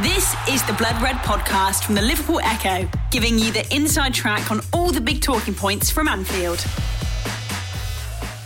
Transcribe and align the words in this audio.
This 0.00 0.34
is 0.48 0.62
the 0.64 0.72
Blood 0.72 1.00
Red 1.02 1.16
podcast 1.16 1.84
from 1.84 1.94
the 1.94 2.00
Liverpool 2.00 2.40
Echo, 2.42 2.88
giving 3.10 3.38
you 3.38 3.52
the 3.52 3.66
inside 3.72 4.14
track 4.14 4.50
on 4.50 4.62
all 4.72 4.90
the 4.90 5.02
big 5.02 5.20
talking 5.20 5.54
points 5.54 5.90
from 5.90 6.08
Anfield. 6.08 6.60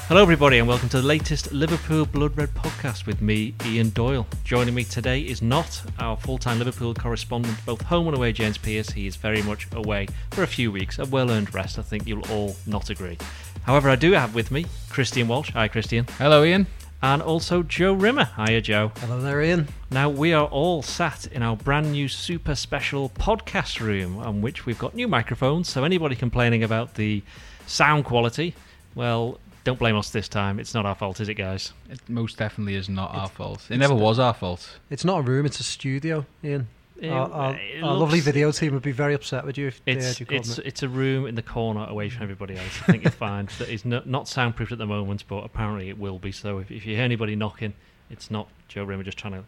Hello, 0.08 0.20
everybody, 0.20 0.58
and 0.58 0.66
welcome 0.66 0.88
to 0.88 1.00
the 1.00 1.06
latest 1.06 1.52
Liverpool 1.52 2.04
Blood 2.04 2.36
Red 2.36 2.52
podcast 2.52 3.06
with 3.06 3.22
me, 3.22 3.54
Ian 3.64 3.90
Doyle. 3.90 4.26
Joining 4.42 4.74
me 4.74 4.82
today 4.82 5.20
is 5.20 5.40
not 5.40 5.82
our 6.00 6.16
full 6.16 6.36
time 6.36 6.58
Liverpool 6.58 6.92
correspondent, 6.94 7.64
both 7.64 7.80
home 7.82 8.08
and 8.08 8.16
away, 8.16 8.32
James 8.32 8.58
Pearce. 8.58 8.90
He 8.90 9.06
is 9.06 9.14
very 9.14 9.40
much 9.42 9.68
away 9.72 10.08
for 10.32 10.42
a 10.42 10.48
few 10.48 10.72
weeks, 10.72 10.98
a 10.98 11.06
well 11.06 11.30
earned 11.30 11.54
rest. 11.54 11.78
I 11.78 11.82
think 11.82 12.08
you'll 12.08 12.28
all 12.28 12.56
not 12.66 12.90
agree. 12.90 13.18
However, 13.62 13.88
I 13.88 13.96
do 13.96 14.12
have 14.12 14.34
with 14.34 14.50
me 14.50 14.66
Christian 14.90 15.28
Walsh. 15.28 15.52
Hi, 15.52 15.68
Christian. 15.68 16.06
Hello, 16.18 16.42
Ian. 16.42 16.66
And 17.06 17.22
also 17.22 17.62
Joe 17.62 17.92
Rimmer. 17.92 18.30
Hiya, 18.36 18.62
Joe. 18.62 18.90
Hello 18.96 19.20
there, 19.20 19.40
Ian. 19.40 19.68
Now, 19.92 20.10
we 20.10 20.32
are 20.32 20.46
all 20.46 20.82
sat 20.82 21.28
in 21.28 21.40
our 21.40 21.54
brand 21.54 21.92
new 21.92 22.08
super 22.08 22.56
special 22.56 23.10
podcast 23.10 23.78
room, 23.78 24.18
on 24.18 24.42
which 24.42 24.66
we've 24.66 24.76
got 24.76 24.92
new 24.96 25.06
microphones. 25.06 25.68
So, 25.68 25.84
anybody 25.84 26.16
complaining 26.16 26.64
about 26.64 26.94
the 26.94 27.22
sound 27.68 28.06
quality, 28.06 28.56
well, 28.96 29.38
don't 29.62 29.78
blame 29.78 29.96
us 29.96 30.10
this 30.10 30.26
time. 30.26 30.58
It's 30.58 30.74
not 30.74 30.84
our 30.84 30.96
fault, 30.96 31.20
is 31.20 31.28
it, 31.28 31.34
guys? 31.34 31.72
It 31.88 32.00
most 32.08 32.38
definitely 32.38 32.74
is 32.74 32.88
not 32.88 33.14
our 33.14 33.28
fault. 33.28 33.70
It 33.70 33.76
never 33.76 33.94
was 33.94 34.18
our 34.18 34.34
fault. 34.34 34.80
It's 34.90 35.04
not 35.04 35.20
a 35.20 35.22
room; 35.22 35.46
it's 35.46 35.60
a 35.60 35.64
studio, 35.64 36.26
Ian. 36.42 36.66
It- 37.00 37.10
our 37.10 37.30
our, 37.30 37.54
it 37.56 37.82
our 37.82 37.94
lovely 37.94 38.20
video 38.20 38.50
team 38.52 38.72
would 38.74 38.82
be 38.82 38.92
very 38.92 39.14
upset 39.14 39.44
with 39.44 39.58
you 39.58 39.66
if 39.68 39.84
they 39.84 39.92
It's 39.92 40.06
heard 40.06 40.20
you 40.20 40.26
call 40.26 40.36
it's 40.38 40.58
it. 40.58 40.66
it's 40.66 40.82
a 40.82 40.88
room 40.88 41.26
in 41.26 41.34
the 41.34 41.42
corner 41.42 41.84
away 41.86 42.08
from 42.08 42.22
everybody 42.22 42.54
else. 42.56 42.80
I 42.82 42.92
think 42.92 43.04
it's 43.04 43.14
fine. 43.16 43.48
That 43.58 43.68
is 43.68 43.84
not, 43.84 44.06
not 44.06 44.28
soundproofed 44.28 44.72
at 44.72 44.78
the 44.78 44.86
moment, 44.86 45.24
but 45.28 45.44
apparently 45.44 45.88
it 45.90 45.98
will 45.98 46.18
be. 46.18 46.32
So 46.32 46.58
if, 46.58 46.70
if 46.70 46.86
you 46.86 46.94
hear 46.96 47.04
anybody 47.04 47.36
knocking, 47.36 47.74
it's 48.10 48.30
not 48.30 48.48
Joe 48.68 48.84
Rimmer 48.84 49.02
just 49.02 49.18
trying 49.18 49.34
to 49.34 49.44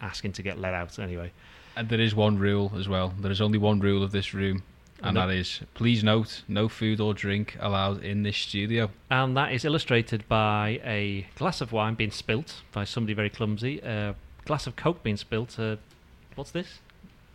asking 0.00 0.32
to 0.34 0.42
get 0.42 0.58
let 0.58 0.74
out. 0.74 0.98
Anyway, 0.98 1.32
And 1.76 1.88
there 1.88 2.00
is 2.00 2.14
one 2.14 2.38
rule 2.38 2.72
as 2.76 2.88
well. 2.88 3.12
There 3.18 3.30
is 3.32 3.40
only 3.40 3.58
one 3.58 3.80
rule 3.80 4.02
of 4.02 4.12
this 4.12 4.32
room, 4.32 4.62
and 4.98 5.08
And 5.08 5.16
that- 5.16 5.26
that 5.26 5.34
is 5.34 5.60
please 5.74 6.02
note 6.04 6.42
no 6.48 6.68
food 6.68 7.00
or 7.00 7.14
drink 7.14 7.56
allowed 7.60 8.02
in 8.04 8.22
this 8.22 8.36
studio. 8.36 8.90
and 9.10 9.36
that 9.36 9.52
is 9.52 9.64
illustrated 9.64 10.26
by 10.28 10.80
a 10.84 11.26
glass 11.36 11.60
of 11.60 11.72
wine 11.72 11.94
being 11.94 12.10
spilt 12.12 12.62
by 12.72 12.84
somebody 12.84 13.12
very 13.14 13.30
clumsy. 13.30 13.80
A 13.80 14.14
glass 14.44 14.66
of 14.66 14.76
coke 14.76 15.02
being 15.02 15.16
spilt. 15.16 15.58
Uh, 15.58 15.76
what's 16.40 16.50
this? 16.52 16.78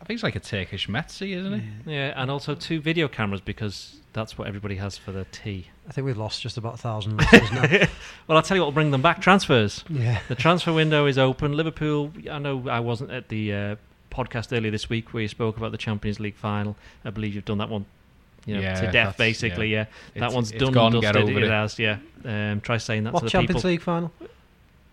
I 0.01 0.05
think 0.05 0.17
it's 0.17 0.23
like 0.23 0.35
a 0.35 0.39
Turkish 0.39 0.87
Metsi, 0.87 1.35
isn't 1.37 1.53
it? 1.53 1.63
Yeah, 1.85 2.13
and 2.21 2.29
also 2.29 2.53
two 2.55 2.79
video 2.81 3.07
cameras 3.07 3.39
because 3.39 3.97
that's 4.13 4.37
what 4.37 4.47
everybody 4.47 4.75
has 4.75 4.97
for 4.97 5.11
their 5.11 5.25
tea. 5.31 5.67
I 5.87 5.91
think 5.93 6.05
we've 6.05 6.17
lost 6.17 6.41
just 6.41 6.57
about 6.57 6.73
a 6.73 6.77
thousand 6.77 7.17
listeners 7.17 7.51
now. 7.51 7.61
well, 8.27 8.35
I'll 8.37 8.41
tell 8.43 8.57
you 8.57 8.61
what 8.61 8.67
will 8.67 8.71
bring 8.73 8.91
them 8.91 9.01
back: 9.01 9.21
transfers. 9.21 9.83
yeah, 9.89 10.19
The 10.27 10.35
transfer 10.35 10.73
window 10.73 11.05
is 11.05 11.17
open. 11.17 11.53
Liverpool. 11.53 12.11
I 12.29 12.39
know 12.39 12.67
I 12.69 12.79
wasn't 12.81 13.11
at 13.11 13.29
the 13.29 13.53
uh, 13.53 13.75
podcast 14.11 14.55
earlier 14.55 14.71
this 14.71 14.89
week 14.89 15.13
where 15.13 15.21
you 15.21 15.29
spoke 15.29 15.55
about 15.57 15.71
the 15.71 15.77
Champions 15.77 16.19
League 16.19 16.35
final. 16.35 16.75
I 17.05 17.11
believe 17.11 17.33
you've 17.35 17.45
done 17.45 17.59
that 17.59 17.69
one, 17.69 17.85
you 18.45 18.55
know, 18.55 18.61
Yeah, 18.61 18.81
to 18.81 18.91
death, 18.91 19.17
basically. 19.17 19.71
Yeah, 19.71 19.85
that 20.13 20.17
It's- 20.17 20.33
one's 20.33 20.51
it's 20.51 20.63
done 20.63 20.73
gone, 20.73 20.93
and 20.93 21.01
get 21.01 21.13
dusted. 21.13 21.29
over 21.29 21.39
it 21.39 21.45
it. 21.45 21.51
has. 21.51 21.77
Yeah. 21.79 21.97
Um, 22.25 22.59
try 22.61 22.77
saying 22.77 23.03
that 23.05 23.13
what 23.13 23.19
to 23.19 23.25
the 23.25 23.31
Champions 23.31 23.59
people. 23.61 23.69
League 23.69 23.81
final? 23.81 24.11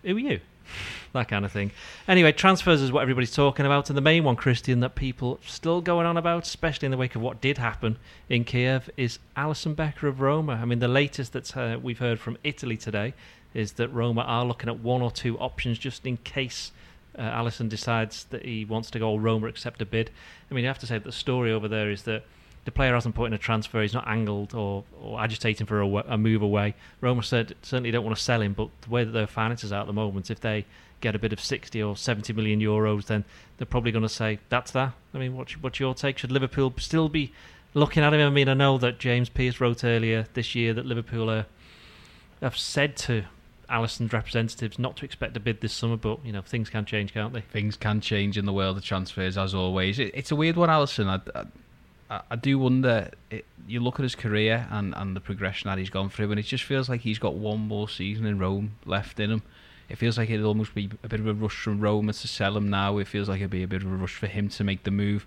Who 0.04 0.16
are 0.16 0.18
you? 0.18 0.40
That 1.12 1.28
kind 1.28 1.44
of 1.44 1.52
thing. 1.52 1.72
Anyway, 2.08 2.32
transfers 2.32 2.80
is 2.80 2.90
what 2.90 3.02
everybody's 3.02 3.34
talking 3.34 3.66
about, 3.66 3.90
and 3.90 3.96
the 3.98 4.02
main 4.02 4.24
one, 4.24 4.34
Christian, 4.34 4.80
that 4.80 4.94
people 4.94 5.38
still 5.46 5.82
going 5.82 6.06
on 6.06 6.16
about, 6.16 6.46
especially 6.46 6.86
in 6.86 6.90
the 6.90 6.96
wake 6.96 7.14
of 7.14 7.20
what 7.20 7.42
did 7.42 7.58
happen 7.58 7.98
in 8.30 8.44
Kiev, 8.44 8.88
is 8.96 9.18
Alisson 9.36 9.76
Becker 9.76 10.08
of 10.08 10.22
Roma. 10.22 10.54
I 10.54 10.64
mean, 10.64 10.78
the 10.78 10.88
latest 10.88 11.34
that 11.34 11.54
uh, 11.54 11.78
we've 11.82 11.98
heard 11.98 12.18
from 12.18 12.38
Italy 12.44 12.78
today 12.78 13.12
is 13.52 13.72
that 13.72 13.88
Roma 13.88 14.22
are 14.22 14.46
looking 14.46 14.70
at 14.70 14.78
one 14.78 15.02
or 15.02 15.10
two 15.10 15.38
options 15.38 15.78
just 15.78 16.06
in 16.06 16.16
case 16.16 16.72
uh, 17.18 17.22
Alisson 17.22 17.68
decides 17.68 18.24
that 18.24 18.44
he 18.44 18.64
wants 18.64 18.90
to 18.92 18.98
go 18.98 19.16
Roma 19.16 19.48
accept 19.48 19.82
a 19.82 19.86
bid. 19.86 20.10
I 20.50 20.54
mean, 20.54 20.64
you 20.64 20.68
have 20.68 20.78
to 20.78 20.86
say 20.86 20.94
that 20.94 21.04
the 21.04 21.12
story 21.12 21.52
over 21.52 21.68
there 21.68 21.90
is 21.90 22.04
that 22.04 22.24
the 22.64 22.70
player 22.70 22.94
hasn't 22.94 23.14
put 23.14 23.24
in 23.24 23.32
a 23.32 23.38
transfer, 23.38 23.82
he's 23.82 23.94
not 23.94 24.06
angled 24.06 24.54
or, 24.54 24.84
or 25.00 25.20
agitating 25.20 25.66
for 25.66 25.80
a, 25.80 25.86
a 25.86 26.18
move 26.18 26.42
away. 26.42 26.74
Roma 27.00 27.22
said, 27.22 27.54
certainly 27.62 27.90
don't 27.90 28.04
want 28.04 28.16
to 28.16 28.22
sell 28.22 28.40
him, 28.40 28.52
but 28.52 28.68
the 28.82 28.90
way 28.90 29.04
that 29.04 29.10
their 29.10 29.26
finances 29.26 29.72
are 29.72 29.80
at 29.80 29.86
the 29.86 29.92
moment, 29.92 30.30
if 30.30 30.40
they 30.40 30.64
get 31.00 31.14
a 31.16 31.18
bit 31.18 31.32
of 31.32 31.40
60 31.40 31.82
or 31.82 31.96
70 31.96 32.32
million 32.32 32.60
euros, 32.60 33.06
then 33.06 33.24
they're 33.58 33.66
probably 33.66 33.90
going 33.90 34.02
to 34.04 34.08
say, 34.08 34.38
that's 34.48 34.70
that. 34.70 34.92
I 35.12 35.18
mean, 35.18 35.36
what's, 35.36 35.54
what's 35.54 35.80
your 35.80 35.94
take? 35.94 36.18
Should 36.18 36.30
Liverpool 36.30 36.72
still 36.78 37.08
be 37.08 37.32
looking 37.74 38.04
at 38.04 38.14
him? 38.14 38.20
I 38.20 38.30
mean, 38.30 38.48
I 38.48 38.54
know 38.54 38.78
that 38.78 38.98
James 38.98 39.28
Pearce 39.28 39.60
wrote 39.60 39.82
earlier 39.82 40.26
this 40.34 40.54
year 40.54 40.72
that 40.72 40.86
Liverpool 40.86 41.28
are, 41.28 41.46
have 42.40 42.56
said 42.56 42.96
to 42.98 43.24
Alisson's 43.68 44.12
representatives 44.12 44.78
not 44.78 44.96
to 44.98 45.04
expect 45.04 45.36
a 45.36 45.40
bid 45.40 45.60
this 45.60 45.72
summer, 45.72 45.96
but, 45.96 46.24
you 46.24 46.32
know, 46.32 46.42
things 46.42 46.70
can 46.70 46.84
change, 46.84 47.12
can't 47.12 47.32
they? 47.32 47.40
Things 47.40 47.76
can 47.76 48.00
change 48.00 48.38
in 48.38 48.44
the 48.44 48.52
world 48.52 48.76
of 48.76 48.84
transfers, 48.84 49.36
as 49.36 49.54
always. 49.54 49.98
It, 49.98 50.12
it's 50.14 50.30
a 50.30 50.36
weird 50.36 50.56
one, 50.56 50.68
Alisson. 50.68 51.08
I, 51.08 51.38
I, 51.38 51.44
I 52.30 52.36
do 52.36 52.58
wonder. 52.58 53.10
It, 53.30 53.44
you 53.66 53.80
look 53.80 53.98
at 53.98 54.02
his 54.02 54.14
career 54.14 54.66
and, 54.70 54.92
and 54.96 55.14
the 55.16 55.20
progression 55.20 55.68
that 55.68 55.78
he's 55.78 55.90
gone 55.90 56.10
through, 56.10 56.30
and 56.30 56.38
it 56.40 56.44
just 56.44 56.64
feels 56.64 56.88
like 56.88 57.00
he's 57.02 57.18
got 57.18 57.34
one 57.34 57.60
more 57.60 57.88
season 57.88 58.26
in 58.26 58.38
Rome 58.38 58.72
left 58.84 59.20
in 59.20 59.30
him. 59.30 59.42
It 59.88 59.96
feels 59.98 60.16
like 60.18 60.30
it'd 60.30 60.44
almost 60.44 60.74
be 60.74 60.90
a 61.04 61.08
bit 61.08 61.20
of 61.20 61.26
a 61.26 61.34
rush 61.34 61.54
from 61.56 61.80
Roma 61.80 62.12
to 62.12 62.28
sell 62.28 62.56
him 62.56 62.68
now. 62.70 62.98
It 62.98 63.06
feels 63.08 63.28
like 63.28 63.40
it'd 63.40 63.50
be 63.50 63.62
a 63.62 63.68
bit 63.68 63.82
of 63.82 63.92
a 63.92 63.96
rush 63.96 64.14
for 64.14 64.26
him 64.26 64.48
to 64.50 64.64
make 64.64 64.84
the 64.84 64.90
move. 64.90 65.26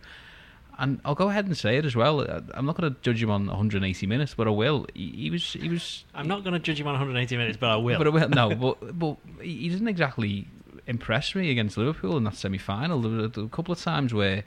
And 0.77 0.99
I'll 1.05 1.15
go 1.15 1.29
ahead 1.29 1.45
and 1.45 1.57
say 1.57 1.77
it 1.77 1.85
as 1.85 1.95
well. 1.95 2.21
I- 2.21 2.41
I'm 2.53 2.65
not 2.65 2.75
going 2.75 2.93
to 2.93 2.99
judge 3.01 3.21
him 3.21 3.29
on 3.29 3.47
180 3.47 4.07
minutes, 4.07 4.33
but 4.33 4.47
I 4.47 4.51
will. 4.51 4.87
He, 4.93 5.11
he 5.11 5.29
was, 5.29 5.53
he 5.53 5.69
was 5.69 6.03
I'm 6.13 6.27
not 6.27 6.43
going 6.43 6.53
to 6.53 6.59
judge 6.59 6.79
him 6.79 6.87
on 6.87 6.93
180 6.93 7.37
minutes, 7.37 7.57
but 7.57 7.69
I 7.69 7.75
will. 7.77 7.97
but, 7.97 8.11
well, 8.11 8.29
no, 8.29 8.55
but 8.55 8.97
but 8.99 9.17
he 9.41 9.55
he 9.57 9.69
didn't 9.69 9.87
exactly 9.87 10.47
impress 10.87 11.33
me 11.35 11.49
against 11.51 11.77
Liverpool 11.77 12.17
in 12.17 12.23
that 12.25 12.35
semi-final. 12.35 13.01
There 13.01 13.11
were 13.11 13.45
a 13.45 13.49
couple 13.49 13.71
of 13.71 13.79
times 13.79 14.13
where 14.13 14.43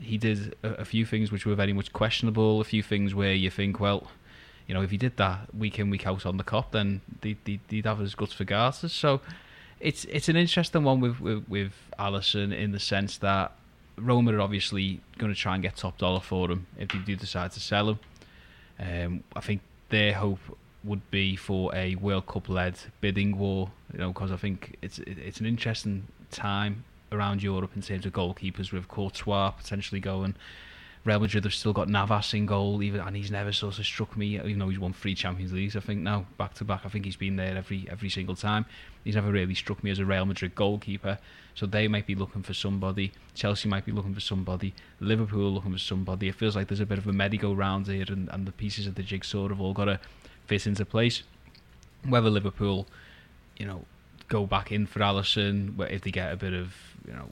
he 0.00 0.18
did 0.18 0.54
a, 0.62 0.68
a 0.80 0.84
few 0.84 1.04
things 1.04 1.30
which 1.32 1.44
were 1.46 1.54
very 1.54 1.72
much 1.72 1.92
questionable. 1.92 2.60
A 2.60 2.64
few 2.64 2.82
things 2.82 3.14
where 3.14 3.32
you 3.34 3.50
think, 3.50 3.80
well, 3.80 4.08
you 4.66 4.74
know, 4.74 4.82
if 4.82 4.90
he 4.90 4.96
did 4.96 5.16
that 5.16 5.54
week 5.54 5.78
in 5.78 5.90
week 5.90 6.06
out 6.06 6.26
on 6.26 6.36
the 6.36 6.44
Kop, 6.44 6.70
then 6.72 7.00
they, 7.22 7.36
they, 7.44 7.58
he'd 7.68 7.86
have 7.86 7.98
his 7.98 8.14
guts 8.14 8.32
for 8.32 8.44
garters. 8.44 8.92
So 8.92 9.20
it's 9.80 10.04
it's 10.06 10.28
an 10.28 10.36
interesting 10.36 10.84
one 10.84 11.00
with 11.00 11.20
with, 11.20 11.48
with 11.48 11.72
Alisson 11.98 12.56
in 12.56 12.72
the 12.72 12.80
sense 12.80 13.18
that 13.18 13.52
Roma 13.96 14.32
are 14.34 14.40
obviously 14.40 15.00
going 15.18 15.32
to 15.32 15.38
try 15.40 15.54
and 15.54 15.62
get 15.62 15.76
top 15.76 15.98
dollar 15.98 16.20
for 16.20 16.50
him 16.50 16.66
if 16.78 16.88
they 16.90 16.98
do 16.98 17.16
decide 17.16 17.52
to 17.52 17.60
sell 17.60 17.88
him. 17.90 17.98
Um, 18.80 19.24
I 19.34 19.40
think 19.40 19.60
their 19.88 20.12
hope 20.14 20.38
would 20.84 21.10
be 21.10 21.34
for 21.34 21.74
a 21.74 21.96
World 21.96 22.26
Cup 22.26 22.48
led 22.48 22.78
bidding 23.00 23.36
war, 23.36 23.70
you 23.92 23.98
know, 23.98 24.12
because 24.12 24.30
I 24.30 24.36
think 24.36 24.76
it's 24.82 24.98
it- 25.00 25.18
it's 25.18 25.40
an 25.40 25.46
interesting 25.46 26.04
time 26.30 26.84
around 27.10 27.42
Europe 27.42 27.72
in 27.74 27.82
terms 27.82 28.06
of 28.06 28.12
goalkeepers 28.12 28.72
with 28.72 28.88
Courtois 28.88 29.50
potentially 29.50 30.00
going. 30.00 30.34
Real 31.04 31.20
Madrid 31.20 31.44
have 31.44 31.54
still 31.54 31.72
got 31.72 31.88
Navas 31.88 32.34
in 32.34 32.44
goal, 32.44 32.82
even 32.82 33.00
and 33.00 33.16
he's 33.16 33.30
never 33.30 33.52
sort 33.52 33.78
of 33.78 33.86
struck 33.86 34.16
me. 34.16 34.36
Even 34.36 34.58
though 34.58 34.68
he's 34.68 34.78
won 34.78 34.92
three 34.92 35.14
Champions 35.14 35.52
Leagues, 35.52 35.76
I 35.76 35.80
think 35.80 36.00
now 36.00 36.26
back 36.36 36.54
to 36.54 36.64
back. 36.64 36.82
I 36.84 36.88
think 36.88 37.04
he's 37.04 37.16
been 37.16 37.36
there 37.36 37.56
every 37.56 37.86
every 37.90 38.10
single 38.10 38.34
time. 38.34 38.66
He's 39.04 39.14
never 39.14 39.30
really 39.30 39.54
struck 39.54 39.82
me 39.82 39.90
as 39.90 40.00
a 40.00 40.04
Real 40.04 40.26
Madrid 40.26 40.54
goalkeeper. 40.54 41.18
So 41.54 41.66
they 41.66 41.88
might 41.88 42.06
be 42.06 42.14
looking 42.14 42.42
for 42.42 42.52
somebody. 42.52 43.12
Chelsea 43.34 43.68
might 43.68 43.86
be 43.86 43.92
looking 43.92 44.14
for 44.14 44.20
somebody. 44.20 44.74
Liverpool 45.00 45.50
looking 45.50 45.72
for 45.72 45.78
somebody. 45.78 46.28
It 46.28 46.34
feels 46.34 46.54
like 46.54 46.68
there's 46.68 46.80
a 46.80 46.86
bit 46.86 46.98
of 46.98 47.06
a 47.06 47.12
merry-go-round 47.12 47.86
here, 47.86 48.04
and, 48.08 48.28
and 48.28 48.46
the 48.46 48.52
pieces 48.52 48.86
of 48.86 48.94
the 48.94 49.02
jigsaw 49.02 49.48
have 49.48 49.60
all 49.60 49.72
got 49.72 49.86
to 49.86 49.98
fit 50.46 50.66
into 50.66 50.84
place. 50.84 51.22
Whether 52.04 52.30
Liverpool, 52.30 52.86
you 53.56 53.66
know, 53.66 53.86
go 54.28 54.46
back 54.46 54.70
in 54.70 54.86
for 54.86 55.00
Alisson, 55.00 55.80
if 55.90 56.02
they 56.02 56.10
get 56.10 56.32
a 56.32 56.36
bit 56.36 56.52
of, 56.52 56.74
you 57.08 57.14
know, 57.14 57.28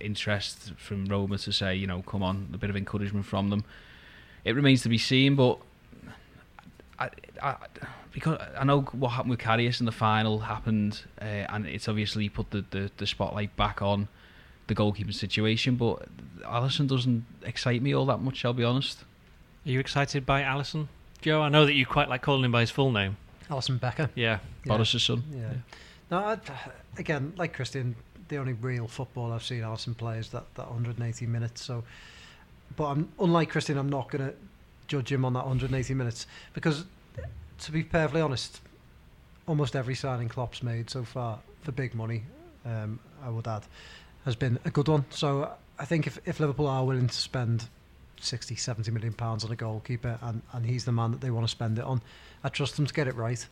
interest 0.00 0.72
from 0.76 1.06
Roma 1.06 1.38
to 1.38 1.52
say, 1.52 1.74
you 1.74 1.86
know, 1.86 2.02
come 2.02 2.22
on, 2.22 2.48
a 2.52 2.58
bit 2.58 2.70
of 2.70 2.76
encouragement 2.76 3.26
from 3.26 3.50
them. 3.50 3.64
It 4.44 4.54
remains 4.54 4.82
to 4.82 4.88
be 4.88 4.98
seen, 4.98 5.34
but 5.34 5.58
I, 6.98 7.10
I, 7.42 7.56
because 8.12 8.40
I 8.58 8.64
know 8.64 8.82
what 8.82 9.10
happened 9.10 9.30
with 9.30 9.40
Karius 9.40 9.80
in 9.80 9.86
the 9.86 9.92
final 9.92 10.40
happened, 10.40 11.02
uh, 11.20 11.24
and 11.24 11.66
it's 11.66 11.88
obviously 11.88 12.28
put 12.28 12.50
the, 12.50 12.64
the, 12.70 12.90
the 12.96 13.06
spotlight 13.06 13.54
back 13.56 13.82
on 13.82 14.08
the 14.66 14.74
goalkeeping 14.74 15.14
situation. 15.14 15.76
But 15.76 16.08
Alisson 16.42 16.88
doesn't 16.88 17.24
excite 17.42 17.82
me 17.82 17.94
all 17.94 18.06
that 18.06 18.18
much. 18.18 18.44
I'll 18.44 18.52
be 18.52 18.64
honest. 18.64 19.04
Are 19.66 19.70
you 19.70 19.80
excited 19.80 20.24
by 20.24 20.42
Alisson? 20.42 20.88
Joe, 21.20 21.42
I 21.42 21.48
know 21.48 21.66
that 21.66 21.74
you 21.74 21.84
quite 21.84 22.08
like 22.08 22.22
calling 22.22 22.44
him 22.44 22.52
by 22.52 22.60
his 22.60 22.70
full 22.70 22.92
name. 22.92 23.16
Alisson 23.50 23.80
Becker. 23.80 24.10
Yeah. 24.14 24.38
Yeah. 24.64 24.72
Boris's 24.76 25.02
son. 25.02 25.24
Yeah. 25.32 25.52
No, 26.10 26.18
I, 26.18 26.38
again, 26.96 27.34
like 27.36 27.52
Christian, 27.52 27.96
the 28.28 28.36
only 28.36 28.52
real 28.54 28.86
football 28.86 29.32
I've 29.32 29.42
seen 29.42 29.62
Alisson 29.62 29.96
play 29.96 30.18
is 30.18 30.28
that, 30.30 30.44
that 30.54 30.66
180 30.66 31.26
minutes. 31.26 31.62
So, 31.62 31.84
but 32.76 32.86
I'm 32.86 33.08
unlike 33.18 33.50
Christian. 33.50 33.78
I'm 33.78 33.88
not 33.88 34.10
going 34.10 34.28
to 34.28 34.34
judge 34.86 35.12
him 35.12 35.24
on 35.24 35.32
that 35.34 35.44
180 35.44 35.94
minutes 35.94 36.26
because, 36.54 36.84
to 37.60 37.72
be 37.72 37.82
perfectly 37.82 38.20
honest, 38.20 38.60
almost 39.46 39.74
every 39.74 39.94
signing 39.94 40.28
Klopp's 40.28 40.62
made 40.62 40.90
so 40.90 41.04
far 41.04 41.38
for 41.62 41.72
big 41.72 41.94
money, 41.94 42.22
um, 42.64 42.98
I 43.22 43.30
would 43.30 43.48
add, 43.48 43.64
has 44.24 44.36
been 44.36 44.58
a 44.64 44.70
good 44.70 44.88
one. 44.88 45.04
So 45.10 45.52
I 45.78 45.84
think 45.84 46.06
if, 46.06 46.18
if 46.26 46.40
Liverpool 46.40 46.66
are 46.66 46.84
willing 46.84 47.08
to 47.08 47.14
spend 47.14 47.68
60, 48.20 48.56
70 48.56 48.90
million 48.90 49.12
pounds 49.12 49.44
on 49.44 49.52
a 49.52 49.56
goalkeeper 49.56 50.18
and, 50.22 50.42
and 50.52 50.66
he's 50.66 50.84
the 50.84 50.92
man 50.92 51.12
that 51.12 51.20
they 51.20 51.30
want 51.30 51.46
to 51.46 51.50
spend 51.50 51.78
it 51.78 51.84
on, 51.84 52.02
I 52.44 52.48
trust 52.48 52.76
them 52.76 52.86
to 52.86 52.94
get 52.94 53.08
it 53.08 53.14
right. 53.14 53.44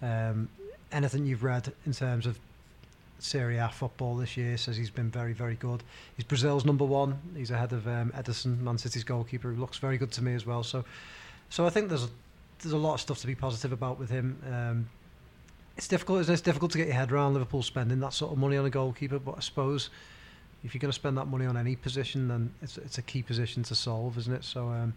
Um, 0.00 0.48
anything 0.90 1.26
you've 1.26 1.44
read 1.44 1.72
in 1.86 1.92
terms 1.92 2.26
of 2.26 2.38
Serie 3.22 3.58
A 3.58 3.68
football 3.68 4.16
this 4.16 4.36
year. 4.36 4.56
Says 4.56 4.76
he's 4.76 4.90
been 4.90 5.10
very, 5.10 5.32
very 5.32 5.54
good. 5.54 5.82
He's 6.16 6.24
Brazil's 6.24 6.64
number 6.64 6.84
one. 6.84 7.18
He's 7.36 7.50
ahead 7.50 7.72
of 7.72 7.86
um, 7.86 8.12
Ederson, 8.16 8.60
Man 8.60 8.78
City's 8.78 9.04
goalkeeper, 9.04 9.52
who 9.52 9.60
looks 9.60 9.78
very 9.78 9.98
good 9.98 10.12
to 10.12 10.22
me 10.22 10.34
as 10.34 10.46
well. 10.46 10.62
So, 10.62 10.84
so 11.50 11.66
I 11.66 11.70
think 11.70 11.88
there's 11.88 12.08
there's 12.60 12.72
a 12.72 12.78
lot 12.78 12.94
of 12.94 13.00
stuff 13.00 13.18
to 13.20 13.26
be 13.26 13.34
positive 13.34 13.72
about 13.72 13.98
with 13.98 14.10
him. 14.10 14.40
Um, 14.48 14.88
it's 15.76 15.88
difficult, 15.88 16.20
isn't 16.20 16.32
it? 16.32 16.34
It's 16.34 16.42
difficult 16.42 16.70
to 16.72 16.78
get 16.78 16.86
your 16.86 16.96
head 16.96 17.10
around 17.10 17.34
Liverpool 17.34 17.62
spending 17.62 17.98
that 18.00 18.12
sort 18.12 18.32
of 18.32 18.38
money 18.38 18.56
on 18.56 18.64
a 18.64 18.70
goalkeeper, 18.70 19.18
but 19.18 19.36
I 19.36 19.40
suppose 19.40 19.90
if 20.62 20.74
you're 20.74 20.80
going 20.80 20.90
to 20.90 20.94
spend 20.94 21.18
that 21.18 21.26
money 21.26 21.46
on 21.46 21.56
any 21.56 21.76
position, 21.76 22.28
then 22.28 22.54
it's 22.62 22.78
it's 22.78 22.98
a 22.98 23.02
key 23.02 23.22
position 23.22 23.62
to 23.64 23.74
solve, 23.74 24.18
isn't 24.18 24.32
it? 24.32 24.44
So 24.44 24.68
um, 24.68 24.94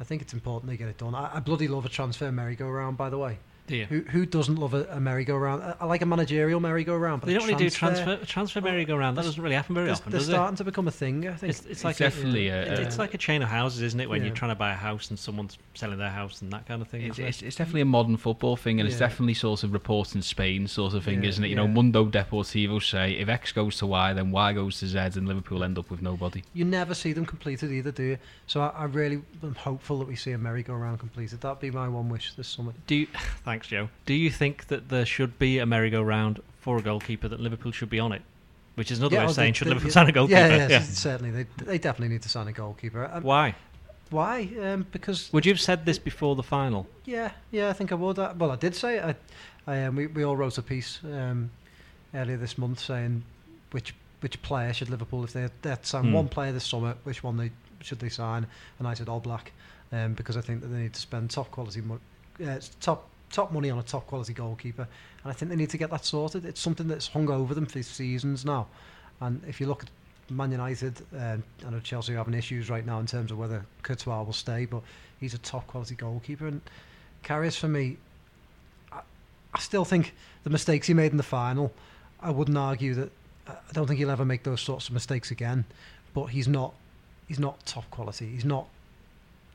I 0.00 0.04
think 0.04 0.22
it's 0.22 0.32
important 0.32 0.70
they 0.70 0.76
get 0.76 0.88
it 0.88 0.98
done. 0.98 1.14
I, 1.14 1.36
I 1.36 1.40
bloody 1.40 1.68
love 1.68 1.84
a 1.84 1.88
transfer 1.88 2.30
merry-go-round, 2.30 2.96
by 2.96 3.10
the 3.10 3.18
way. 3.18 3.38
Do? 3.72 3.84
Who 3.86 4.00
who 4.02 4.26
doesn't 4.26 4.56
love 4.56 4.74
a, 4.74 4.84
a 4.90 5.00
merry-go-round? 5.00 5.62
I, 5.62 5.74
I 5.80 5.84
like 5.86 6.02
a 6.02 6.06
managerial 6.06 6.60
merry-go-round, 6.60 7.20
but 7.20 7.26
They 7.26 7.34
don't 7.34 7.44
really 7.46 7.56
do 7.56 7.70
transfer 7.70 8.16
transfer 8.24 8.60
Well, 8.60 8.72
merry-go-round. 8.72 9.16
That 9.16 9.22
doesn't 9.24 9.42
really 9.42 9.54
happen 9.54 9.74
very 9.74 9.86
They're, 9.86 9.94
often, 9.94 10.10
they're 10.12 10.20
does 10.20 10.28
it? 10.28 10.32
starting 10.32 10.56
to 10.56 10.64
become 10.64 10.88
a 10.88 10.90
thing. 10.90 11.26
I 11.28 11.34
think 11.34 11.50
It's, 11.50 11.60
it's 11.60 11.68
It's 11.70 11.84
like 11.84 11.96
definitely 11.96 12.48
a, 12.48 12.62
a- 12.74 12.80
it's 12.82 12.96
uh, 12.98 13.02
like 13.02 13.14
a 13.14 13.18
chain 13.18 13.42
of 13.42 13.48
houses, 13.48 13.82
isn't 13.82 14.00
it? 14.00 14.08
When 14.08 14.20
Yeah. 14.20 14.26
you're 14.28 14.36
trying 14.36 14.50
to 14.50 14.54
buy 14.56 14.72
a 14.72 14.76
house 14.76 15.10
and 15.10 15.18
someone's 15.18 15.56
selling 15.74 15.98
their 15.98 16.10
house 16.10 16.42
and 16.42 16.52
that 16.52 16.66
kind 16.66 16.82
of 16.82 16.88
thing. 16.88 17.02
It's, 17.02 17.18
it's, 17.18 17.42
it's 17.42 17.56
definitely 17.56 17.80
a 17.80 17.86
modern 17.86 18.16
football 18.16 18.56
thing, 18.56 18.78
and 18.80 18.86
it's 18.88 19.00
Yeah. 19.00 19.08
definitely 19.08 19.34
sort 19.34 19.62
of 19.64 19.72
reports 19.72 20.14
in 20.14 20.22
Spain 20.22 20.66
sort 20.68 20.94
of 20.94 21.04
thing, 21.04 21.22
Yeah, 21.22 21.28
isn't 21.30 21.44
it? 21.44 21.48
You 21.48 21.56
know. 21.56 21.66
Mundo 21.68 22.04
Deportivo 22.04 22.82
say 22.82 23.12
if 23.12 23.28
X 23.28 23.52
goes 23.52 23.78
to 23.78 23.86
Y, 23.86 24.12
then 24.12 24.30
Y 24.30 24.52
goes 24.52 24.78
to 24.80 24.86
Z, 24.86 24.98
and 24.98 25.26
Liverpool 25.26 25.64
end 25.64 25.78
up 25.78 25.90
with 25.90 26.02
nobody. 26.02 26.42
you 26.52 26.64
never 26.64 26.94
see 26.94 27.12
them 27.12 27.24
completed 27.24 27.70
either, 27.72 27.90
do 27.90 28.02
you? 28.02 28.18
So 28.46 28.60
I, 28.60 28.68
I 28.68 28.84
really 28.84 29.22
am 29.42 29.54
hopeful 29.54 29.98
that 30.00 30.08
we 30.08 30.16
see 30.16 30.32
a 30.32 30.38
merry-go-round 30.38 30.98
completed. 30.98 31.40
That'd 31.40 31.60
be 31.60 31.70
my 31.70 31.88
one 31.88 32.08
wish 32.08 32.34
this 32.34 32.48
summer. 32.48 32.72
Do 32.86 32.94
you, 32.96 33.06
thanks, 33.44 33.61
Joe. 33.68 33.88
Do 34.06 34.14
you 34.14 34.30
think 34.30 34.66
that 34.68 34.88
there 34.88 35.06
should 35.06 35.38
be 35.38 35.58
a 35.58 35.66
merry-go-round 35.66 36.40
for 36.60 36.76
a 36.78 36.82
goalkeeper 36.82 37.28
that 37.28 37.40
Liverpool 37.40 37.72
should 37.72 37.90
be 37.90 37.98
on 38.00 38.12
it? 38.12 38.22
Which 38.74 38.90
is 38.90 38.98
another 39.00 39.16
way 39.18 39.22
oh, 39.24 39.26
of 39.26 39.32
saying 39.34 39.52
they- 39.52 39.56
should 39.58 39.66
they- 39.66 39.70
Liverpool 39.70 39.88
yeah, 39.90 39.92
sign 39.94 40.08
a 40.08 40.12
goalkeeper? 40.12 40.40
Yeah, 40.40 40.68
yeah, 40.68 40.80
certainly. 40.82 41.30
They 41.30 41.64
they 41.64 41.78
definitely 41.78 42.08
need 42.14 42.22
to 42.22 42.28
sign 42.28 42.48
a 42.48 42.52
goalkeeper. 42.52 43.08
Um, 43.12 43.22
Why? 43.22 43.54
Why? 44.10 44.48
Um, 44.60 44.86
because 44.92 45.32
Would 45.32 45.46
you 45.46 45.52
have 45.52 45.60
said 45.60 45.84
this 45.86 45.98
before 45.98 46.36
the 46.36 46.42
final? 46.42 46.86
Yeah, 47.04 47.30
yeah, 47.50 47.68
I 47.70 47.72
think 47.72 47.92
I 47.92 47.94
would. 47.96 48.18
I, 48.18 48.32
well, 48.32 48.50
I 48.50 48.56
did 48.56 48.74
say 48.74 48.98
it. 48.98 49.04
I, 49.66 49.72
I, 49.72 49.84
um, 49.84 49.96
we, 49.96 50.06
we 50.06 50.22
all 50.22 50.36
wrote 50.36 50.58
a 50.58 50.62
piece 50.62 51.00
um, 51.04 51.50
earlier 52.14 52.36
this 52.36 52.56
month 52.58 52.78
saying 52.80 53.22
which 53.72 53.94
which 54.20 54.40
player 54.42 54.72
should 54.72 54.88
Liverpool, 54.90 55.24
if 55.24 55.32
they 55.32 55.48
they 55.62 55.76
sign 55.82 56.04
Hmm. 56.04 56.12
one 56.12 56.28
player 56.28 56.52
this 56.52 56.64
summer, 56.64 56.94
which 57.04 57.22
one 57.24 57.36
they 57.36 57.50
should 57.80 57.98
they 58.00 58.08
sign? 58.10 58.46
And 58.78 58.86
I 58.88 58.94
said 58.94 59.06
Oblak 59.08 59.48
um, 59.92 60.14
because 60.14 60.36
I 60.36 60.40
think 60.40 60.60
that 60.62 60.68
they 60.68 60.78
need 60.82 60.94
to 60.94 61.00
spend 61.00 61.30
top 61.30 61.50
quality 61.50 61.80
mo- 61.80 62.00
uh, 62.42 62.60
top 62.80 63.08
top 63.32 63.52
money 63.52 63.70
on 63.70 63.78
a 63.78 63.82
top 63.82 64.06
quality 64.06 64.32
goalkeeper, 64.32 64.86
and 65.24 65.30
I 65.30 65.34
think 65.34 65.50
they 65.50 65.56
need 65.56 65.70
to 65.70 65.78
get 65.78 65.90
that 65.90 66.04
sorted. 66.04 66.44
It's 66.44 66.60
something 66.60 66.86
that's 66.86 67.08
hung 67.08 67.28
over 67.28 67.54
them 67.54 67.66
for 67.66 67.82
seasons 67.82 68.44
now, 68.44 68.68
and 69.20 69.42
if 69.48 69.60
you 69.60 69.66
look 69.66 69.82
at 69.82 69.90
Man 70.30 70.50
United, 70.50 71.00
um, 71.18 71.42
I 71.66 71.70
know 71.70 71.80
Chelsea 71.80 72.14
are 72.14 72.18
having 72.18 72.34
issues 72.34 72.70
right 72.70 72.86
now 72.86 72.98
in 73.00 73.06
terms 73.06 73.30
of 73.30 73.38
whether 73.38 73.64
Courtois 73.82 74.22
will 74.22 74.32
stay, 74.32 74.64
but 74.64 74.82
he's 75.20 75.34
a 75.34 75.38
top 75.38 75.66
quality 75.66 75.94
goalkeeper. 75.94 76.46
And 76.46 76.60
Karius, 77.24 77.58
for 77.58 77.68
me, 77.68 77.98
I, 78.92 79.00
I 79.54 79.58
still 79.58 79.84
think 79.84 80.14
the 80.44 80.50
mistakes 80.50 80.86
he 80.86 80.94
made 80.94 81.10
in 81.10 81.16
the 81.16 81.22
final, 81.22 81.72
I 82.20 82.30
wouldn't 82.30 82.56
argue 82.56 82.94
that. 82.94 83.12
I 83.48 83.72
don't 83.72 83.88
think 83.88 83.98
he'll 83.98 84.10
ever 84.10 84.24
make 84.24 84.44
those 84.44 84.60
sorts 84.60 84.86
of 84.86 84.94
mistakes 84.94 85.32
again. 85.32 85.64
But 86.14 86.26
he's 86.26 86.46
not. 86.46 86.74
He's 87.26 87.40
not 87.40 87.64
top 87.66 87.90
quality. 87.90 88.26
He's 88.26 88.44
not. 88.44 88.66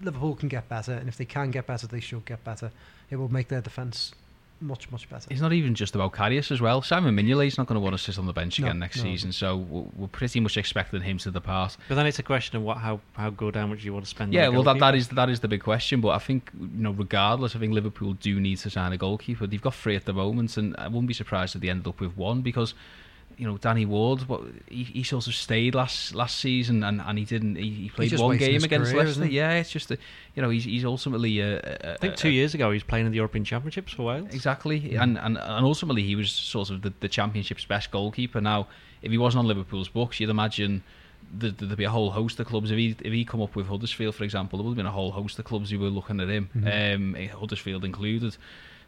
Liverpool 0.01 0.35
can 0.35 0.49
get 0.49 0.69
better, 0.69 0.93
and 0.93 1.07
if 1.07 1.17
they 1.17 1.25
can 1.25 1.51
get 1.51 1.65
better, 1.67 1.87
they 1.87 1.99
should 1.99 2.25
get 2.25 2.43
better. 2.43 2.71
It 3.09 3.15
will 3.15 3.31
make 3.31 3.47
their 3.47 3.61
defence 3.61 4.13
much, 4.59 4.89
much 4.91 5.09
better. 5.09 5.27
It's 5.29 5.41
not 5.41 5.53
even 5.53 5.75
just 5.75 5.95
about 5.95 6.13
Karius 6.13 6.51
as 6.51 6.61
well. 6.61 6.81
Simon 6.81 7.15
Mignolet's 7.15 7.57
not 7.57 7.67
going 7.67 7.75
to 7.75 7.79
want 7.79 7.95
to 7.95 8.01
sit 8.03 8.17
on 8.17 8.25
the 8.25 8.33
bench 8.33 8.59
No, 8.59 8.67
again 8.67 8.79
next 8.79 8.97
no. 8.97 9.03
season, 9.03 9.31
so 9.31 9.57
we're 9.57 9.85
we're 9.95 10.07
pretty 10.07 10.39
much 10.39 10.57
expecting 10.57 11.01
him 11.01 11.17
to 11.19 11.31
depart. 11.31 11.77
But 11.87 11.95
then 11.95 12.05
it's 12.07 12.19
a 12.19 12.23
question 12.23 12.57
of 12.57 12.63
what, 12.63 12.77
how, 12.77 12.99
how 13.13 13.29
good, 13.29 13.55
how 13.55 13.67
much 13.67 13.83
you 13.83 13.93
want 13.93 14.05
to 14.05 14.09
spend. 14.09 14.33
Yeah, 14.33 14.47
on 14.47 14.53
well, 14.53 14.63
that, 14.63 14.73
that 14.73 14.79
goalkeeper. 14.79 14.97
is 14.97 15.07
that 15.09 15.29
is 15.29 15.39
the 15.41 15.47
big 15.47 15.63
question. 15.63 16.01
But 16.01 16.09
I 16.09 16.19
think 16.19 16.49
you 16.59 16.69
know, 16.83 16.91
regardless, 16.91 17.55
I 17.55 17.59
think 17.59 17.73
Liverpool 17.73 18.13
do 18.13 18.39
need 18.39 18.57
to 18.59 18.69
sign 18.69 18.93
a 18.93 18.97
goalkeeper. 18.97 19.47
They've 19.47 19.61
got 19.61 19.75
three 19.75 19.95
at 19.95 20.05
the 20.05 20.13
moment, 20.13 20.57
and 20.57 20.75
I 20.77 20.87
wouldn't 20.87 21.07
be 21.07 21.13
surprised 21.13 21.55
if 21.55 21.61
they 21.61 21.69
end 21.69 21.87
up 21.87 21.99
with 21.99 22.17
one 22.17 22.41
because 22.41 22.73
you 23.37 23.45
know 23.47 23.57
Danny 23.57 23.85
Ward, 23.85 24.27
what 24.27 24.41
he, 24.67 24.83
he 24.83 25.03
sort 25.03 25.27
of 25.27 25.35
stayed 25.35 25.75
last 25.75 26.15
last 26.15 26.37
season, 26.37 26.83
and, 26.83 26.99
and 26.99 27.17
he 27.19 27.25
didn't. 27.25 27.55
He, 27.55 27.69
he 27.69 27.89
played 27.89 28.17
one 28.17 28.37
game 28.37 28.63
against 28.63 28.91
career, 28.91 29.05
Leicester. 29.05 29.25
Yeah, 29.25 29.53
it's 29.53 29.69
just 29.69 29.91
a, 29.91 29.97
you 30.35 30.41
know 30.41 30.49
he's 30.49 30.63
he's 30.63 30.83
ultimately 30.83 31.39
a, 31.39 31.57
a, 31.57 31.93
I 31.93 31.97
think 31.97 32.13
uh, 32.13 32.17
two 32.17 32.29
years 32.29 32.55
ago 32.55 32.71
he 32.71 32.75
was 32.75 32.83
playing 32.83 33.05
in 33.05 33.11
the 33.11 33.17
European 33.17 33.45
Championships 33.45 33.93
for 33.93 34.03
Wales. 34.03 34.33
Exactly, 34.33 34.81
mm. 34.81 35.01
and, 35.01 35.17
and 35.19 35.37
and 35.37 35.65
ultimately 35.65 36.01
he 36.01 36.15
was 36.15 36.31
sort 36.31 36.71
of 36.71 36.81
the, 36.81 36.91
the 36.99 37.07
championship's 37.07 37.65
best 37.65 37.91
goalkeeper. 37.91 38.41
Now, 38.41 38.67
if 39.03 39.11
he 39.11 39.19
wasn't 39.19 39.39
on 39.39 39.47
Liverpool's 39.47 39.87
books, 39.87 40.19
you'd 40.19 40.31
imagine 40.31 40.83
that 41.37 41.59
there'd 41.59 41.77
be 41.77 41.83
a 41.83 41.89
whole 41.91 42.11
host 42.11 42.39
of 42.39 42.47
clubs. 42.47 42.71
If 42.71 42.77
he 42.77 42.95
if 43.01 43.13
he 43.13 43.23
come 43.23 43.41
up 43.43 43.55
with 43.55 43.67
Huddersfield, 43.67 44.15
for 44.15 44.23
example, 44.23 44.57
there 44.57 44.63
would 44.63 44.71
have 44.71 44.77
been 44.77 44.87
a 44.87 44.91
whole 44.91 45.11
host 45.11 45.37
of 45.37 45.45
clubs 45.45 45.69
who 45.69 45.77
were 45.77 45.89
looking 45.89 46.19
at 46.19 46.29
him, 46.29 46.49
mm-hmm. 46.55 46.95
um, 46.95 47.15
eh, 47.15 47.27
Huddersfield 47.27 47.85
included. 47.85 48.35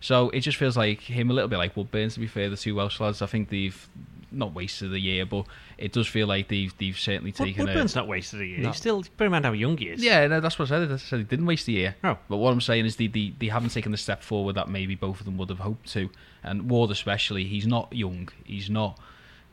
So 0.01 0.29
it 0.29 0.39
just 0.41 0.57
feels 0.57 0.77
like 0.77 1.01
him 1.01 1.29
a 1.29 1.33
little 1.33 1.49
bit 1.49 1.57
like 1.57 1.75
Woodburn. 1.75 2.09
To 2.09 2.19
be 2.19 2.27
fair, 2.27 2.49
the 2.49 2.57
two 2.57 2.75
Welsh 2.75 2.99
lads, 2.99 3.21
I 3.21 3.25
think 3.25 3.49
they've 3.49 3.89
not 4.31 4.53
wasted 4.53 4.93
a 4.93 4.99
year, 4.99 5.25
but 5.25 5.45
it 5.77 5.91
does 5.91 6.07
feel 6.07 6.27
like 6.27 6.47
they've 6.47 6.75
they've 6.77 6.97
certainly 6.97 7.31
Wood- 7.31 7.45
taken 7.45 7.61
a. 7.61 7.65
Woodburn's 7.65 7.95
not 7.95 8.07
wasted 8.07 8.41
a 8.41 8.45
year. 8.45 8.59
No. 8.59 8.67
He's 8.67 8.77
still, 8.77 9.03
bear 9.17 9.25
in 9.25 9.31
mind 9.31 9.45
how 9.45 9.51
young 9.51 9.77
he 9.77 9.89
is. 9.89 10.03
Yeah, 10.03 10.27
no, 10.27 10.39
that's 10.39 10.57
what 10.59 10.71
I 10.71 10.79
said. 10.79 10.91
I 10.91 10.97
said 10.97 11.19
he 11.19 11.25
didn't 11.25 11.45
waste 11.45 11.67
a 11.67 11.71
year. 11.71 11.95
Oh. 12.03 12.17
But 12.27 12.37
what 12.37 12.51
I'm 12.51 12.61
saying 12.61 12.85
is 12.85 12.95
they, 12.95 13.07
they, 13.07 13.33
they 13.37 13.47
haven't 13.47 13.69
taken 13.69 13.91
the 13.91 13.97
step 13.97 14.23
forward 14.23 14.55
that 14.55 14.69
maybe 14.69 14.95
both 14.95 15.19
of 15.19 15.25
them 15.25 15.37
would 15.37 15.49
have 15.49 15.59
hoped 15.59 15.87
to. 15.93 16.09
And 16.43 16.69
Ward 16.69 16.91
especially, 16.91 17.45
he's 17.45 17.67
not 17.67 17.91
young. 17.93 18.29
He's 18.45 18.69
not 18.69 18.99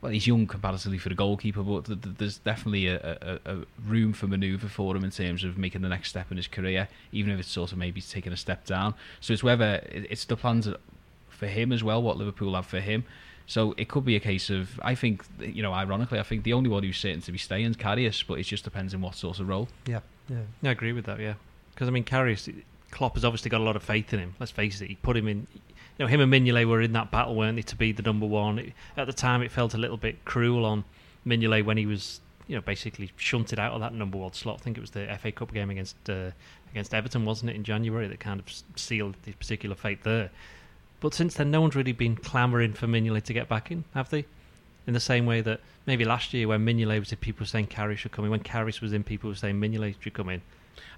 well, 0.01 0.11
he's 0.11 0.27
young 0.27 0.45
comparatively 0.45 0.99
for 0.99 1.09
a 1.09 1.15
goalkeeper, 1.15 1.63
but 1.63 1.85
th- 1.85 2.01
th- 2.01 2.15
there's 2.17 2.37
definitely 2.37 2.87
a, 2.87 3.39
a, 3.45 3.51
a 3.51 3.57
room 3.85 4.13
for 4.13 4.27
manoeuvre 4.27 4.69
for 4.69 4.95
him 4.95 5.03
in 5.03 5.09
terms 5.09 5.43
of 5.43 5.57
making 5.57 5.81
the 5.81 5.89
next 5.89 6.09
step 6.09 6.29
in 6.29 6.37
his 6.37 6.47
career, 6.47 6.87
even 7.11 7.33
if 7.33 7.39
it's 7.39 7.49
sort 7.49 7.71
of 7.71 7.77
maybe 7.79 7.99
taking 7.99 8.31
a 8.31 8.37
step 8.37 8.65
down. 8.65 8.93
So 9.21 9.33
it's 9.33 9.43
whether 9.43 9.81
it's 9.91 10.25
the 10.25 10.37
plans 10.37 10.69
for 11.29 11.47
him 11.47 11.71
as 11.71 11.83
well, 11.83 12.01
what 12.01 12.17
Liverpool 12.17 12.53
have 12.55 12.67
for 12.67 12.79
him. 12.79 13.05
So 13.49 13.73
it 13.77 13.87
could 13.87 14.03
be 14.03 14.15
a 14.17 14.19
case 14.19 14.49
of, 14.49 14.77
I 14.83 14.93
think, 14.93 15.23
you 15.39 15.63
know, 15.63 15.73
ironically, 15.73 16.19
I 16.19 16.23
think 16.23 16.43
the 16.43 16.51
only 16.53 16.69
one 16.69 16.83
who's 16.83 16.97
certain 16.97 17.21
to 17.21 17.31
be 17.31 17.37
staying 17.37 17.65
is 17.65 17.77
Karius, 17.77 18.23
but 18.27 18.39
it 18.39 18.43
just 18.43 18.65
depends 18.65 18.93
on 18.93 18.99
what 19.01 19.15
sort 19.15 19.39
of 19.39 19.47
role. 19.47 19.69
Yeah, 19.87 20.01
yeah. 20.29 20.41
I 20.63 20.69
agree 20.69 20.91
with 20.91 21.05
that. 21.05 21.19
Yeah, 21.19 21.35
because 21.73 21.87
I 21.87 21.91
mean, 21.91 22.03
Karius, 22.03 22.53
Klopp 22.91 23.15
has 23.15 23.23
obviously 23.23 23.49
got 23.49 23.61
a 23.61 23.63
lot 23.63 23.77
of 23.77 23.83
faith 23.83 24.13
in 24.13 24.19
him. 24.19 24.35
Let's 24.39 24.51
face 24.51 24.81
it, 24.81 24.87
he 24.89 24.95
put 24.95 25.15
him 25.15 25.27
in. 25.29 25.47
You 25.97 26.05
know, 26.05 26.07
him 26.07 26.19
and 26.21 26.31
Mignolet 26.31 26.67
were 26.67 26.81
in 26.81 26.91
that 26.93 27.09
battle, 27.09 27.35
weren't 27.35 27.55
they, 27.55 27.61
to 27.63 27.75
be 27.77 27.91
the 27.93 28.03
number 28.03 28.25
one? 28.25 28.59
It- 28.59 28.73
at 28.97 29.07
the 29.07 29.13
time, 29.13 29.41
it 29.41 29.49
felt 29.51 29.73
a 29.73 29.77
little 29.77 29.97
bit 29.97 30.23
cruel 30.25 30.65
on 30.65 30.83
Mignolet 31.25 31.63
when 31.65 31.77
he 31.77 31.85
was, 31.85 32.19
you 32.47 32.55
know, 32.55 32.61
basically 32.61 33.11
shunted 33.15 33.59
out 33.59 33.71
of 33.73 33.79
that 33.79 33.93
number 33.93 34.17
one 34.17 34.33
slot. 34.33 34.59
I 34.59 34.63
think 34.63 34.77
it 34.77 34.81
was 34.81 34.91
the 34.91 35.07
FA 35.19 35.31
Cup 35.31 35.53
game 35.53 35.69
against 35.69 35.95
uh, 36.09 36.31
against 36.69 36.93
Everton, 36.93 37.23
wasn't 37.23 37.49
it, 37.51 37.55
in 37.55 37.63
January, 37.63 38.07
that 38.09 38.19
kind 38.19 38.41
of 38.41 38.45
sealed 38.77 39.15
his 39.25 39.35
particular 39.35 39.73
fate 39.75 40.03
there. 40.03 40.29
But 40.99 41.13
since 41.13 41.35
then, 41.35 41.51
no 41.51 41.61
one's 41.61 41.75
really 41.75 41.91
been 41.91 42.15
clamouring 42.15 42.73
for 42.73 42.87
Mignolet 42.87 43.23
to 43.23 43.33
get 43.33 43.47
back 43.47 43.71
in, 43.71 43.83
have 43.93 44.09
they? 44.09 44.25
In 44.87 44.93
the 44.93 44.99
same 44.99 45.25
way 45.25 45.41
that 45.41 45.59
maybe 45.85 46.05
last 46.05 46.33
year 46.33 46.47
when 46.47 46.65
Mignolet 46.65 46.99
was 46.99 47.11
in, 47.11 47.17
people 47.19 47.41
were 47.41 47.47
saying 47.47 47.67
Karius 47.67 47.97
should 47.97 48.11
come 48.13 48.25
in. 48.25 48.31
When 48.31 48.39
Karius 48.39 48.81
was 48.81 48.93
in, 48.93 49.03
people 49.03 49.29
were 49.29 49.35
saying 49.35 49.59
Mignolet 49.59 49.95
should 49.99 50.13
come 50.13 50.29
in. 50.29 50.41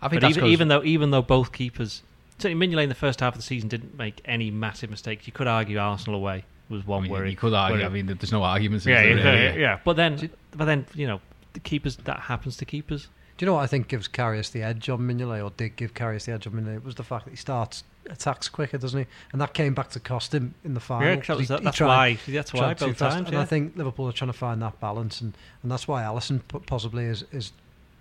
I 0.01 0.08
think 0.08 0.22
But 0.22 0.34
that's 0.34 0.46
even 0.46 0.68
though 0.68 0.84
even 0.84 1.12
though 1.12 1.22
both 1.22 1.51
keepers, 1.51 2.03
certainly 2.38 2.68
Mignolet 2.68 2.84
in 2.84 2.89
the 2.89 2.96
first 2.96 3.20
half 3.20 3.34
of 3.34 3.39
the 3.39 3.44
season 3.44 3.68
didn't 3.68 3.98
make 3.98 4.22
any 4.25 4.51
massive 4.51 4.89
mistakes. 4.89 5.25
You 5.27 5.34
could 5.34 5.48
argue 5.48 5.77
Arsenal 5.79 6.15
away 6.20 6.46
was 6.70 6.84
I 6.84 6.86
one 6.86 7.03
mean, 7.03 7.12
where 7.12 7.24
you 7.25 7.32
he- 7.32 7.36
could 7.36 7.53
argue. 7.53 7.77
where 7.79 7.86
I 7.86 7.89
mean, 7.89 8.06
there's 8.06 8.32
no 8.32 8.44
arguments. 8.44 8.86
yeah, 8.86 9.01
there, 9.01 9.18
yeah, 9.18 9.24
really? 9.24 9.44
yeah, 9.44 9.53
yeah. 9.56 9.79
But 9.84 9.96
then, 9.96 10.29
but 10.56 10.65
then 10.65 10.86
you 10.94 11.08
know, 11.08 11.20
the 11.53 11.60
keepers 11.60 11.98
that 11.98 12.20
happens 12.22 12.56
to 12.58 12.65
keepers. 12.65 13.08
Do 13.38 13.46
you 13.46 13.48
know 13.48 13.56
what 13.56 13.63
I 13.63 13.68
think 13.68 13.88
gives 13.88 14.08
Karius 14.08 14.51
the 14.51 14.62
edge 14.62 14.88
on 14.89 15.00
Mignolet, 15.00 15.44
or 15.44 15.51
did 15.58 15.75
give 15.77 15.94
Karius 15.94 16.25
the 16.25 16.34
edge 16.34 16.46
on 16.46 16.53
Mignolet? 16.53 16.84
Was 16.84 16.96
the 16.96 17.03
fact 17.03 17.25
that 17.25 17.32
he 17.32 17.38
starts 17.38 17.84
attacks 18.10 18.50
quicker, 18.50 18.77
doesn't 18.77 19.00
he? 19.00 19.06
And 19.32 19.41
that 19.41 19.53
came 19.53 19.74
back 19.74 19.89
to 19.91 20.00
cost 20.00 20.34
him 20.34 20.53
in 20.63 20.74
the 20.74 20.79
final. 20.79 21.08
Yeah, 21.08 21.15
'cause 21.18 21.27
that 21.27 21.38
'cause 21.38 21.48
was- 21.48 21.48
he- 21.50 21.56
he 21.58 21.63
that's 21.65 21.77
tried- 21.77 21.88
why. 21.88 22.18
That's 22.27 22.53
why 22.53 22.74
both 22.74 22.98
times. 22.98 23.15
And 23.27 23.34
Yeah. 23.34 23.41
I 23.41 23.46
think 23.46 23.75
Liverpool 23.75 24.08
are 24.08 24.12
trying 24.13 24.32
to 24.32 24.38
find 24.38 24.62
that 24.62 24.79
balance, 24.79 25.22
and, 25.22 25.34
and 25.63 25.72
that's 25.72 25.88
why 25.88 26.03
Alisson 26.03 26.41
possibly 26.65 27.06
is 27.06 27.24
is 27.32 27.51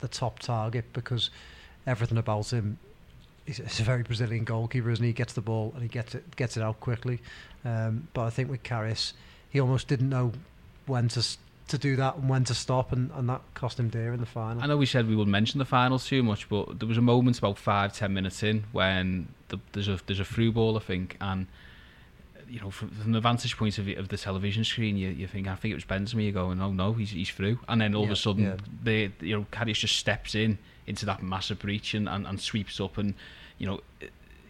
the 0.00 0.08
top 0.08 0.38
target 0.38 0.84
because 0.92 1.30
everything 1.86 2.18
about 2.18 2.50
him. 2.52 2.78
He's, 3.46 3.58
a 3.60 3.82
very 3.82 4.02
Brazilian 4.02 4.44
goalkeeper, 4.44 4.90
isn't 4.90 5.02
he? 5.02 5.08
He 5.08 5.14
gets 5.14 5.32
the 5.32 5.40
ball 5.40 5.72
and 5.74 5.82
he 5.82 5.88
gets 5.88 6.14
it 6.14 6.36
gets 6.36 6.56
it 6.56 6.62
out 6.62 6.80
quickly. 6.80 7.20
Um, 7.64 8.08
but 8.12 8.26
I 8.26 8.30
think 8.30 8.50
with 8.50 8.62
Karius, 8.62 9.14
he 9.50 9.58
almost 9.58 9.88
didn't 9.88 10.10
know 10.10 10.32
when 10.86 11.08
to 11.08 11.22
to 11.68 11.78
do 11.78 11.96
that 11.96 12.16
and 12.16 12.28
when 12.28 12.44
to 12.44 12.54
stop, 12.54 12.92
and, 12.92 13.10
and 13.14 13.28
that 13.28 13.42
cost 13.54 13.78
him 13.78 13.88
dear 13.88 14.12
in 14.12 14.20
the 14.20 14.26
final. 14.26 14.62
I 14.62 14.66
know 14.66 14.76
we 14.76 14.86
said 14.86 15.08
we 15.08 15.16
wouldn't 15.16 15.32
mention 15.32 15.58
the 15.58 15.64
finals 15.64 16.06
too 16.06 16.22
much, 16.22 16.48
but 16.48 16.78
there 16.78 16.88
was 16.88 16.98
a 16.98 17.02
moment 17.02 17.38
about 17.38 17.58
five, 17.58 17.92
ten 17.92 18.12
minutes 18.14 18.42
in 18.42 18.64
when 18.72 19.28
the, 19.48 19.58
there's 19.72 19.88
a 19.88 19.98
there's 20.06 20.20
a 20.20 20.24
through 20.24 20.52
ball, 20.52 20.76
I 20.76 20.80
think, 20.80 21.16
and 21.20 21.46
you 22.48 22.60
know 22.60 22.70
from, 22.70 22.88
from 22.90 23.12
the 23.12 23.20
vantage 23.20 23.56
point 23.56 23.78
of, 23.78 23.84
the- 23.84 23.96
of 23.96 24.08
the 24.08 24.16
television 24.16 24.64
screen, 24.64 24.96
you, 24.96 25.10
you 25.10 25.26
think 25.26 25.46
I 25.46 25.54
think 25.54 25.72
it 25.72 25.74
was 25.74 25.84
Benzema. 25.84 26.22
You're 26.22 26.32
going, 26.32 26.60
oh 26.60 26.72
no, 26.72 26.92
he's 26.94 27.10
he's 27.10 27.30
through, 27.30 27.58
and 27.68 27.80
then 27.80 27.94
all 27.94 28.04
of 28.04 28.10
a 28.10 28.16
sudden, 28.16 28.44
yeah. 28.44 28.56
they 28.82 29.12
you 29.20 29.36
know 29.36 29.46
Karius 29.52 29.80
just 29.80 29.96
steps 29.96 30.34
in 30.34 30.58
into 30.86 31.04
that 31.04 31.22
massive 31.22 31.58
breach 31.58 31.92
and, 31.92 32.08
and, 32.08 32.26
and 32.26 32.40
sweeps 32.40 32.80
up, 32.80 32.96
and 32.98 33.14
you 33.58 33.66
know 33.66 33.80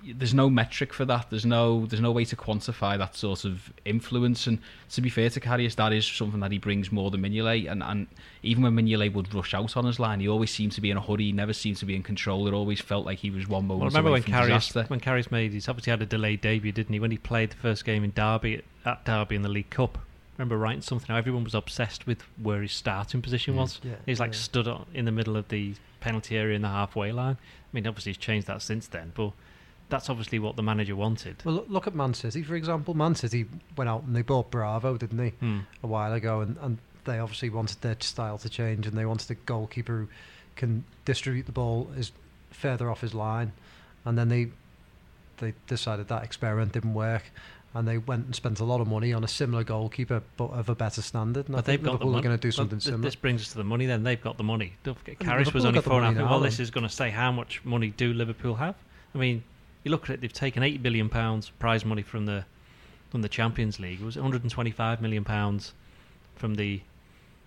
there's 0.05 0.35
no 0.35 0.49
metric 0.49 0.93
for 0.93 1.05
that. 1.05 1.27
There's 1.31 1.47
no 1.47 1.87
there's 1.87 2.01
no 2.01 2.13
way 2.13 2.25
to 2.27 2.37
quantify 2.37 2.99
that 2.99 3.15
sort 3.15 3.45
of 3.45 3.73
influence. 3.85 4.47
And 4.47 4.59
to 4.91 5.01
be 5.01 5.09
fair 5.09 5.31
to 5.31 5.41
Karius, 5.41 5.75
that 5.77 5.93
is 5.93 6.07
something 6.07 6.41
that 6.41 6.53
he 6.53 6.59
brings 6.59 6.91
more 6.91 7.11
than 7.11 7.23
Mignolet. 7.23 7.71
And 7.71 7.83
and 7.83 8.07
even 8.43 8.63
when 8.63 8.75
Mignolet 8.75 9.13
would 9.13 9.35
rush 9.35 9.55
out 9.55 9.77
on 9.77 9.85
his 9.85 9.99
line, 9.99 10.21
he 10.21 10.29
always 10.29 10.51
seemed 10.51 10.73
to 10.73 10.81
be 10.81 10.91
in 10.91 10.97
a 10.97 11.01
hurry. 11.01 11.25
He 11.25 11.33
never 11.33 11.53
seemed 11.53 11.77
to 11.79 11.87
be 11.87 11.95
in 11.95 12.03
control. 12.03 12.47
It 12.49 12.55
always 12.55 12.81
felt 12.81 13.07
like 13.07 13.19
he 13.19 13.31
was 13.31 13.49
one 13.49 13.67
moment. 13.67 13.81
Well, 13.81 13.89
remember 13.91 14.11
away 14.11 14.21
when 14.21 14.23
from 14.25 14.33
Karius 14.33 14.67
disaster. 14.69 14.85
when 14.89 15.01
Karius 15.01 15.31
made 15.31 15.53
he's 15.53 15.69
obviously 15.69 15.91
had 15.91 16.03
a 16.03 16.07
delayed 16.07 16.41
debut, 16.41 16.73
didn't 16.73 16.93
he? 16.93 17.01
When 17.01 17.11
he 17.11 17.19
played 17.19 17.51
the 17.51 17.57
first 17.57 17.85
game 17.85 18.05
in 18.05 18.13
Derby 18.15 18.63
at 18.85 19.05
Derby 19.05 19.37
in 19.37 19.43
the 19.43 19.49
League 19.49 19.71
Cup. 19.71 19.99
Remember 20.37 20.57
writing 20.57 20.83
something? 20.83 21.09
How 21.09 21.17
everyone 21.17 21.43
was 21.43 21.55
obsessed 21.55 22.07
with 22.07 22.23
where 22.41 22.63
his 22.63 22.71
starting 22.71 23.21
position 23.21 23.57
was. 23.57 23.81
Yeah, 23.83 23.95
He's 24.07 24.21
like 24.21 24.33
yeah. 24.33 24.39
stood 24.39 24.69
on, 24.69 24.87
in 24.95 25.05
the 25.05 25.11
middle 25.11 25.37
of 25.37 25.49
the 25.49 25.75
penalty 25.99 26.37
area 26.37 26.55
in 26.55 26.63
the 26.63 26.69
halfway 26.69 27.11
line. 27.11 27.37
I 27.41 27.69
mean, 27.73 27.89
obviously 27.89 28.11
he's 28.11 28.19
changed 28.19 28.47
that 28.47 28.63
since 28.63 28.87
then, 28.87 29.13
but 29.17 29.33
that's 29.89 30.11
obviously 30.11 30.39
what 30.39 30.57
the 30.57 30.63
manager 30.63 30.95
wanted. 30.97 31.37
Well, 31.45 31.55
look, 31.57 31.67
look 31.69 31.87
at 31.87 31.95
Man 31.95 32.13
City, 32.15 32.43
for 32.43 32.55
example. 32.57 32.95
Man 32.95 33.15
City 33.15 33.47
went 33.77 33.89
out 33.89 34.03
and 34.05 34.15
they 34.15 34.23
bought 34.23 34.51
Bravo, 34.51 34.97
didn't 34.97 35.17
they, 35.19 35.31
Hmm. 35.31 35.61
a 35.83 35.87
while 35.87 36.13
ago, 36.13 36.41
and, 36.41 36.57
and 36.61 36.79
they 37.05 37.19
obviously 37.19 37.49
wanted 37.51 37.81
their 37.81 37.97
style 38.01 38.37
to 38.39 38.49
change, 38.49 38.87
and 38.87 38.97
they 38.97 39.07
wanted 39.07 39.31
a 39.31 39.35
goalkeeper 39.35 40.01
who 40.01 40.09
can 40.57 40.85
distribute 41.05 41.47
the 41.47 41.53
ball 41.53 41.89
is 41.97 42.13
further 42.51 42.91
off 42.91 43.01
his 43.01 43.15
line, 43.15 43.53
and 44.05 44.19
then 44.19 44.29
they 44.29 44.49
they 45.39 45.55
decided 45.69 46.09
that 46.09 46.25
experiment 46.25 46.73
didn't 46.73 46.95
work, 46.95 47.23
and 47.73 47.87
they 47.87 47.97
went 47.97 48.27
and 48.27 48.35
spent 48.35 48.59
a 48.59 48.65
lot 48.65 48.81
of 48.81 48.89
money 48.89 49.13
on 49.13 49.23
a 49.23 49.29
similar 49.29 49.63
goalkeeper, 49.63 50.21
but 50.37 50.47
of 50.51 50.69
a 50.69 50.75
better 50.75 51.01
standard. 51.01 51.47
And 51.47 51.55
I 51.55 51.59
But 51.59 51.65
think 51.67 51.81
they've 51.83 51.85
got 51.93 52.01
the 52.01 52.07
Liverpool 52.07 52.11
money. 52.13 52.21
are 52.21 52.29
going 52.29 52.39
to 52.39 52.43
do 52.43 52.49
Well, 52.49 52.53
something 52.53 52.79
th- 52.79 52.85
similar. 52.87 53.03
This 53.05 53.15
brings 53.15 53.43
us 53.43 53.53
to 53.53 53.59
the 53.59 53.63
money. 53.65 53.87
Then 53.87 54.03
they've 54.03 54.21
got 54.21 54.37
the 54.37 54.43
money. 54.43 54.73
Don't 54.83 54.99
forget, 54.99 55.21
Karius 55.21 55.55
was 55.55 55.65
only 55.65 55.79
the 55.79 55.83
four 55.89 55.99
and 56.03 56.05
a 56.05 56.07
half. 56.09 56.15
money. 56.17 56.29
Well, 56.29 56.41
this 56.41 56.59
is 56.59 56.73
going 56.73 56.87
to 56.89 56.93
say 56.93 57.11
how 57.11 57.31
much 57.31 57.65
money 57.65 57.91
do 57.97 58.13
Liverpool 58.13 58.57
have? 58.57 58.75
I 59.15 59.19
mean, 59.19 59.45
you 59.85 59.91
look 59.91 60.05
at 60.05 60.11
it. 60.11 60.21
They've 60.21 60.33
taken 60.33 60.63
eighty 60.63 60.79
billion 60.79 61.09
pounds 61.09 61.51
prize 61.59 61.85
money 61.85 62.03
from 62.03 62.27
the 62.27 62.45
from 63.11 63.23
the 63.23 63.29
Champions 63.29 63.81
League. 63.81 64.01
It 64.01 64.05
was 64.05 64.17
one 64.17 64.25
hundred 64.25 64.43
and 64.43 64.51
twenty-five 64.51 65.01
million 65.01 65.25
pounds 65.25 65.73
from 66.37 66.55
the 66.57 66.81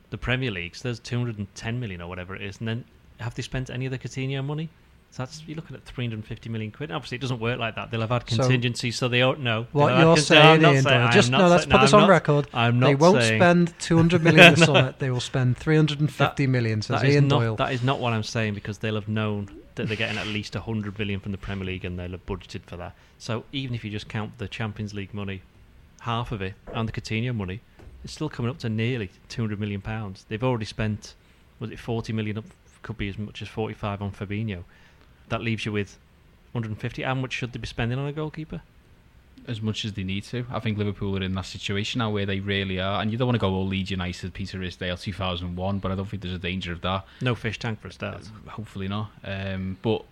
the 0.10 0.18
Premier 0.18 0.52
League. 0.52 0.76
So 0.76 0.88
there's 0.88 1.00
two 1.00 1.18
hundred 1.18 1.38
and 1.38 1.54
ten 1.56 1.80
million 1.80 2.02
or 2.02 2.08
whatever 2.08 2.36
it 2.36 2.42
is. 2.42 2.60
And 2.60 2.68
then 2.68 2.86
have 3.20 3.36
they 3.36 3.42
spent 3.44 3.70
any 3.70 3.86
of 3.86 3.92
the 3.92 4.00
Coutinho 4.00 4.44
money? 4.44 4.70
So 5.12 5.24
that's 5.24 5.44
you're 5.46 5.58
looking 5.58 5.76
at 5.76 5.84
350 5.84 6.50
million 6.50 6.72
quid. 6.72 6.90
Obviously, 6.90 7.18
it 7.18 7.22
doesn't 7.22 7.40
work 7.40 7.60
like 7.60 7.76
that. 7.76 7.92
They'll 7.92 8.00
have 8.00 8.12
had 8.12 8.30
So- 8.30 8.38
contingencies, 8.38 8.96
so, 8.96 9.10
they 9.10 9.20
don't 9.20 9.42
know. 9.42 9.68
What 9.74 9.98
you're 9.98 10.16
saying, 10.16 10.62
Ian, 10.62 10.84
saying- 10.84 11.12
just 11.12 11.30
no, 11.30 11.48
let's 11.50 11.66
put 11.66 11.82
this 11.82 11.94
I'm 11.94 12.02
on 12.04 12.08
not- 12.08 12.10
record. 12.10 12.48
I'm 12.54 12.80
not 12.80 12.88
they 12.88 12.96
won't 12.96 13.22
saying, 13.22 13.40
spend 13.40 13.74
200 13.80 14.24
million 14.24 14.54
this 14.56 14.64
summer. 14.66 14.96
They 15.00 15.12
will 15.12 15.20
spend 15.20 15.58
350 15.58 16.48
million. 16.48 16.82
Says 16.82 17.02
That 17.02 17.10
is 17.10 17.16
Ian 17.16 17.28
not 17.28 17.40
Doyle. 17.40 17.56
that 17.58 17.74
is 17.74 17.84
not 17.84 18.00
what 18.00 18.14
I'm 18.14 18.24
saying 18.24 18.54
because 18.54 18.78
they'll 18.78 18.96
have 18.96 19.10
known 19.10 19.50
that 19.76 19.88
they're 19.90 19.98
getting 19.98 20.18
at 20.18 20.28
least 20.28 20.56
100 20.56 20.98
million 20.98 21.20
from 21.20 21.34
the 21.34 21.38
Premier 21.38 21.66
League 21.66 21.84
and 21.84 22.00
they'll 22.00 22.12
have 22.12 22.26
budgeted 22.26 22.62
for 22.66 22.78
that. 22.78 22.96
So 23.20 23.44
even 23.52 23.76
if 23.76 23.84
you 23.84 23.92
just 23.92 24.08
count 24.08 24.38
the 24.38 24.48
Champions 24.48 24.94
League 24.94 25.14
money, 25.14 25.42
half 26.02 26.32
of 26.32 26.42
it, 26.42 26.54
and 26.74 26.88
the 26.88 26.94
Coutinho 26.94 27.36
money, 27.36 27.60
it's 28.04 28.14
still 28.14 28.30
coming 28.30 28.50
up 28.50 28.60
to 28.60 28.70
nearly 28.70 29.10
200 29.28 29.60
million 29.60 29.82
pounds. 29.82 30.26
They've 30.30 30.44
already 30.44 30.66
spent 30.66 31.16
was 31.60 31.70
it 31.70 31.80
40 31.80 32.14
million? 32.14 32.38
Up, 32.38 32.46
could 32.82 32.98
be 32.98 33.10
as 33.10 33.18
much 33.18 33.42
as 33.42 33.48
45 33.48 34.02
on 34.02 34.12
Fabinho. 34.12 34.64
That 35.32 35.42
leaves 35.42 35.66
you 35.66 35.72
with 35.72 35.98
150. 36.52 37.02
How 37.04 37.16
much 37.16 37.34
should 37.34 37.54
they 37.54 37.60
be 37.60 37.68
spending 37.68 37.98
on 37.98 38.08
a 38.08 38.12
goalkeeper? 38.12 38.62
as 39.48 39.60
much 39.60 39.86
as 39.86 39.94
they 39.94 40.04
need 40.04 40.24
to. 40.24 40.46
I 40.52 40.60
think 40.60 40.78
Liverpool 40.78 41.18
are 41.18 41.24
in 41.24 41.34
that 41.34 41.46
situation 41.46 42.00
now 42.00 42.12
where 42.12 42.26
they 42.26 42.40
really 42.40 42.80
are, 42.80 43.02
and 43.02 43.12
you 43.12 43.18
don't 43.18 43.28
want 43.28 43.36
to 43.36 43.40
go 43.40 43.52
all 43.52 43.66
Leeds 43.66 43.90
United, 43.90 44.34
Peter 44.34 44.60
Ridsdale, 44.60 45.00
2001, 45.00 45.80
but 45.80 45.92
I 45.92 45.96
don't 45.96 46.06
think 46.06 46.22
there's 46.22 46.36
a 46.36 46.40
danger 46.40 46.72
of 46.72 46.82
that. 46.82 47.06
No 47.22 47.34
fish 47.34 47.58
tank 47.58 47.82
for 47.82 47.88
a 47.88 47.92
start. 47.92 48.30
Hopefully 48.48 48.88
not. 48.88 49.10
Um, 49.24 49.78
but 49.82 50.04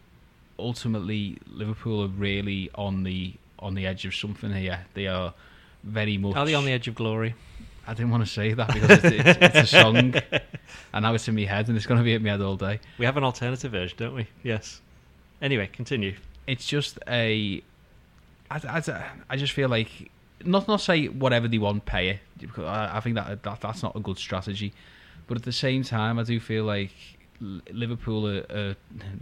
ultimately, 0.58 1.38
Liverpool 1.48 2.04
are 2.04 2.08
really 2.08 2.72
on 2.76 3.04
the 3.04 3.34
on 3.60 3.76
the 3.76 3.86
edge 3.86 4.06
of 4.06 4.16
something 4.16 4.52
here. 4.52 4.80
They 4.94 5.08
are 5.08 5.34
very 5.84 6.18
much. 6.18 6.36
Are 6.36 6.46
they 6.46 6.56
on 6.56 6.66
the 6.66 6.72
edge 6.72 6.88
of 6.88 6.96
glory? 6.96 7.36
I 7.86 7.94
didn't 7.94 8.12
want 8.12 8.24
to 8.24 8.30
say 8.30 8.54
that 8.54 8.74
because 8.74 9.04
it's, 9.04 9.06
it's, 9.06 9.40
it's 9.42 9.74
a 9.74 9.80
song, 9.82 9.96
and 10.94 11.04
now 11.04 11.14
it's 11.14 11.28
in 11.28 11.36
my 11.36 11.44
head, 11.44 11.68
and 11.68 11.78
it's 11.78 11.88
going 11.88 11.98
to 11.98 12.04
be 12.04 12.14
in 12.14 12.24
my 12.24 12.30
head 12.30 12.42
all 12.42 12.56
day. 12.56 12.80
We 12.98 13.06
have 13.06 13.18
an 13.18 13.24
alternative 13.24 13.72
version, 13.72 13.98
don't 13.98 14.16
we? 14.16 14.28
Yes. 14.44 14.82
Anyway, 15.42 15.70
continue. 15.72 16.16
it's 16.48 16.66
just 16.66 17.00
a. 17.08 17.62
I, 18.52 18.56
I, 18.68 19.04
I 19.30 19.38
just 19.38 19.54
feel 19.54 19.70
like 19.70 20.12
not 20.44 20.68
not 20.68 20.82
say 20.82 21.08
whatever 21.08 21.48
they 21.48 21.58
want, 21.58 21.86
pay 21.86 22.10
it. 22.10 22.20
because 22.40 22.66
I, 22.66 22.98
I 22.98 23.00
think 23.00 23.16
that, 23.16 23.44
that 23.44 23.62
that's 23.62 23.84
not 23.84 23.96
a 23.96 24.00
good 24.00 24.18
strategy. 24.18 24.74
But 25.28 25.38
at 25.38 25.44
the 25.44 25.52
same 25.52 25.84
time, 25.84 26.18
I 26.18 26.24
do 26.24 26.40
feel 26.40 26.64
like 26.64 26.92
Liverpool 27.40 28.28
are, 28.28 28.46
are 28.50 28.76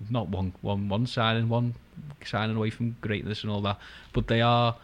not 0.10 0.30
one 0.30 0.54
one 0.62 0.90
one 0.90 1.06
signing 1.06 1.50
one 1.50 1.76
signing 2.26 2.56
away 2.56 2.70
from 2.70 2.96
greatness 3.02 3.44
and 3.44 3.52
all 3.52 3.62
that, 3.62 3.80
but 4.14 4.28
they 4.28 4.42
are. 4.42 4.76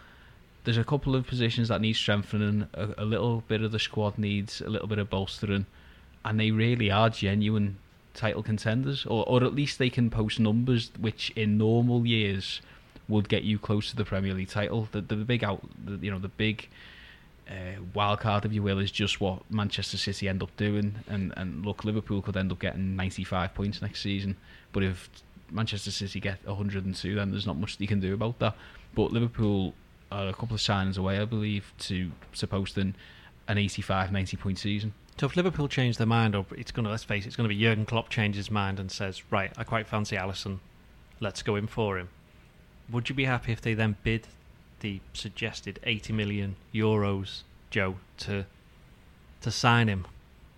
There's 0.66 0.78
a 0.78 0.84
couple 0.86 1.14
of 1.14 1.28
positions 1.28 1.68
that 1.68 1.82
need 1.82 1.94
strengthening. 1.94 2.68
A, 2.74 2.90
a 3.00 3.06
little 3.06 3.44
bit 3.48 3.62
of 3.64 3.72
the 3.74 3.80
squad 3.80 4.18
needs 4.18 4.62
a 4.62 4.70
little 4.70 4.88
bit 4.88 4.98
of 4.98 5.10
bolstering, 5.10 5.66
and 6.24 6.40
they 6.40 6.52
really 6.52 6.90
are 6.90 7.10
genuine 7.10 7.78
title 8.14 8.44
contenders, 8.44 9.06
or 9.06 9.24
or 9.28 9.44
at 9.44 9.54
least 9.54 9.80
they 9.80 9.90
can 9.90 10.10
post 10.10 10.40
numbers 10.40 10.92
which 11.00 11.32
in 11.36 11.58
normal 11.58 12.06
years 12.06 12.62
would 13.08 13.28
get 13.28 13.44
you 13.44 13.60
close 13.60 13.90
to 13.90 13.96
the 13.96 14.06
Premier 14.06 14.34
League 14.34 14.50
title. 14.50 14.88
The 14.92 15.02
the 15.02 15.16
big 15.16 15.44
out, 15.44 15.62
the, 15.84 15.98
you 16.06 16.12
know, 16.12 16.20
the 16.20 16.30
big 16.30 16.70
uh, 17.50 17.82
wild 17.94 18.20
card, 18.20 18.46
if 18.46 18.54
you 18.54 18.64
will, 18.64 18.80
is 18.80 18.92
just 18.92 19.20
what 19.20 19.40
Manchester 19.52 19.98
City 19.98 20.30
end 20.30 20.42
up 20.42 20.56
doing. 20.58 20.96
And 21.08 21.34
and 21.38 21.66
look, 21.66 21.84
Liverpool 21.84 22.22
could 22.22 22.38
end 22.38 22.52
up 22.52 22.60
getting 22.60 22.96
95 22.96 23.54
points 23.54 23.82
next 23.82 24.02
season, 24.02 24.38
but 24.72 24.84
if 24.84 25.10
Manchester 25.52 25.92
City 25.92 26.20
get 26.20 26.46
102, 26.46 27.16
then 27.16 27.32
there's 27.32 27.46
not 27.46 27.58
much 27.58 27.78
they 27.78 27.86
can 27.86 28.00
do 28.00 28.14
about 28.14 28.40
that. 28.40 28.56
But 28.96 29.12
Liverpool 29.12 29.74
are 30.12 30.28
a 30.28 30.34
couple 30.34 30.56
of 30.56 30.62
signings 30.62 30.98
away, 30.98 31.20
I 31.20 31.26
believe, 31.26 31.74
to 31.80 32.12
to 32.36 32.48
posting 32.48 32.96
an 33.48 33.58
85, 33.58 34.12
90 34.12 34.38
point 34.38 34.60
season. 34.60 34.94
So 35.20 35.28
if 35.28 35.36
Liverpool 35.36 35.68
change 35.68 35.98
their 35.98 36.08
mind, 36.08 36.36
or 36.36 36.46
it's 36.58 36.72
going 36.72 36.86
to 36.86 36.92
let's 36.92 37.04
face 37.04 37.26
it, 37.26 37.28
it's 37.28 37.36
going 37.36 37.48
to 37.48 37.56
be 37.56 37.62
Jurgen 37.62 37.86
Klopp 37.86 38.10
changes 38.10 38.48
his 38.48 38.52
mind 38.52 38.80
and 38.80 38.92
says, 38.92 39.22
right, 39.32 39.52
I 39.58 39.64
quite 39.64 39.88
fancy 39.88 40.16
Alisson, 40.16 40.60
let's 41.20 41.44
go 41.44 41.56
in 41.56 41.68
for 41.68 41.98
him. 41.98 42.10
Would 42.92 43.10
you 43.10 43.16
be 43.16 43.26
happy 43.26 43.52
if 43.52 43.62
they 43.62 43.74
then 43.74 43.96
bid 44.04 44.28
the 44.80 45.00
suggested 45.14 45.80
80 45.84 46.14
million 46.14 46.56
euros, 46.74 47.44
Joe, 47.70 47.96
to 48.18 48.46
to 49.42 49.52
sign 49.52 49.88
him? 49.88 50.06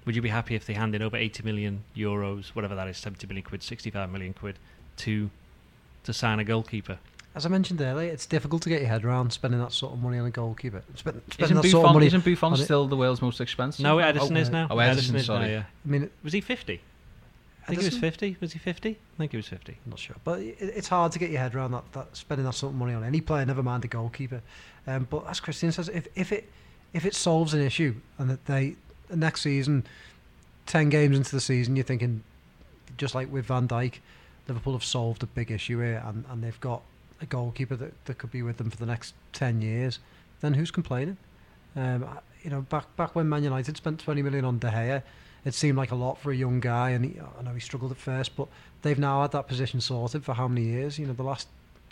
Would 0.06 0.16
you 0.16 0.22
be 0.22 0.30
happy 0.30 0.56
if 0.56 0.66
they 0.66 0.74
handed 0.74 1.02
over 1.02 1.18
80 1.18 1.44
million 1.44 1.84
euros, 1.96 2.50
whatever 2.50 2.76
that 2.76 2.88
is, 2.88 2.98
70 2.98 3.26
million 3.28 3.44
quid, 3.44 3.64
65 3.64 4.12
million 4.12 4.34
quid, 4.34 4.58
to 4.98 5.30
to 6.04 6.14
sign 6.14 6.40
a 6.40 6.44
goalkeeper? 6.44 7.00
As 7.36 7.46
I 7.46 7.50
mentioned 7.50 7.82
earlier, 7.82 8.10
it's 8.12 8.26
difficult 8.26 8.62
to 8.64 8.70
get 8.70 8.80
your 8.80 8.90
head 8.90 9.04
around 9.04 9.32
spending 9.34 9.60
that 9.60 9.74
sort 9.74 9.94
of 9.94 10.02
money 10.02 10.18
on 10.18 10.26
a 10.26 10.32
goalkeeper. 10.32 10.82
Spend, 10.96 11.22
spending 11.30 11.44
Isn't 11.44 11.56
that 11.56 11.64
Buffon, 11.64 11.72
sort 11.72 11.88
of 11.88 11.94
money. 11.94 12.08
isn't 12.08 12.24
Buffon 12.24 12.54
on 12.54 12.60
it. 12.60 12.64
still 12.64 12.88
the 12.88 12.96
world's 12.96 13.22
most 13.22 13.42
expensive? 13.42 13.84
No, 13.84 13.98
Ederson 13.98 14.38
oh, 14.38 14.40
is 14.40 14.48
uh, 14.48 14.52
now. 14.52 14.68
oh, 14.72 14.76
Ederson, 14.78 14.98
is 14.98 15.12
now, 15.12 15.20
sorry. 15.20 15.52
yeah. 15.52 15.64
I 15.86 15.90
mean, 15.90 16.10
Was 16.24 16.32
he 16.32 16.40
50? 16.40 16.82
I 17.64 17.68
think 17.68 17.82
he 17.82 17.86
was 17.88 17.98
50. 17.98 18.38
Was 18.42 18.54
he 18.54 18.60
50? 18.60 18.90
I 18.90 19.18
think 19.18 19.32
he 19.32 19.38
was 19.38 19.48
50. 19.48 19.72
I'm 19.74 19.90
not 19.90 20.00
sure, 20.00 20.16
but 20.24 20.40
it, 20.40 20.56
it's 20.60 20.88
hard 20.88 21.12
to 21.14 21.20
get 21.20 21.32
your 21.32 21.42
head 21.42 21.56
around 21.56 21.72
that, 21.72 21.92
that 21.94 22.16
spending 22.16 22.46
that 22.46 22.54
sort 22.54 22.74
of 22.74 22.78
money 22.78 22.94
on 22.94 23.04
any 23.04 23.22
player, 23.22 23.46
never 23.46 23.64
mind 23.64 23.84
a 23.84 23.88
goalkeeper. 23.88 24.42
Um, 24.88 25.08
but 25.10 25.28
as 25.28 25.40
Christian 25.40 25.72
says, 25.72 25.90
if, 25.90 26.08
if 26.16 26.32
it 26.32 26.48
if 26.94 27.06
it 27.06 27.16
solves 27.16 27.54
an 27.54 27.62
issue 27.62 27.96
and 28.20 28.30
that 28.30 28.46
they 28.46 28.76
next 29.14 29.42
season, 29.42 29.84
ten 30.68 30.90
games 30.90 31.18
into 31.18 31.32
the 31.32 31.42
season, 31.42 31.76
you're 31.76 31.84
thinking, 31.84 32.24
just 32.98 33.16
like 33.16 33.32
with 33.32 33.46
Van 33.46 33.68
Dijk, 33.68 33.96
Liverpool 34.48 34.74
have 34.74 34.84
solved 34.84 35.24
a 35.24 35.28
big 35.28 35.50
issue 35.50 35.80
here, 35.80 36.04
and, 36.06 36.24
and 36.30 36.44
they've 36.44 36.60
got 36.62 36.84
a 37.26 37.28
goalkeeper 37.28 37.76
that, 37.76 38.06
that 38.06 38.18
could 38.18 38.32
be 38.32 38.42
with 38.42 38.58
them 38.58 38.70
for 38.70 38.78
the 38.78 38.86
next 38.86 39.14
ten 39.34 39.62
years. 39.62 40.00
Then 40.42 40.54
who's 40.54 40.72
complaining? 40.72 41.18
Um, 41.76 42.06
you 42.42 42.50
know, 42.50 42.62
back 42.62 42.96
back 42.96 43.16
when 43.16 43.28
Man 43.28 43.44
United 43.44 43.76
spent 43.76 44.00
20 44.00 44.22
million 44.22 44.46
on 44.46 44.60
De 44.60 44.70
Gea, 44.70 45.04
it 45.44 45.54
seemed 45.54 45.78
like 45.78 45.92
a 45.92 45.96
lot 45.96 46.20
for 46.20 46.32
a 46.32 46.36
young 46.36 46.60
guy, 46.60 46.92
and 46.92 47.06
he, 47.06 47.20
I 47.20 47.44
know 47.44 47.54
he 47.54 47.60
struggled 47.60 47.92
at 47.92 47.98
first, 47.98 48.36
but 48.36 48.48
they've 48.82 49.00
now 49.00 49.22
had 49.22 49.32
that 49.32 49.48
position 49.48 49.82
sorted 49.82 50.24
for 50.24 50.34
how 50.34 50.48
many 50.48 50.66
years? 50.66 50.98
You 50.98 51.08
know, 51.08 51.14
the 51.14 51.24
last 51.24 51.48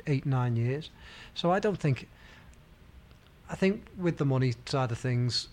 eight 0.07 0.25
nine 0.25 0.55
years. 0.55 0.89
So 1.33 1.51
I 1.51 1.59
don't 1.59 1.79
think. 1.79 2.07
I 3.49 3.55
think 3.55 3.85
with 3.97 4.17
the 4.17 4.25
money 4.25 4.53
side 4.65 4.91
of 4.91 4.97
things, 4.97 5.49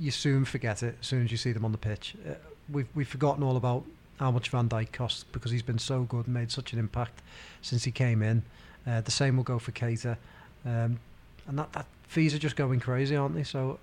you 0.00 0.10
soon 0.10 0.44
forget 0.44 0.82
it 0.82 0.96
as 1.00 1.06
soon 1.06 1.24
as 1.24 1.30
you 1.30 1.36
see 1.36 1.52
them 1.52 1.64
on 1.64 1.72
the 1.72 1.78
pitch. 1.78 2.14
Uh, 2.28 2.34
we've 2.70 2.88
we've 2.94 3.08
forgotten 3.08 3.42
all 3.42 3.56
about 3.56 3.84
how 4.18 4.30
much 4.30 4.48
Van 4.48 4.68
Dijk 4.68 4.92
costs 4.92 5.24
because 5.24 5.50
he's 5.50 5.62
been 5.62 5.78
so 5.78 6.02
good 6.02 6.26
and 6.26 6.34
made 6.34 6.50
such 6.50 6.72
an 6.72 6.78
impact 6.78 7.22
since 7.62 7.84
he 7.84 7.90
came 7.90 8.22
in. 8.22 8.42
Uh, 8.86 9.00
the 9.00 9.10
same 9.10 9.36
will 9.36 9.44
go 9.44 9.58
for 9.58 9.72
Keita, 9.72 10.16
um, 10.64 10.98
and 11.48 11.58
that 11.58 11.72
that 11.72 11.86
fees 12.06 12.34
are 12.34 12.38
just 12.38 12.56
going 12.56 12.80
crazy, 12.80 13.16
aren't 13.16 13.34
they? 13.34 13.42
So. 13.44 13.78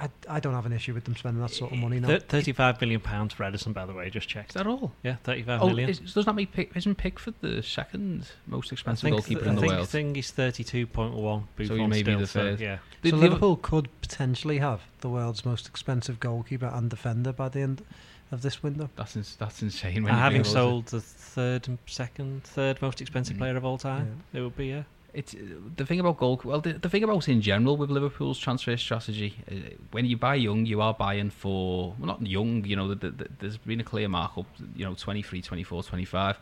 I, 0.00 0.04
I, 0.04 0.36
I 0.36 0.40
don't 0.40 0.54
have 0.54 0.64
an 0.64 0.72
issue 0.72 0.94
with 0.94 1.04
them 1.04 1.14
spending 1.14 1.42
that 1.42 1.50
sort 1.50 1.72
of 1.72 1.76
money 1.78 2.00
now. 2.00 2.08
Thir- 2.08 2.20
35 2.20 2.80
million 2.80 3.00
pounds 3.02 3.34
for 3.34 3.44
Ederson, 3.44 3.74
by 3.74 3.84
the 3.84 3.92
way, 3.92 4.08
just 4.08 4.26
checked. 4.26 4.52
Is 4.52 4.54
that 4.54 4.66
all? 4.66 4.92
Yeah, 5.02 5.16
35 5.24 5.60
Oh, 5.60 5.66
million. 5.66 5.90
is, 5.90 5.98
does 5.98 6.24
that 6.24 6.34
make 6.34 6.52
Pick, 6.52 6.74
isn't 6.74 6.94
Pickford 6.94 7.34
the 7.42 7.62
second 7.62 8.26
most 8.46 8.72
expensive 8.72 9.02
think, 9.02 9.16
goalkeeper 9.16 9.44
I 9.44 9.48
in 9.50 9.54
the 9.56 9.60
think, 9.60 9.72
world? 9.74 9.82
I 9.82 9.86
think 9.86 10.16
he's 10.16 10.32
32.1. 10.32 11.12
So 11.12 11.42
he 11.58 11.68
Buffon 11.68 11.90
may 11.90 11.96
be 12.02 12.12
still, 12.12 12.18
the 12.20 12.26
so, 12.26 12.40
third. 12.40 12.60
yeah. 12.60 12.78
So 13.04 13.16
Liverpool 13.16 13.56
could 13.56 13.88
potentially 14.00 14.56
have 14.56 14.80
the 15.00 15.10
world's 15.10 15.44
most 15.44 15.66
expensive 15.68 16.18
goalkeeper 16.18 16.70
and 16.72 16.88
defender 16.88 17.32
by 17.34 17.50
the 17.50 17.60
end 17.60 17.82
of 18.30 18.42
this 18.42 18.62
window. 18.62 18.90
That's 18.96 19.16
ins- 19.16 19.36
that's 19.36 19.62
insane. 19.62 20.04
When 20.04 20.12
having 20.14 20.40
about 20.42 20.50
it. 20.50 20.52
sold 20.52 20.86
the 20.86 21.00
third, 21.00 21.68
and 21.68 21.78
second, 21.86 22.44
third 22.44 22.80
most 22.82 23.00
expensive 23.00 23.36
Mm. 23.36 23.38
player 23.40 23.56
of 23.56 23.64
all 23.64 23.78
time, 23.78 24.22
it 24.32 24.40
would 24.40 24.56
be, 24.56 24.66
yeah. 24.68 24.82
It's 25.14 25.34
the 25.76 25.86
thing 25.86 26.00
about 26.00 26.18
goal. 26.18 26.38
Well, 26.44 26.60
the, 26.60 26.74
the 26.74 26.90
thing 26.90 27.02
about 27.02 27.28
in 27.28 27.40
general 27.40 27.76
with 27.78 27.88
Liverpool's 27.90 28.38
transfer 28.38 28.76
strategy, 28.76 29.36
uh, 29.50 29.54
when 29.90 30.04
you 30.04 30.18
buy 30.18 30.34
young, 30.34 30.66
you 30.66 30.82
are 30.82 30.92
buying 30.92 31.30
for 31.30 31.94
well, 31.98 32.06
not 32.06 32.26
young. 32.26 32.62
You 32.64 32.76
know, 32.76 32.94
the, 32.94 33.10
the, 33.10 33.26
there's 33.38 33.56
been 33.56 33.80
a 33.80 33.84
clear 33.84 34.06
markup. 34.08 34.46
You 34.76 34.84
know, 34.84 34.94
23, 34.94 35.40
24, 35.40 35.82
25. 35.82 36.38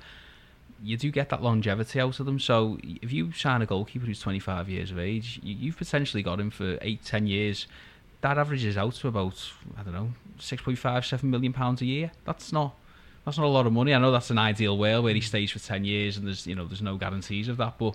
You 0.82 0.96
do 0.98 1.10
get 1.10 1.30
that 1.30 1.42
longevity 1.42 2.00
out 2.00 2.18
of 2.20 2.26
them. 2.26 2.38
So 2.40 2.78
if 2.82 3.12
you 3.12 3.32
sign 3.32 3.62
a 3.62 3.66
goalkeeper 3.66 4.04
who's 4.04 4.20
25 4.20 4.68
years 4.68 4.90
of 4.90 4.98
age, 4.98 5.40
you, 5.42 5.54
you've 5.54 5.78
potentially 5.78 6.22
got 6.24 6.38
him 6.40 6.50
for 6.50 6.76
eight, 6.82 7.04
ten 7.04 7.26
years. 7.28 7.66
That 8.26 8.38
averages 8.38 8.76
out 8.76 8.94
to 8.94 9.06
about 9.06 9.52
I 9.78 9.84
don't 9.84 9.92
know, 9.92 10.10
6.5, 10.40 11.04
7 11.04 11.30
million 11.30 11.52
pounds 11.52 11.80
a 11.80 11.86
year. 11.86 12.10
That's 12.24 12.52
not 12.52 12.74
that's 13.24 13.38
not 13.38 13.46
a 13.46 13.54
lot 13.58 13.68
of 13.68 13.72
money. 13.72 13.94
I 13.94 13.98
know 13.98 14.10
that's 14.10 14.30
an 14.30 14.38
ideal 14.38 14.76
world 14.76 15.04
where 15.04 15.14
he 15.14 15.20
mm. 15.20 15.24
stays 15.24 15.52
for 15.52 15.60
ten 15.60 15.84
years 15.84 16.16
and 16.16 16.26
there's 16.26 16.44
you 16.44 16.56
know 16.56 16.66
there's 16.66 16.82
no 16.82 16.96
guarantees 16.96 17.46
of 17.46 17.56
that, 17.58 17.78
but 17.78 17.94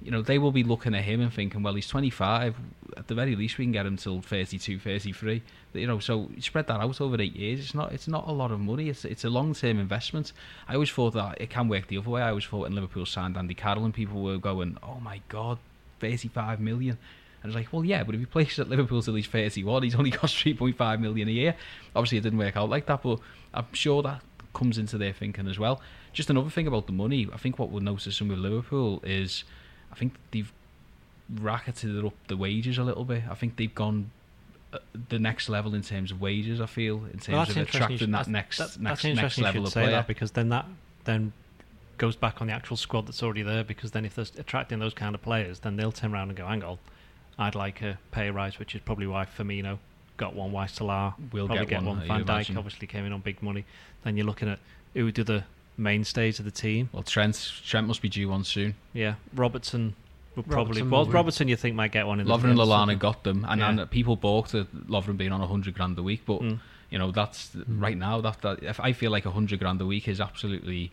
you 0.00 0.10
know, 0.10 0.22
they 0.22 0.38
will 0.38 0.52
be 0.52 0.62
looking 0.62 0.94
at 0.94 1.02
him 1.02 1.20
and 1.20 1.32
thinking, 1.32 1.64
well, 1.64 1.74
he's 1.74 1.88
25. 1.88 2.56
At 2.96 3.08
the 3.08 3.14
very 3.14 3.36
least, 3.36 3.58
we 3.58 3.64
can 3.64 3.72
get 3.72 3.86
him 3.86 3.96
till 3.96 4.20
32, 4.20 4.78
33. 4.78 5.42
You 5.74 5.86
know, 5.86 5.98
so 5.98 6.28
spread 6.38 6.66
that 6.66 6.80
out 6.80 7.00
over 7.00 7.20
eight 7.20 7.36
years. 7.36 7.60
It's 7.60 7.74
not, 7.74 7.92
it's 7.92 8.08
not 8.08 8.28
a 8.28 8.32
lot 8.32 8.50
of 8.50 8.60
money. 8.60 8.88
It's, 8.88 9.04
it's 9.04 9.24
a 9.24 9.30
long-term 9.30 9.78
investment. 9.78 10.32
I 10.68 10.74
always 10.74 10.90
thought 10.90 11.14
that 11.14 11.40
it 11.40 11.50
can 11.50 11.68
work 11.68 11.86
the 11.86 11.98
other 11.98 12.10
way. 12.10 12.22
I 12.22 12.30
always 12.30 12.44
thought 12.44 12.62
when 12.62 12.74
Liverpool 12.74 13.06
signed 13.06 13.36
Andy 13.36 13.54
Carroll 13.54 13.84
and 13.84 13.94
people 13.94 14.22
were 14.22 14.38
going, 14.38 14.76
oh 14.82 15.00
my 15.00 15.20
god, 15.28 15.58
35 16.00 16.60
million. 16.60 16.98
And 17.42 17.50
it's 17.50 17.56
like, 17.56 17.72
well, 17.72 17.84
yeah, 17.84 18.04
but 18.04 18.14
if 18.14 18.20
he 18.20 18.26
plays 18.26 18.58
at 18.58 18.68
Liverpool 18.68 19.02
till 19.02 19.14
he's 19.14 19.26
31, 19.26 19.82
he's 19.82 19.94
only 19.96 20.10
cost 20.10 20.36
3.5 20.36 21.00
million 21.00 21.28
a 21.28 21.32
year. 21.32 21.54
Obviously, 21.96 22.18
it 22.18 22.22
didn't 22.22 22.38
work 22.38 22.56
out 22.56 22.68
like 22.70 22.86
that, 22.86 23.02
but 23.02 23.18
I'm 23.52 23.66
sure 23.72 24.02
that 24.02 24.22
comes 24.54 24.78
into 24.78 24.96
their 24.98 25.12
thinking 25.12 25.48
as 25.48 25.58
well. 25.58 25.80
Just 26.12 26.30
another 26.30 26.50
thing 26.50 26.66
about 26.66 26.86
the 26.86 26.92
money. 26.92 27.26
I 27.32 27.38
think 27.38 27.58
what 27.58 27.70
we're 27.70 27.80
noticing 27.80 28.28
with 28.28 28.38
Liverpool 28.38 29.00
is 29.04 29.44
I 29.90 29.94
think 29.96 30.14
they've 30.30 30.52
racketed 31.40 32.04
up 32.04 32.14
the 32.28 32.36
wages 32.36 32.78
a 32.78 32.84
little 32.84 33.04
bit. 33.04 33.22
I 33.30 33.34
think 33.34 33.56
they've 33.56 33.74
gone 33.74 34.10
uh, 34.72 34.78
the 35.08 35.18
next 35.18 35.48
level 35.48 35.74
in 35.74 35.82
terms 35.82 36.10
of 36.10 36.20
wages. 36.20 36.60
I 36.60 36.66
feel 36.66 37.04
in 37.06 37.18
terms 37.18 37.28
Well, 37.28 37.42
of 37.42 37.56
attracting 37.56 38.10
that 38.10 38.28
next 38.28 38.58
that- 38.58 38.80
next 38.80 39.02
that's 39.02 39.16
next 39.16 39.38
level 39.38 39.64
of 39.64 39.72
say 39.72 39.82
player. 39.82 39.92
that 39.96 40.06
because 40.06 40.32
then 40.32 40.48
that 40.50 40.66
then 41.04 41.32
goes 41.98 42.16
back 42.16 42.40
on 42.40 42.46
the 42.48 42.52
actual 42.52 42.76
squad 42.76 43.06
that's 43.06 43.22
already 43.22 43.42
there. 43.42 43.64
Because 43.64 43.92
then 43.92 44.04
if 44.04 44.14
they're 44.14 44.26
attracting 44.38 44.78
those 44.78 44.94
kind 44.94 45.14
of 45.14 45.22
players, 45.22 45.60
then 45.60 45.76
they'll 45.76 45.92
turn 45.92 46.12
around 46.12 46.28
and 46.28 46.36
go, 46.36 46.46
"Hang 46.46 46.62
on, 46.62 46.78
I'd 47.38 47.54
like 47.54 47.82
a 47.82 47.98
pay 48.10 48.30
rise," 48.30 48.58
which 48.58 48.74
is 48.74 48.80
probably 48.82 49.06
why 49.06 49.24
Firmino 49.26 49.78
got 50.16 50.34
one, 50.34 50.52
why 50.52 50.66
Salah 50.66 51.14
Will 51.32 51.46
probably 51.46 51.66
get 51.66 51.82
one, 51.82 51.98
one. 51.98 52.06
Van 52.08 52.20
Dijk 52.24 52.28
imagine. 52.28 52.56
obviously 52.58 52.86
came 52.86 53.04
in 53.04 53.12
on 53.12 53.20
big 53.20 53.42
money. 53.42 53.64
Then 54.04 54.16
you're 54.16 54.26
looking 54.26 54.48
at 54.48 54.58
who 54.94 55.10
do 55.10 55.24
the 55.24 55.44
mainstays 55.76 56.38
of 56.38 56.44
the 56.44 56.50
team. 56.50 56.90
Well, 56.92 57.02
Trent 57.02 57.52
Trent 57.64 57.86
must 57.86 58.02
be 58.02 58.08
due 58.08 58.28
one 58.28 58.44
soon. 58.44 58.74
Yeah, 58.92 59.14
Robertson 59.34 59.94
would 60.36 60.46
probably. 60.46 60.82
Robertson 60.82 60.90
well, 60.90 61.04
will 61.06 61.12
Robertson, 61.12 61.48
you 61.48 61.56
think 61.56 61.74
might 61.74 61.92
get 61.92 62.06
one 62.06 62.20
in 62.20 62.26
the 62.26 62.32
Lovren 62.36 62.50
and 62.50 62.58
Lallana 62.58 62.98
got 62.98 63.24
them, 63.24 63.44
and, 63.48 63.60
Yeah. 63.60 63.70
and 63.70 63.90
people 63.90 64.16
balked 64.16 64.54
at 64.54 64.70
Lovren 64.88 65.16
being 65.16 65.32
on 65.32 65.40
hundred 65.40 65.74
grand 65.74 65.98
a 65.98 66.02
week. 66.02 66.22
But 66.26 66.40
Mm. 66.42 66.58
you 66.90 66.98
know 66.98 67.10
that's 67.10 67.56
right 67.66 67.96
now 67.96 68.20
that, 68.20 68.42
that 68.42 68.62
if 68.62 68.78
I 68.80 68.92
feel 68.92 69.10
like 69.10 69.24
hundred 69.24 69.58
grand 69.58 69.80
a 69.80 69.86
week 69.86 70.06
is 70.08 70.20
absolutely 70.20 70.90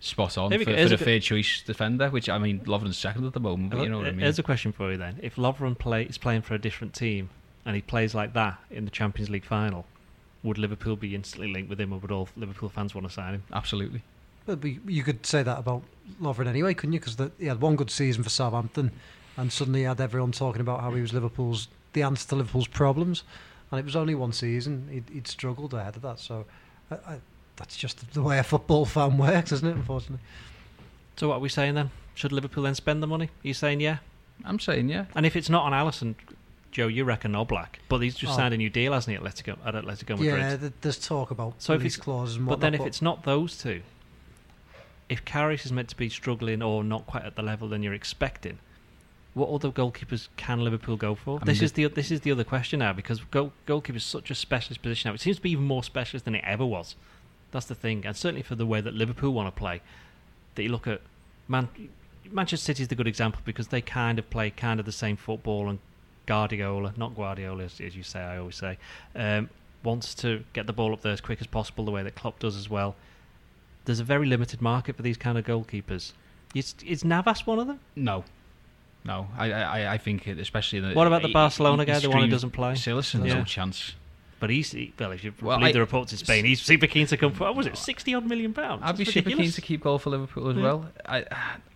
spot 0.00 0.36
on 0.38 0.50
for, 0.50 0.58
for 0.64 0.70
Here's 0.70 0.90
the 0.90 0.94
a 0.96 0.98
good- 0.98 1.04
third 1.04 1.22
choice 1.22 1.62
defender. 1.62 2.08
Which 2.10 2.28
I 2.28 2.38
mean, 2.38 2.60
Lovren's 2.60 2.96
second 2.98 3.24
at 3.26 3.32
the 3.32 3.40
moment, 3.40 3.70
but 3.70 3.82
you 3.82 3.88
know 3.88 3.98
what 3.98 4.06
I 4.06 4.10
mean. 4.10 4.20
Here's 4.20 4.38
a 4.38 4.42
question 4.42 4.72
for 4.72 4.90
you 4.90 4.96
then: 4.96 5.18
If 5.22 5.36
Lovren 5.36 5.78
play 5.78 6.04
is 6.04 6.18
playing 6.18 6.42
for 6.42 6.54
a 6.54 6.58
different 6.58 6.94
team 6.94 7.30
and 7.66 7.76
he 7.76 7.82
plays 7.82 8.14
like 8.14 8.32
that 8.32 8.58
in 8.70 8.84
the 8.86 8.90
Champions 8.90 9.28
League 9.30 9.44
final, 9.44 9.84
would 10.42 10.56
Liverpool 10.58 10.96
be 10.96 11.14
instantly 11.14 11.52
linked 11.52 11.68
with 11.68 11.80
him, 11.80 11.92
or 11.92 11.98
would 11.98 12.10
all 12.10 12.28
Liverpool 12.36 12.68
fans 12.70 12.94
want 12.94 13.06
to 13.06 13.12
sign 13.12 13.34
him? 13.34 13.42
Absolutely. 13.52 14.02
But 14.46 14.64
you 14.64 15.02
could 15.02 15.26
say 15.26 15.42
that 15.42 15.58
about 15.58 15.82
Lovren 16.20 16.46
anyway, 16.48 16.74
couldn't 16.74 16.94
you? 16.94 17.00
Because 17.00 17.16
he 17.38 17.46
had 17.46 17.60
one 17.60 17.76
good 17.76 17.90
season 17.90 18.22
for 18.22 18.30
Southampton, 18.30 18.90
and 19.36 19.52
suddenly 19.52 19.80
he 19.80 19.84
had 19.84 20.00
everyone 20.00 20.32
talking 20.32 20.60
about 20.62 20.80
how 20.80 20.90
he 20.92 21.00
was 21.02 21.12
Liverpool's 21.12 21.68
the 21.92 22.02
answer 22.02 22.26
to 22.28 22.36
Liverpool's 22.36 22.66
problems, 22.68 23.22
and 23.70 23.78
it 23.78 23.84
was 23.84 23.94
only 23.94 24.14
one 24.14 24.32
season. 24.32 24.88
He'd, 24.90 25.04
he'd 25.12 25.28
struggled 25.28 25.74
ahead 25.74 25.96
of 25.96 26.02
that, 26.02 26.18
so 26.18 26.46
I, 26.90 26.94
I, 26.94 27.16
that's 27.60 27.76
just 27.76 28.12
the 28.14 28.22
way 28.22 28.38
a 28.38 28.42
football 28.42 28.84
fan 28.86 29.16
works, 29.18 29.52
isn't 29.52 29.68
it? 29.68 29.76
Unfortunately, 29.76 30.24
So 31.16 31.28
what 31.28 31.36
are 31.36 31.40
we 31.40 31.48
saying 31.50 31.74
then? 31.74 31.90
Should 32.14 32.32
Liverpool 32.32 32.64
then 32.64 32.74
spend 32.74 33.02
the 33.02 33.06
money? 33.06 33.26
Are 33.26 33.46
you 33.48 33.54
saying 33.54 33.80
yeah? 33.80 33.98
I'm 34.44 34.58
saying 34.58 34.88
yeah. 34.88 35.04
And 35.14 35.24
if 35.26 35.36
it's 35.36 35.50
not 35.50 35.64
on 35.64 35.72
Alisson, 35.72 36.14
Joe, 36.72 36.86
you 36.86 37.04
reckon 37.04 37.32
Oblak, 37.32 37.76
but 37.88 37.98
he's 37.98 38.14
just 38.14 38.32
Oh. 38.32 38.36
signed 38.36 38.54
a 38.54 38.56
new 38.56 38.70
deal, 38.70 38.92
hasn't 38.94 39.16
he? 39.18 39.22
At 39.24 39.30
Atletico, 39.34 39.58
at 39.64 39.74
Atletico 39.74 40.10
Madrid. 40.10 40.38
yeah, 40.38 40.56
th- 40.56 40.72
there's 40.80 40.98
talk 41.06 41.30
about 41.30 41.54
So 41.58 41.74
if 41.74 41.80
release 41.80 41.94
it's- 41.96 42.04
clauses 42.04 42.36
and 42.36 42.46
But 42.46 42.52
whatnot. 42.58 42.72
then 42.72 42.80
if 42.80 42.86
it's 42.86 43.02
not 43.02 43.24
those 43.24 43.58
two, 43.58 43.82
if 45.08 45.24
Karius 45.24 45.66
is 45.66 45.72
meant 45.72 45.88
to 45.90 45.96
be 45.96 46.08
struggling 46.08 46.62
or 46.62 46.82
not 46.82 47.06
quite 47.06 47.24
at 47.24 47.36
the 47.36 47.42
level 47.42 47.68
than 47.68 47.82
you're 47.82 47.94
expecting, 47.94 48.58
what 49.34 49.50
other 49.50 49.70
goalkeepers 49.70 50.28
can 50.36 50.62
Liverpool 50.64 50.96
go 50.96 51.14
for? 51.14 51.38
I 51.42 51.44
this 51.44 51.60
is 51.62 51.72
the 51.72 51.86
this 51.88 52.10
is 52.10 52.20
the 52.22 52.32
other 52.32 52.44
question 52.44 52.78
now 52.80 52.92
because 52.92 53.20
goal, 53.30 53.52
goalkeeper 53.66 53.96
is 53.98 54.04
such 54.04 54.30
a 54.30 54.34
specialist 54.34 54.80
position 54.82 55.10
now. 55.10 55.14
It 55.14 55.20
seems 55.20 55.36
to 55.36 55.42
be 55.42 55.50
even 55.50 55.64
more 55.64 55.82
specialist 55.84 56.24
than 56.24 56.34
it 56.34 56.44
ever 56.46 56.64
was. 56.64 56.94
That's 57.52 57.66
the 57.66 57.74
thing, 57.74 58.06
and 58.06 58.16
certainly 58.16 58.42
for 58.42 58.54
the 58.54 58.66
way 58.66 58.80
that 58.80 58.94
Liverpool 58.94 59.32
want 59.32 59.52
to 59.52 59.58
play, 59.58 59.80
that 60.54 60.62
you 60.62 60.68
look 60.68 60.86
at 60.86 61.00
Man, 61.48 61.68
Manchester 62.30 62.64
City 62.64 62.82
is 62.82 62.88
the 62.88 62.94
good 62.94 63.08
example 63.08 63.40
because 63.44 63.68
they 63.68 63.80
kind 63.80 64.18
of 64.18 64.30
play 64.30 64.50
kind 64.50 64.78
of 64.78 64.86
the 64.86 64.92
same 64.92 65.16
football 65.16 65.68
and 65.68 65.78
Guardiola, 66.26 66.94
not 66.96 67.16
Guardiola 67.16 67.64
as, 67.64 67.80
as 67.80 67.96
you 67.96 68.04
say, 68.04 68.20
I 68.20 68.38
always 68.38 68.54
say, 68.54 68.78
um, 69.16 69.50
wants 69.82 70.14
to 70.16 70.44
get 70.52 70.66
the 70.66 70.72
ball 70.72 70.92
up 70.92 71.02
there 71.02 71.12
as 71.12 71.20
quick 71.20 71.40
as 71.40 71.48
possible, 71.48 71.84
the 71.84 71.90
way 71.90 72.04
that 72.04 72.14
Klopp 72.14 72.38
does 72.38 72.56
as 72.56 72.70
well. 72.70 72.94
There's 73.84 73.98
a 73.98 74.04
very 74.04 74.26
limited 74.26 74.62
market 74.62 74.94
for 74.96 75.02
these 75.02 75.16
kind 75.16 75.36
of 75.36 75.44
goalkeepers. 75.44 76.12
Is, 76.54 76.74
is 76.86 77.04
Navas 77.04 77.46
one 77.46 77.58
of 77.58 77.66
them? 77.66 77.80
No. 77.96 78.24
No, 79.04 79.28
I 79.36 79.50
I, 79.52 79.92
I 79.94 79.98
think 79.98 80.26
especially 80.26 80.80
the. 80.80 80.92
What 80.92 81.06
about 81.06 81.22
the 81.22 81.28
he- 81.28 81.34
Barcelona 81.34 81.86
guy, 81.86 81.98
the 82.00 82.10
one 82.10 82.20
who 82.24 82.28
doesn't 82.28 82.50
play? 82.50 82.74
Cillessen, 82.74 83.26
Yeah. 83.26 83.34
no 83.38 83.44
chance. 83.44 83.94
But 84.40 84.50
he's 84.50 84.72
he, 84.72 84.92
well, 84.98 85.12
if 85.12 85.22
you 85.22 85.32
Well, 85.40 85.58
believe 85.58 85.68
I- 85.70 85.72
the 85.74 85.80
reports 85.80 86.12
in 86.12 86.18
Spain, 86.18 86.44
he's 86.46 86.60
super 86.62 86.86
keen 86.86 87.06
to 87.08 87.16
come 87.16 87.32
for. 87.32 87.44
What 87.44 87.56
was 87.56 87.66
it, 87.66 87.76
sixty 87.76 88.14
odd 88.14 88.26
million 88.26 88.52
pounds? 88.54 88.80
I'd 88.84 88.96
be 88.96 89.04
That's 89.04 89.14
super 89.14 89.30
keen 89.30 89.50
to 89.52 89.60
keep 89.60 89.82
goal 89.82 89.98
for 89.98 90.10
Liverpool 90.10 90.48
as 90.48 90.56
Yeah. 90.56 90.62
well. 90.62 90.88
I, 91.06 91.24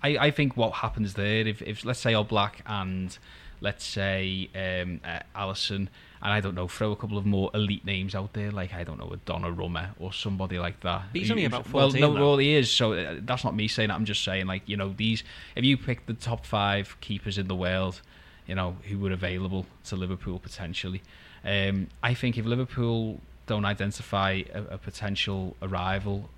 I 0.03 0.17
I 0.27 0.31
think 0.31 0.57
what 0.57 0.73
happens 0.73 1.15
there 1.15 1.47
if, 1.47 1.61
if 1.63 1.85
let's 1.85 2.01
say 2.01 2.15
Oblak 2.15 2.55
and 2.67 3.17
let's 3.61 3.85
say 3.85 4.49
um, 4.55 5.01
uh, 5.05 5.21
Alisson 5.39 5.89
and 6.23 6.33
I 6.33 6.41
don't 6.41 6.55
know 6.55 6.69
throw 6.69 6.91
a 6.93 6.97
couple 6.97 7.17
of 7.19 7.25
more 7.27 7.51
elite 7.55 7.85
names 7.85 8.15
out 8.15 8.33
there 8.33 8.51
like 8.51 8.75
I 8.75 8.83
don't 8.85 8.99
know 8.99 9.11
a 9.13 9.17
Donna 9.19 9.49
Donnarumma 9.51 9.91
or 9.99 10.13
somebody 10.13 10.59
like 10.59 10.81
that. 10.81 11.03
But 11.13 11.19
he's 11.21 11.31
only 11.31 11.45
about 11.45 11.71
well 11.73 11.89
14 11.91 12.01
no 12.01 12.13
though. 12.15 12.21
well 12.21 12.39
he 12.39 12.55
is 12.55 12.71
so 12.71 12.93
uh, 12.95 13.17
that's 13.23 13.45
not 13.45 13.55
me 13.55 13.69
saying 13.69 13.89
that 13.89 13.95
I'm 13.95 14.05
just 14.07 14.25
saying 14.25 14.47
like 14.47 14.63
you 14.69 14.77
know 14.77 14.93
these 14.97 15.23
if 15.55 15.65
you 15.65 15.77
pick 15.77 16.07
the 16.07 16.15
top 16.15 16.45
five 16.45 16.97
keepers 17.01 17.39
in 17.39 17.47
the 17.49 17.55
world 17.55 18.01
you 18.47 18.55
know 18.55 18.77
who 18.89 18.99
were 18.99 19.13
available 19.13 19.65
to 19.85 19.97
Liverpool 19.97 20.39
potentially 20.39 21.01
um, 21.45 21.89
I 22.03 22.15
think 22.15 22.39
if 22.39 22.45
Liverpool 22.45 23.21
don't 23.47 23.65
identify 23.65 24.43
a, 24.55 24.63
a 24.75 24.79
potential 24.79 25.57
arrival 25.63 26.31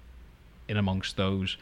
in 0.68 0.76
amongst 0.76 1.16
those, 1.16 1.56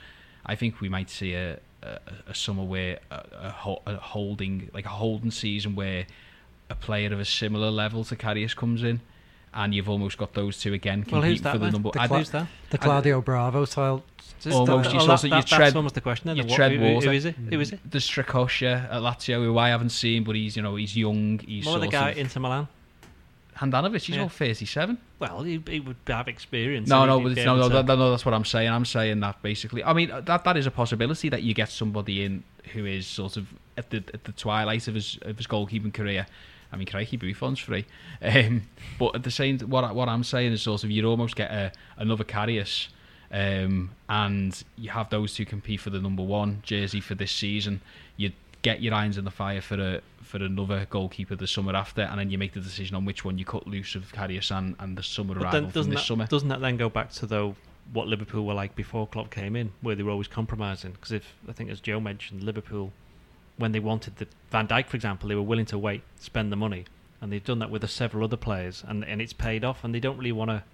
I 0.46 0.54
think 0.57 0.80
we 0.80 0.88
might 0.88 1.11
see 1.11 1.35
a 1.35 1.59
a, 1.83 1.98
a 2.28 2.35
summer 2.35 2.62
where 2.64 2.98
a, 3.11 3.14
a, 3.14 3.76
a 3.87 3.96
holding 3.96 4.70
like 4.72 4.87
a 4.87 4.90
holding 4.90 5.30
season 5.30 5.74
where 5.74 6.07
a 6.70 6.74
player 6.74 7.12
of 7.12 7.20
a 7.20 7.24
similar 7.26 7.70
level 7.70 8.04
to 8.04 8.16
Karius 8.16 8.57
comes 8.57 8.83
in, 8.83 9.00
and 9.52 9.74
you've 9.74 9.90
almost 9.90 10.16
got 10.16 10.33
those 10.33 10.59
two 10.59 10.72
again 10.72 11.04
Well, 11.12 11.20
who's 11.20 11.42
that? 11.42 11.52
for 11.52 11.59
the 11.59 11.70
number. 11.70 11.90
The 11.92 11.98
Cla- 12.09 12.18
Who's 12.18 12.30
that? 12.30 12.46
the 12.70 12.78
Claudio 12.78 13.20
Bravo 13.20 13.66
style. 13.66 14.02
just 14.40 14.57
Almost, 14.57 14.85
that- 14.85 14.94
you 14.94 15.00
Oh, 15.00 15.04
sort 15.07 15.20
that- 15.20 15.26
you 15.28 15.30
that- 15.35 15.46
tread- 15.46 15.61
that's 15.61 15.76
almost 15.76 15.94
the 15.94 16.00
question. 16.00 16.28
Then. 16.28 16.37
you 16.38 16.44
What- 16.44 16.57
tread 16.57 16.72
who, 16.72 16.78
who- 16.78 16.94
water. 16.94 17.09
who 17.11 17.12
is 17.12 17.24
it? 17.26 17.35
Who 17.37 17.61
is 17.61 17.72
it? 17.74 17.80
the 17.90 17.98
Strakosha 17.98 18.85
at 18.90 19.02
Lazio, 19.02 19.44
who 19.44 19.59
I 19.59 19.68
haven't 19.68 19.90
seen, 19.90 20.24
but 20.24 20.35
he's 20.37 20.57
you 20.57 20.62
know 20.62 20.76
he's 20.76 20.96
young. 20.96 21.38
He's 21.40 21.66
What 21.66 21.72
about 21.76 21.80
the 21.83 21.88
guy 21.88 22.11
of 22.12 22.16
Inter 22.18 22.40
Milan? 22.40 22.68
Handanovic. 23.57 24.03
He's 24.05 24.17
Yeah. 24.17 24.23
all 24.23 24.29
thirty-seven. 24.29 24.99
Well, 25.19 25.43
he, 25.43 25.62
he 25.69 25.81
would 25.81 25.97
have 26.07 26.29
experience. 26.29 26.88
No, 26.88 27.05
no, 27.07 27.21
but 27.21 27.37
no, 27.37 27.57
no, 27.57 27.69
that, 27.69 27.87
no, 27.87 28.11
that's 28.11 28.25
what 28.25 28.35
I'm 28.35 28.45
saying. 28.45 28.69
I'm 28.69 28.85
saying 28.85 29.21
that 29.21 29.40
basically. 29.43 29.85
I 29.85 29.93
mean, 29.93 30.11
that 30.25 30.45
that 30.45 30.57
is 30.57 30.67
a 30.67 30.71
possibility 30.71 31.29
that 31.29 31.43
you 31.43 31.55
get 31.55 31.71
somebody 31.71 32.25
in 32.25 32.43
who 32.73 32.85
is 32.85 33.07
sort 33.07 33.37
of 33.37 33.47
at 33.77 33.90
the 33.90 33.99
at 34.12 34.25
the 34.25 34.33
twilight 34.33 34.88
of 34.88 34.95
his 34.95 35.19
of 35.23 35.37
his 35.37 35.47
goalkeeping 35.47 35.93
career. 35.95 36.27
I 36.73 36.77
mean, 36.77 36.87
crikey, 36.88 37.17
Buffon's 37.17 37.61
free. 37.61 37.85
Um, 38.21 38.62
but 38.99 39.14
at 39.14 39.23
the 39.23 39.31
same, 39.31 39.61
what 39.61 39.95
what 39.95 40.09
I'm 40.09 40.25
saying 40.25 40.53
is 40.53 40.62
sort 40.62 40.83
of 40.85 40.90
you'd 40.90 41.05
almost 41.05 41.37
get 41.37 41.51
a, 41.51 41.73
another 41.97 42.25
Karius, 42.25 42.88
um, 43.31 43.90
and 44.09 44.61
you 44.77 44.90
have 44.90 45.11
those 45.11 45.35
two 45.35 45.45
compete 45.47 45.81
for 45.81 45.90
the 45.90 46.01
number 46.01 46.23
one 46.23 46.61
jersey 46.64 47.01
for 47.01 47.14
this 47.14 47.31
season. 47.31 47.81
You 48.17 48.33
get 48.62 48.83
your 48.83 48.95
irons 48.95 49.19
in 49.19 49.25
the 49.25 49.31
fire 49.31 49.61
for 49.61 49.75
a 49.81 50.01
for 50.35 50.42
another 50.44 50.85
goalkeeper 50.90 51.37
the 51.37 51.47
summer 51.47 51.77
after, 51.77 52.03
and 52.03 52.18
then 52.18 52.29
you 52.29 52.37
make 52.38 52.53
the 52.55 52.61
decision 52.61 52.97
on 52.97 53.05
which 53.05 53.25
one 53.25 53.38
you 53.38 53.44
cut 53.44 53.68
loose 53.68 53.94
of 53.94 54.12
Karius 54.12 54.51
and, 54.51 54.75
and 54.81 54.99
the 54.99 55.03
summer 55.03 55.35
But 55.35 55.44
arrival 55.44 55.61
from 55.61 55.70
doesn't 55.70 55.90
this 55.92 56.01
that, 56.01 56.07
summer. 56.07 56.27
doesn't 56.27 56.49
that 56.49 56.61
then 56.61 56.77
go 56.77 56.88
back 56.88 57.12
to 57.12 57.27
though 57.27 57.55
what 57.92 58.09
Liverpool 58.09 58.44
were 58.44 58.55
like 58.55 58.75
before 58.75 59.07
Klopp 59.07 59.31
came 59.31 59.55
in, 59.55 59.70
where 59.81 59.94
they 59.94 60.03
were 60.03 60.11
always 60.11 60.27
compromising? 60.27 60.90
Because 60.92 61.12
if 61.12 61.35
I 61.49 61.53
think 61.53 61.70
as 61.70 61.81
Joe 61.81 62.01
mentioned, 62.01 62.42
Liverpool 62.42 62.92
when 63.57 63.70
they 63.70 63.79
wanted 63.79 64.16
the 64.16 64.27
Van 64.51 64.66
Dijk, 64.66 64.88
for 64.88 64.97
example, 64.97 65.29
they 65.29 65.37
were 65.37 65.42
willing 65.42 65.66
to 65.66 65.79
wait, 65.79 66.03
spend 66.18 66.51
the 66.51 66.57
money, 66.57 66.85
and 67.20 67.33
they've 67.33 67.44
done 67.44 67.61
that 67.61 67.70
with 67.70 67.83
the 67.83 67.88
several 67.88 68.25
other 68.25 68.37
players, 68.37 68.83
and 68.88 69.05
and 69.05 69.23
it's 69.23 69.33
paid 69.33 69.64
off, 69.64 69.85
and 69.85 69.94
they 69.94 70.01
don't 70.01 70.16
really 70.18 70.33
want 70.33 70.51
to. 70.51 70.64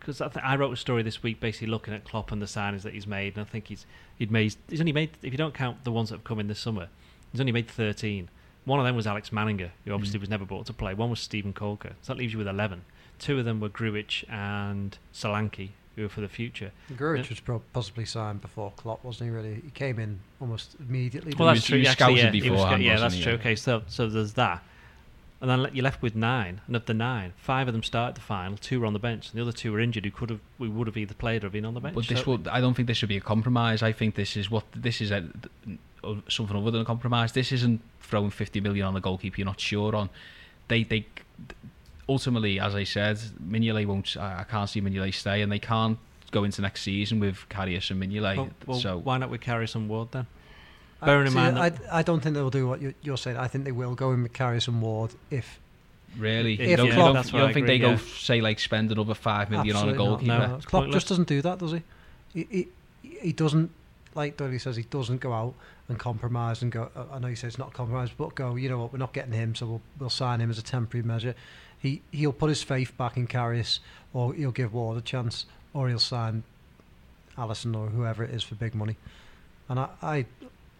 Because 0.00 0.20
I, 0.20 0.28
th- 0.28 0.44
I 0.44 0.56
wrote 0.56 0.72
a 0.72 0.76
story 0.76 1.02
this 1.02 1.22
week, 1.22 1.40
basically 1.40 1.68
looking 1.68 1.94
at 1.94 2.04
Klopp 2.04 2.30
and 2.32 2.42
the 2.42 2.46
signings 2.46 2.82
that 2.82 2.92
he's 2.92 3.06
made, 3.06 3.36
and 3.38 3.46
I 3.46 3.48
think 3.48 3.68
he's 3.68 3.86
he'd 4.18 4.30
made 4.30 4.54
he's 4.68 4.80
only 4.80 4.92
made 4.92 5.10
if 5.22 5.32
you 5.32 5.38
don't 5.38 5.54
count 5.54 5.84
the 5.84 5.92
ones 5.92 6.10
that 6.10 6.16
have 6.16 6.24
come 6.24 6.38
in 6.38 6.48
this 6.48 6.58
summer, 6.60 6.88
He's 7.30 7.40
only 7.40 7.52
made 7.52 7.68
13. 7.68 8.28
One 8.64 8.78
of 8.78 8.86
them 8.86 8.94
was 8.94 9.06
Alex 9.06 9.30
Manninger, 9.30 9.70
who 9.84 9.92
obviously 9.92 10.18
Mm. 10.18 10.22
was 10.22 10.28
never 10.30 10.44
brought 10.44 10.66
to 10.66 10.72
play. 10.72 10.94
One 10.94 11.10
was 11.10 11.20
Stephen 11.20 11.52
Caulker. 11.52 11.94
So 12.02 12.12
that 12.12 12.18
leaves 12.18 12.32
you 12.32 12.38
with 12.38 12.46
11. 12.48 12.82
Two 13.18 13.38
of 13.38 13.44
them 13.44 13.58
were 13.60 13.68
Grujic 13.68 14.24
and 14.30 14.96
Solanke, 15.12 15.70
who 15.96 16.02
were 16.02 16.08
for 16.08 16.20
the 16.20 16.28
future. 16.28 16.70
Grujic 16.92 17.24
Yeah. 17.24 17.28
was 17.30 17.40
pro- 17.40 17.62
possibly 17.72 18.04
signed 18.04 18.40
before 18.40 18.72
Klopp, 18.76 19.02
wasn't 19.04 19.30
he? 19.30 19.34
Really, 19.36 19.54
he 19.64 19.70
came 19.70 19.98
in 19.98 20.20
almost 20.40 20.76
immediately. 20.78 21.34
Well, 21.36 21.48
that's 21.48 21.66
true. 21.66 21.76
he 21.78 21.80
was 21.82 21.88
actually, 21.90 22.16
scouted 22.18 22.34
yeah, 22.34 22.42
he 22.42 22.50
was 22.50 22.58
beforehand, 22.60 22.82
yeah, 22.84 22.96
that's 22.98 23.18
true. 23.18 23.32
Yeah. 23.32 23.38
Okay, 23.38 23.56
so 23.56 23.82
so 23.88 24.08
there's 24.08 24.34
that, 24.34 24.62
and 25.40 25.50
then 25.50 25.68
you're 25.74 25.82
left 25.84 26.00
with 26.02 26.14
nine, 26.14 26.60
and 26.68 26.76
of 26.76 26.86
the 26.86 26.94
nine, 26.94 27.32
five 27.36 27.66
of 27.68 27.74
them 27.74 27.82
started 27.82 28.14
the 28.16 28.20
final, 28.20 28.56
two 28.56 28.78
were 28.80 28.86
on 28.86 28.92
the 28.92 28.98
bench, 29.00 29.30
and 29.30 29.38
the 29.38 29.42
other 29.42 29.52
two 29.52 29.72
were 29.72 29.80
injured. 29.80 30.04
Who 30.04 30.10
could 30.12 30.30
have 30.30 30.40
we 30.58 30.68
would 30.68 30.86
have 30.86 30.96
either 30.96 31.14
played 31.14 31.42
or 31.44 31.50
been 31.50 31.64
on 31.64 31.74
the 31.74 31.80
bench. 31.80 31.94
But 31.96 32.06
this 32.06 32.20
So- 32.20 32.32
will, 32.36 32.48
I 32.50 32.60
don't 32.60 32.74
think 32.74 32.86
this 32.86 32.96
should 32.98 33.08
be 33.08 33.16
a 33.16 33.20
compromise. 33.20 33.82
I 33.82 33.90
think 33.92 34.14
this 34.14 34.36
is 34.36 34.50
what 34.50 34.64
this 34.72 35.00
is 35.00 35.10
a, 35.10 35.18
uh, 35.18 35.70
something 36.28 36.56
other 36.56 36.70
than 36.70 36.82
a 36.82 36.84
compromise. 36.84 37.32
This 37.32 37.52
isn't 37.52 37.80
throwing 38.00 38.30
50 38.30 38.60
million 38.60 38.86
on 38.86 38.94
the 38.94 39.00
goalkeeper 39.00 39.36
you're 39.38 39.46
not 39.46 39.60
sure 39.60 39.94
on. 39.96 40.10
They 40.68 40.84
they 40.84 41.06
ultimately, 42.08 42.58
as 42.60 42.74
I 42.74 42.84
said, 42.84 43.18
Mignolet 43.46 43.86
won't. 43.86 44.16
I 44.16 44.40
I 44.40 44.44
can't 44.44 44.68
see 44.68 44.80
Mignolet 44.80 45.14
stay, 45.14 45.42
and 45.42 45.50
they 45.50 45.58
can't 45.58 45.98
go 46.30 46.44
into 46.44 46.62
next 46.62 46.82
season 46.82 47.20
with 47.20 47.46
Karius 47.50 47.90
and 47.90 48.02
Mignolet. 48.02 48.36
well, 48.36 48.50
well, 48.66 48.78
so 48.80 48.98
why 48.98 49.18
not 49.18 49.30
with 49.30 49.40
Karius 49.42 49.74
and 49.74 49.88
Ward 49.88 50.08
then? 50.12 50.26
Bearing 51.04 51.26
in 51.26 51.34
mind 51.34 51.58
I, 51.58 51.70
that- 51.70 51.92
I 51.92 52.02
don't 52.02 52.20
think 52.22 52.36
they'll 52.36 52.48
do 52.48 52.68
what 52.68 52.80
you're, 52.80 52.94
you're 53.02 53.16
saying. 53.16 53.36
I 53.36 53.48
think 53.48 53.64
they 53.64 53.72
will 53.72 53.94
go 53.96 54.12
in 54.12 54.22
with 54.22 54.32
Karius 54.32 54.68
and 54.68 54.80
Ward 54.80 55.10
if 55.30 55.58
really, 56.16 56.54
If 56.54 56.68
you 56.70 56.76
don't, 56.76 56.86
yeah, 56.86 56.92
you 56.92 56.98
don't- 56.98 57.14
that's 57.14 57.32
you 57.32 57.38
don't 57.40 57.50
I 57.50 57.52
think 57.52 57.64
agree, 57.66 57.78
they 57.78 57.80
go 57.80 57.88
yeah. 57.88 57.94
f- 57.94 58.18
say 58.18 58.40
like 58.40 58.60
spend 58.60 58.92
another 58.92 59.14
five 59.14 59.50
million 59.50 59.74
on 59.76 59.88
a 59.88 59.94
goalkeeper? 59.94 60.26
No. 60.38 60.46
Klopp 60.64 60.84
pointless. 60.84 60.94
just 60.94 61.08
doesn't 61.08 61.26
do 61.28 61.42
that, 61.42 61.58
does 61.58 61.72
he? 61.72 61.82
He 62.34 62.46
he, 62.50 62.68
he 63.20 63.32
doesn't 63.32 63.70
like 64.14 64.36
Dudley 64.36 64.58
says 64.58 64.76
he 64.76 64.82
doesn't 64.84 65.20
go 65.20 65.32
out 65.32 65.54
and 65.88 65.98
compromise 65.98 66.62
and 66.62 66.70
go. 66.72 66.90
uh, 66.94 67.04
I 67.12 67.18
know 67.18 67.28
he 67.28 67.34
says 67.34 67.48
it's 67.54 67.58
not 67.58 67.72
compromise, 67.72 68.10
but 68.16 68.34
go. 68.34 68.54
You 68.56 68.68
know 68.68 68.78
what? 68.78 68.92
We're 68.92 68.98
not 68.98 69.12
getting 69.12 69.32
him, 69.32 69.54
so 69.54 69.66
we'll 69.66 69.82
we'll 69.98 70.10
sign 70.10 70.40
him 70.40 70.50
as 70.50 70.58
a 70.58 70.62
temporary 70.62 71.06
measure. 71.06 71.34
He 71.78 72.02
he'll 72.12 72.32
put 72.32 72.48
his 72.48 72.62
faith 72.62 72.96
back 72.96 73.16
in 73.16 73.26
Karius, 73.26 73.78
or 74.12 74.34
he'll 74.34 74.50
give 74.52 74.72
Ward 74.74 74.98
a 74.98 75.00
chance, 75.00 75.46
or 75.74 75.88
he'll 75.88 75.98
sign 75.98 76.44
Alisson 77.36 77.76
or 77.76 77.88
whoever 77.88 78.22
it 78.24 78.30
is 78.30 78.42
for 78.42 78.54
big 78.54 78.74
money. 78.74 78.96
And 79.68 79.78
I 79.80 79.88
I, 80.02 80.26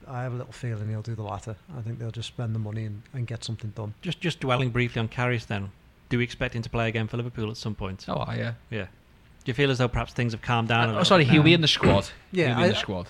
I 0.07 0.23
have 0.23 0.33
a 0.33 0.37
little 0.37 0.53
feeling 0.53 0.88
he'll 0.88 1.03
do 1.03 1.14
the 1.14 1.23
latter. 1.23 1.57
I 1.77 1.81
think 1.83 1.99
they'll 1.99 2.11
just 2.11 2.29
spend 2.29 2.55
the 2.55 2.59
money 2.59 2.85
and, 2.85 3.03
and 3.12 3.27
get 3.27 3.45
something 3.45 3.71
done. 3.71 3.95
Just 4.03 4.21
just 4.21 4.40
dwelling 4.40 4.71
briefly 4.71 5.01
on 5.01 5.09
Karius 5.09 5.47
then. 5.47 5.71
Do 6.09 6.18
we 6.18 6.25
expect 6.25 6.55
him 6.55 6.61
to 6.62 6.68
play 6.68 6.88
again 6.88 7.09
for 7.09 7.16
Liverpool 7.16 7.51
at 7.51 7.57
some 7.57 7.75
point? 7.75 8.05
Oh, 8.07 8.27
yeah. 8.37 8.53
Yeah. 8.68 8.83
Do 8.83 9.51
you 9.51 9.55
feel 9.55 9.71
as 9.71 9.79
though 9.79 9.88
perhaps 9.88 10.12
things 10.12 10.35
have 10.35 10.42
calmed 10.42 10.68
down? 10.68 10.90
a 10.90 10.99
oh, 10.99 11.03
sorry, 11.05 11.25
he'll 11.25 11.42
be 11.42 11.55
in 11.55 11.62
the 11.62 11.68
squad. 11.68 12.11
Yeah, 12.33 12.49
he'll 12.49 12.57
be 12.57 12.62
in 12.64 12.68
I- 12.68 12.73
the 12.73 12.79
squad. 12.79 13.09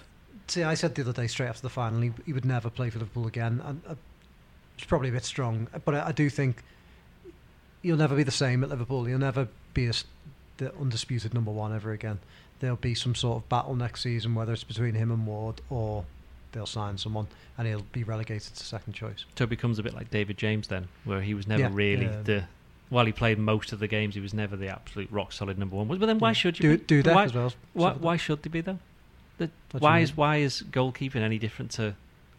See, 0.52 0.62
I 0.64 0.74
said 0.74 0.94
the 0.94 1.00
other 1.00 1.14
day, 1.14 1.28
straight 1.28 1.48
after 1.48 1.62
the 1.62 1.70
final, 1.70 2.02
he, 2.02 2.12
he 2.26 2.34
would 2.34 2.44
never 2.44 2.68
play 2.68 2.90
for 2.90 2.98
Liverpool 2.98 3.26
again. 3.26 3.62
And 3.64 3.80
uh, 3.88 3.94
it's 4.76 4.84
probably 4.84 5.08
a 5.08 5.12
bit 5.12 5.24
strong, 5.24 5.66
but 5.86 5.94
I, 5.94 6.08
I 6.08 6.12
do 6.12 6.28
think 6.28 6.62
he'll 7.82 7.96
never 7.96 8.14
be 8.14 8.22
the 8.22 8.30
same 8.30 8.62
at 8.62 8.68
Liverpool. 8.68 9.04
He'll 9.06 9.16
never 9.18 9.48
be 9.72 9.86
a 9.86 9.92
the 10.58 10.74
undisputed 10.76 11.32
number 11.32 11.50
one 11.50 11.74
ever 11.74 11.92
again. 11.92 12.18
There'll 12.60 12.76
be 12.76 12.94
some 12.94 13.14
sort 13.14 13.38
of 13.38 13.48
battle 13.48 13.74
next 13.74 14.02
season, 14.02 14.34
whether 14.34 14.52
it's 14.52 14.62
between 14.62 14.92
him 14.92 15.10
and 15.10 15.26
Ward 15.26 15.62
or 15.70 16.04
they'll 16.52 16.66
sign 16.66 16.98
someone, 16.98 17.28
and 17.56 17.66
he'll 17.66 17.86
be 17.92 18.04
relegated 18.04 18.54
to 18.54 18.62
second 18.62 18.92
choice. 18.92 19.24
So 19.38 19.44
it 19.44 19.50
becomes 19.50 19.78
a 19.78 19.82
bit 19.82 19.94
like 19.94 20.10
David 20.10 20.36
James 20.36 20.68
then, 20.68 20.86
where 21.04 21.22
he 21.22 21.32
was 21.32 21.46
never 21.46 21.62
Yeah, 21.62 21.70
really 21.72 22.04
yeah. 22.04 22.20
the. 22.24 22.44
While 22.90 23.06
he 23.06 23.12
played 23.12 23.38
most 23.38 23.72
of 23.72 23.78
the 23.78 23.88
games, 23.88 24.14
he 24.16 24.20
was 24.20 24.34
never 24.34 24.54
the 24.54 24.68
absolute 24.68 25.10
rock 25.10 25.32
solid 25.32 25.58
number 25.58 25.76
one. 25.76 25.88
But 25.88 25.98
then 26.00 26.18
why 26.18 26.28
Yeah. 26.28 26.34
should 26.34 26.58
you? 26.58 26.72
do 26.72 26.76
be? 26.78 26.84
do 26.84 27.02
that 27.04 27.14
why, 27.14 27.24
as 27.24 27.32
well? 27.32 27.52
Why, 27.72 27.92
why 27.94 28.16
should 28.18 28.42
they 28.42 28.50
be 28.50 28.60
though? 28.60 28.78
The, 29.46 29.78
What 29.78 29.82
why 29.82 29.98
is 30.00 30.16
why 30.16 30.36
is 30.38 30.62
goalkeeping 30.70 31.16
any 31.22 31.38
different 31.38 31.70
to 31.72 31.94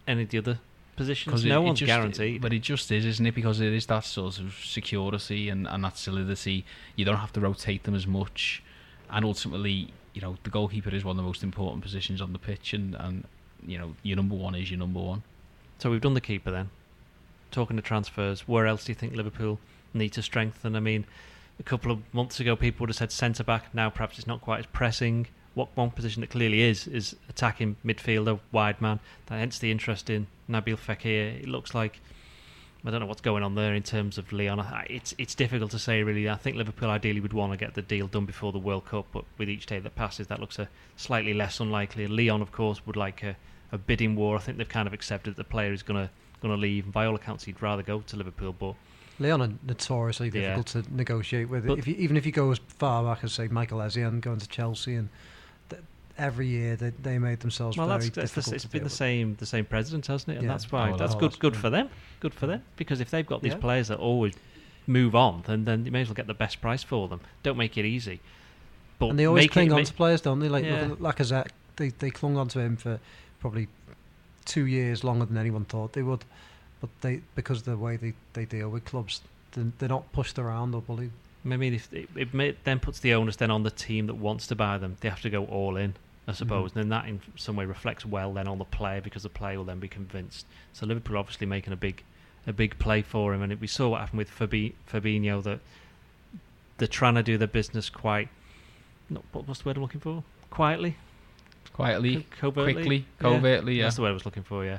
any 0.07 0.23
of 0.23 0.29
the 0.29 0.37
other 0.37 0.59
positions? 0.95 1.43
it- 1.43 1.49
No 1.49 1.61
it 1.61 1.65
one's 1.65 1.79
just- 1.79 1.87
guaranteed. 1.87 2.41
But 2.41 2.53
it 2.53 2.59
just 2.61 2.91
is, 2.91 3.05
isn't 3.05 3.25
it? 3.25 3.35
Because 3.35 3.59
it 3.59 3.73
is 3.73 3.85
that 3.87 4.05
sort 4.05 4.39
of 4.39 4.53
security 4.63 5.49
and, 5.49 5.67
and 5.67 5.83
that 5.83 5.97
solidity. 5.97 6.65
You 6.95 7.05
don't 7.05 7.17
have 7.17 7.33
to 7.33 7.41
rotate 7.41 7.83
them 7.83 7.95
as 7.95 8.07
much. 8.07 8.61
And 9.09 9.25
ultimately, 9.25 9.93
you 10.13 10.21
know, 10.21 10.37
the 10.43 10.49
goalkeeper 10.49 10.89
is 10.89 11.03
one 11.03 11.13
of 11.13 11.17
the 11.17 11.27
most 11.27 11.43
important 11.43 11.83
positions 11.83 12.21
on 12.21 12.33
the 12.33 12.39
pitch. 12.39 12.73
And, 12.73 12.95
and 12.95 13.25
you 13.65 13.77
know, 13.77 13.95
your 14.03 14.15
number 14.17 14.35
one 14.35 14.55
is 14.55 14.69
your 14.71 14.79
number 14.79 14.99
one. 14.99 15.23
So 15.79 15.89
we've 15.91 16.01
done 16.01 16.13
the 16.13 16.21
keeper 16.21 16.51
then. 16.51 16.69
Talking 17.51 17.75
to 17.75 17.83
transfers, 17.83 18.47
where 18.47 18.65
else 18.65 18.85
do 18.85 18.91
you 18.91 18.95
think 18.95 19.15
Liverpool 19.15 19.59
need 19.93 20.09
to 20.13 20.21
strengthen? 20.23 20.75
I 20.75 20.79
mean, 20.79 21.05
a 21.59 21.63
couple 21.63 21.91
of 21.91 21.99
months 22.13 22.39
ago, 22.39 22.55
people 22.55 22.83
would 22.83 22.89
have 22.89 22.97
said 22.97 23.11
centre 23.11 23.43
back. 23.43 23.73
Now, 23.75 23.89
perhaps 23.89 24.17
it's 24.17 24.25
not 24.27 24.41
quite 24.41 24.59
as 24.59 24.65
pressing. 24.67 25.27
What 25.55 25.69
one 25.75 25.91
position 25.91 26.21
that 26.21 26.29
clearly 26.31 26.61
is 26.61 26.87
is 26.87 27.15
attacking 27.29 27.75
midfielder, 27.85 28.39
wide 28.51 28.81
man. 28.81 28.99
That 29.27 29.37
hence 29.39 29.59
the 29.59 29.71
interest 29.71 30.09
in 30.09 30.27
Nabil 30.49 30.77
Fekir. 30.77 31.41
It 31.43 31.47
looks 31.47 31.73
like 31.75 31.99
I 32.85 32.91
don't 32.91 32.99
know 32.99 33.05
what's 33.05 33.21
going 33.21 33.43
on 33.43 33.55
there 33.55 33.73
in 33.73 33.83
terms 33.83 34.17
of 34.17 34.33
Lyon. 34.33 34.61
It's 34.89 35.15
it's 35.17 35.35
difficult 35.35 35.71
to 35.71 35.79
say 35.79 36.03
really. 36.03 36.29
I 36.29 36.35
think 36.35 36.57
Liverpool 36.57 36.89
ideally 36.89 37.21
would 37.21 37.31
want 37.33 37.53
to 37.53 37.57
get 37.57 37.75
the 37.75 37.81
deal 37.81 38.07
done 38.07 38.25
before 38.25 38.51
the 38.51 38.59
World 38.59 38.85
Cup, 38.85 39.05
but 39.13 39.23
with 39.37 39.49
each 39.49 39.65
day 39.67 39.79
that 39.79 39.95
passes, 39.95 40.27
that 40.27 40.39
looks 40.41 40.59
a 40.59 40.67
slightly 40.97 41.33
less 41.33 41.59
unlikely. 41.59 42.07
Lyon, 42.07 42.41
of 42.41 42.51
course, 42.51 42.85
would 42.85 42.97
like 42.97 43.23
a, 43.23 43.37
a 43.71 43.77
bidding 43.77 44.15
war. 44.17 44.35
I 44.35 44.39
think 44.39 44.57
they've 44.57 44.67
kind 44.67 44.87
of 44.87 44.93
accepted 44.93 45.31
that 45.31 45.37
the 45.37 45.43
player 45.45 45.71
is 45.71 45.81
going 45.83 46.07
to 46.07 46.09
going 46.41 46.53
to 46.53 46.59
leave. 46.59 46.83
And 46.83 46.93
by 46.93 47.05
all 47.05 47.15
accounts, 47.15 47.45
he'd 47.45 47.61
rather 47.61 47.83
go 47.83 48.01
to 48.01 48.17
Liverpool, 48.17 48.53
but 48.53 48.75
Lyon 49.17 49.41
are 49.41 49.49
notoriously 49.65 50.27
Yeah. 50.33 50.55
difficult 50.55 50.67
to 50.67 50.95
negotiate 50.95 51.47
with. 51.47 51.65
But- 51.65 51.79
if 51.79 51.87
you, 51.87 51.95
even 51.95 52.17
if 52.17 52.25
you 52.25 52.33
go 52.33 52.51
as 52.51 52.59
far 52.67 53.03
back 53.03 53.23
as 53.23 53.31
say 53.31 53.47
Michael 53.47 53.79
Essien 53.79 54.19
going 54.19 54.39
to 54.39 54.47
Chelsea, 54.49 54.95
and 54.95 55.07
every 56.17 56.47
year 56.47 56.75
they, 56.75 56.89
they 57.01 57.17
made 57.17 57.39
themselves 57.39 57.75
well, 57.77 57.87
very 57.87 58.09
that's, 58.09 58.15
that's 58.15 58.31
the, 58.33 58.41
difficult. 58.41 58.55
it's 58.55 58.63
to 58.63 58.69
been 58.69 58.79
deal 58.79 58.83
the 58.83 58.85
with. 58.85 58.93
same 58.93 59.35
the 59.39 59.45
same 59.45 59.65
president, 59.65 60.07
hasn't 60.07 60.29
it? 60.29 60.37
And 60.39 60.43
Yeah. 60.43 60.49
that's 60.53 60.71
why 60.71 60.91
Oh, 60.91 60.97
that's 60.97 61.11
well, 61.13 61.19
good 61.21 61.31
that's- 61.31 61.39
good 61.41 61.53
yeah. 61.55 61.61
for 61.61 61.69
them. 61.69 61.89
Good 62.19 62.33
for 62.33 62.47
them 62.47 62.63
because 62.77 62.99
if 63.01 63.09
they've 63.09 63.25
got 63.25 63.41
these 63.41 63.53
Yeah. 63.53 63.59
players 63.59 63.87
that 63.89 63.97
always 63.99 64.33
move 64.87 65.15
on, 65.15 65.43
then 65.47 65.65
then 65.65 65.85
you 65.85 65.91
may 65.91 66.01
as 66.01 66.07
well 66.07 66.15
get 66.15 66.27
the 66.27 66.33
best 66.33 66.61
price 66.61 66.83
for 66.83 67.07
them. 67.07 67.21
Don't 67.41 67.57
make 67.57 67.77
it 67.77 67.85
easy. 67.85 68.19
But 68.99 69.09
and 69.09 69.19
they 69.19 69.25
always 69.25 69.49
cling 69.49 69.67
it, 69.67 69.71
on 69.73 69.79
ma- 69.79 69.83
to 69.85 69.93
players, 69.93 70.21
don't 70.21 70.39
they? 70.39 70.49
Like 70.49 70.65
Yeah. 70.65 70.89
Lacazette, 70.99 71.47
they 71.77 71.89
they 71.89 72.11
clung 72.11 72.37
on 72.37 72.47
to 72.49 72.59
him 72.59 72.77
for 72.77 72.99
probably 73.39 73.67
two 74.45 74.65
years 74.65 75.03
longer 75.03 75.25
than 75.25 75.37
anyone 75.37 75.65
thought 75.65 75.93
they 75.93 76.03
would. 76.03 76.23
But 76.81 76.89
they 77.01 77.21
because 77.35 77.59
of 77.59 77.65
the 77.65 77.77
way 77.77 77.95
they, 77.95 78.13
they 78.33 78.45
deal 78.45 78.69
with 78.69 78.85
clubs, 78.85 79.21
they're, 79.53 79.71
they're 79.79 79.89
not 79.89 80.11
pushed 80.11 80.37
around 80.37 80.75
or 80.75 80.81
bullied. 80.81 81.11
Maybe 81.45 81.67
if 81.75 81.91
it, 81.91 82.07
it 82.15 82.33
may, 82.33 82.55
then 82.63 82.79
puts 82.79 82.99
the 82.99 83.13
onus 83.13 83.35
then 83.35 83.51
on 83.51 83.63
the 83.63 83.71
team 83.71 84.07
that 84.07 84.13
wants 84.15 84.47
to 84.47 84.55
buy 84.55 84.77
them. 84.77 84.95
They 85.01 85.09
have 85.09 85.19
to 85.21 85.29
go 85.29 85.43
all 85.45 85.75
in, 85.75 85.93
I 86.27 86.31
suppose, 86.31 86.71
Mhm. 86.71 86.75
and 86.75 86.83
then 86.83 86.89
that 86.89 87.09
in 87.09 87.21
some 87.35 87.55
way 87.57 87.65
reflects 87.65 88.05
well 88.05 88.31
then 88.33 88.47
on 88.47 88.57
the 88.57 88.63
player 88.65 89.01
because 89.01 89.23
the 89.23 89.29
player 89.29 89.57
will 89.57 89.65
then 89.65 89.79
be 89.79 89.89
convinced. 89.89 90.45
So 90.71 90.85
Liverpool 90.85 91.17
obviously 91.17 91.45
making 91.47 91.73
a 91.73 91.75
big, 91.77 92.03
a 92.47 92.53
big 92.53 92.79
play 92.79 93.01
for 93.01 93.33
him, 93.33 93.41
and 93.41 93.59
we 93.59 93.67
saw 93.67 93.89
what 93.89 93.99
happened 94.01 94.19
with 94.19 94.31
Fabi, 94.31 94.73
Fabinho 94.89 95.43
that 95.43 95.59
they're 96.77 96.87
trying 96.87 97.15
to 97.15 97.23
do 97.23 97.37
their 97.37 97.47
business 97.47 97.89
quite. 97.89 98.29
Not, 99.09 99.23
what- 99.33 99.47
what's 99.47 99.61
the 99.61 99.69
word 99.69 99.75
I'm 99.77 99.83
looking 99.83 99.99
for? 100.01 100.23
Quietly, 100.49 100.95
Quietly, 101.73 102.27
Co- 102.31 102.51
covertly, 102.51 102.73
quickly, 102.73 102.97
Yeah. 102.97 103.03
covertly, 103.19 103.75
yeah. 103.77 103.83
That's 103.83 103.95
the 103.95 104.03
word 104.03 104.09
I 104.09 104.13
was 104.13 104.25
looking 104.25 104.43
for. 104.43 104.63
Yeah. 104.63 104.77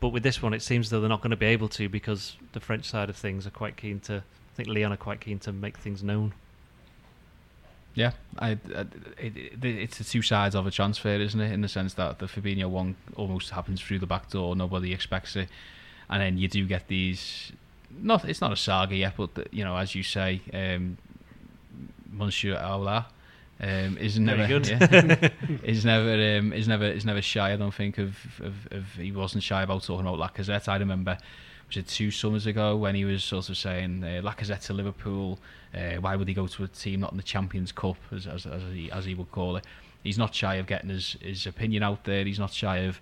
But 0.00 0.08
with 0.08 0.22
this 0.24 0.42
one, 0.42 0.52
it 0.54 0.60
seems 0.62 0.90
though 0.90 0.98
they're 1.00 1.08
not 1.08 1.20
going 1.20 1.30
to 1.30 1.36
be 1.36 1.46
able 1.46 1.68
to 1.68 1.88
because 1.88 2.36
the 2.52 2.58
French 2.60 2.86
side 2.86 3.08
of 3.08 3.16
things 3.16 3.46
are 3.46 3.50
quite 3.50 3.76
keen 3.76 4.00
to. 4.00 4.16
I 4.16 4.56
think 4.56 4.68
Lyon 4.68 4.92
are 4.92 4.96
quite 4.96 5.20
keen 5.20 5.38
to 5.40 5.52
make 5.52 5.78
things 5.78 6.02
known. 6.02 6.32
Yeah, 7.94 8.12
I, 8.38 8.50
I, 8.50 8.86
it, 9.18 9.36
it, 9.36 9.64
it's 9.64 9.98
the 9.98 10.04
two 10.04 10.22
sides 10.22 10.54
of 10.54 10.66
a 10.66 10.70
transfer, 10.70 11.08
isn't 11.08 11.40
it? 11.40 11.52
In 11.52 11.60
the 11.60 11.68
sense 11.68 11.94
that 11.94 12.18
the 12.20 12.26
Fabinho 12.26 12.68
one 12.68 12.96
almost 13.16 13.50
happens 13.50 13.80
through 13.80 13.98
the 13.98 14.06
back 14.06 14.30
door, 14.30 14.54
nobody 14.54 14.92
expects 14.92 15.34
it, 15.36 15.48
and 16.08 16.22
then 16.22 16.38
you 16.38 16.48
do 16.48 16.66
get 16.66 16.88
these. 16.88 17.52
Not, 17.90 18.24
it's 18.24 18.40
not 18.40 18.52
a 18.52 18.56
saga 18.56 18.94
yet, 18.94 19.14
but 19.16 19.34
the, 19.34 19.46
you 19.50 19.64
know, 19.64 19.76
as 19.76 19.96
you 19.96 20.04
say, 20.04 20.40
um, 20.54 20.96
Monsieur 22.12 22.56
Aulas 22.56 23.06
um, 23.60 23.98
is 23.98 24.18
never 24.18 24.42
yeah, 24.48 25.28
is 25.62 25.84
never 25.84 26.38
um, 26.38 26.52
is 26.52 26.66
never 26.66 26.84
is 26.84 27.04
never 27.04 27.20
shy. 27.20 27.52
I 27.52 27.56
don't 27.56 27.74
think 27.74 27.98
of, 27.98 28.16
of, 28.40 28.54
of 28.70 28.84
he 28.94 29.12
wasn't 29.12 29.42
shy 29.42 29.62
about 29.62 29.82
talking 29.82 30.06
about 30.06 30.18
Lacazette. 30.18 30.68
I 30.68 30.76
remember 30.76 31.18
was 31.70 31.76
it 31.76 31.86
two 31.86 32.10
summers 32.10 32.46
ago 32.46 32.76
when 32.76 32.94
he 32.94 33.04
was 33.04 33.22
sort 33.22 33.48
of 33.48 33.56
saying 33.56 34.02
uh, 34.02 34.20
Lacazette 34.22 34.64
to 34.66 34.72
Liverpool. 34.72 35.38
Uh, 35.72 36.00
why 36.00 36.16
would 36.16 36.26
he 36.26 36.34
go 36.34 36.48
to 36.48 36.64
a 36.64 36.68
team 36.68 37.00
not 37.00 37.12
in 37.12 37.16
the 37.16 37.22
Champions 37.22 37.70
Cup, 37.70 37.96
as 38.12 38.26
as, 38.26 38.44
as 38.44 38.62
he 38.72 38.90
as 38.90 39.04
he 39.04 39.14
would 39.14 39.30
call 39.30 39.56
it? 39.56 39.64
He's 40.02 40.18
not 40.18 40.34
shy 40.34 40.56
of 40.56 40.66
getting 40.66 40.90
his, 40.90 41.16
his 41.20 41.46
opinion 41.46 41.82
out 41.82 42.04
there. 42.04 42.24
He's 42.24 42.38
not 42.38 42.52
shy 42.52 42.78
of 42.78 43.00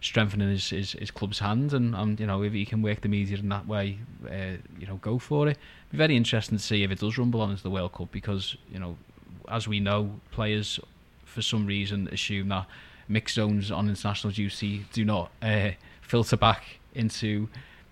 strengthening 0.00 0.50
his, 0.50 0.68
his, 0.68 0.92
his 0.92 1.10
club's 1.10 1.38
hand, 1.38 1.72
and, 1.72 1.94
and 1.94 2.20
you 2.20 2.26
know 2.26 2.42
if 2.42 2.52
he 2.52 2.64
can 2.64 2.82
work 2.82 3.00
the 3.00 3.08
media 3.08 3.38
in 3.38 3.48
that 3.48 3.66
way, 3.66 3.98
uh, 4.30 4.58
you 4.78 4.86
know, 4.86 4.96
go 4.96 5.18
for 5.18 5.48
it. 5.48 5.58
Be 5.90 5.98
very 5.98 6.16
interesting 6.16 6.58
to 6.58 6.62
see 6.62 6.84
if 6.84 6.90
it 6.92 7.00
does 7.00 7.18
rumble 7.18 7.40
on 7.40 7.50
into 7.50 7.62
the 7.64 7.70
World 7.70 7.94
Cup 7.94 8.12
because 8.12 8.56
you 8.72 8.78
know, 8.78 8.96
as 9.48 9.66
we 9.66 9.80
know, 9.80 10.20
players 10.30 10.78
for 11.24 11.42
some 11.42 11.66
reason 11.66 12.08
assume 12.12 12.48
that 12.48 12.66
mixed 13.08 13.34
zones 13.34 13.72
on 13.72 13.88
international 13.88 14.32
duty 14.32 14.86
do 14.92 15.04
not 15.04 15.32
uh, 15.42 15.70
filter 16.00 16.36
back 16.36 16.78
into 16.94 17.48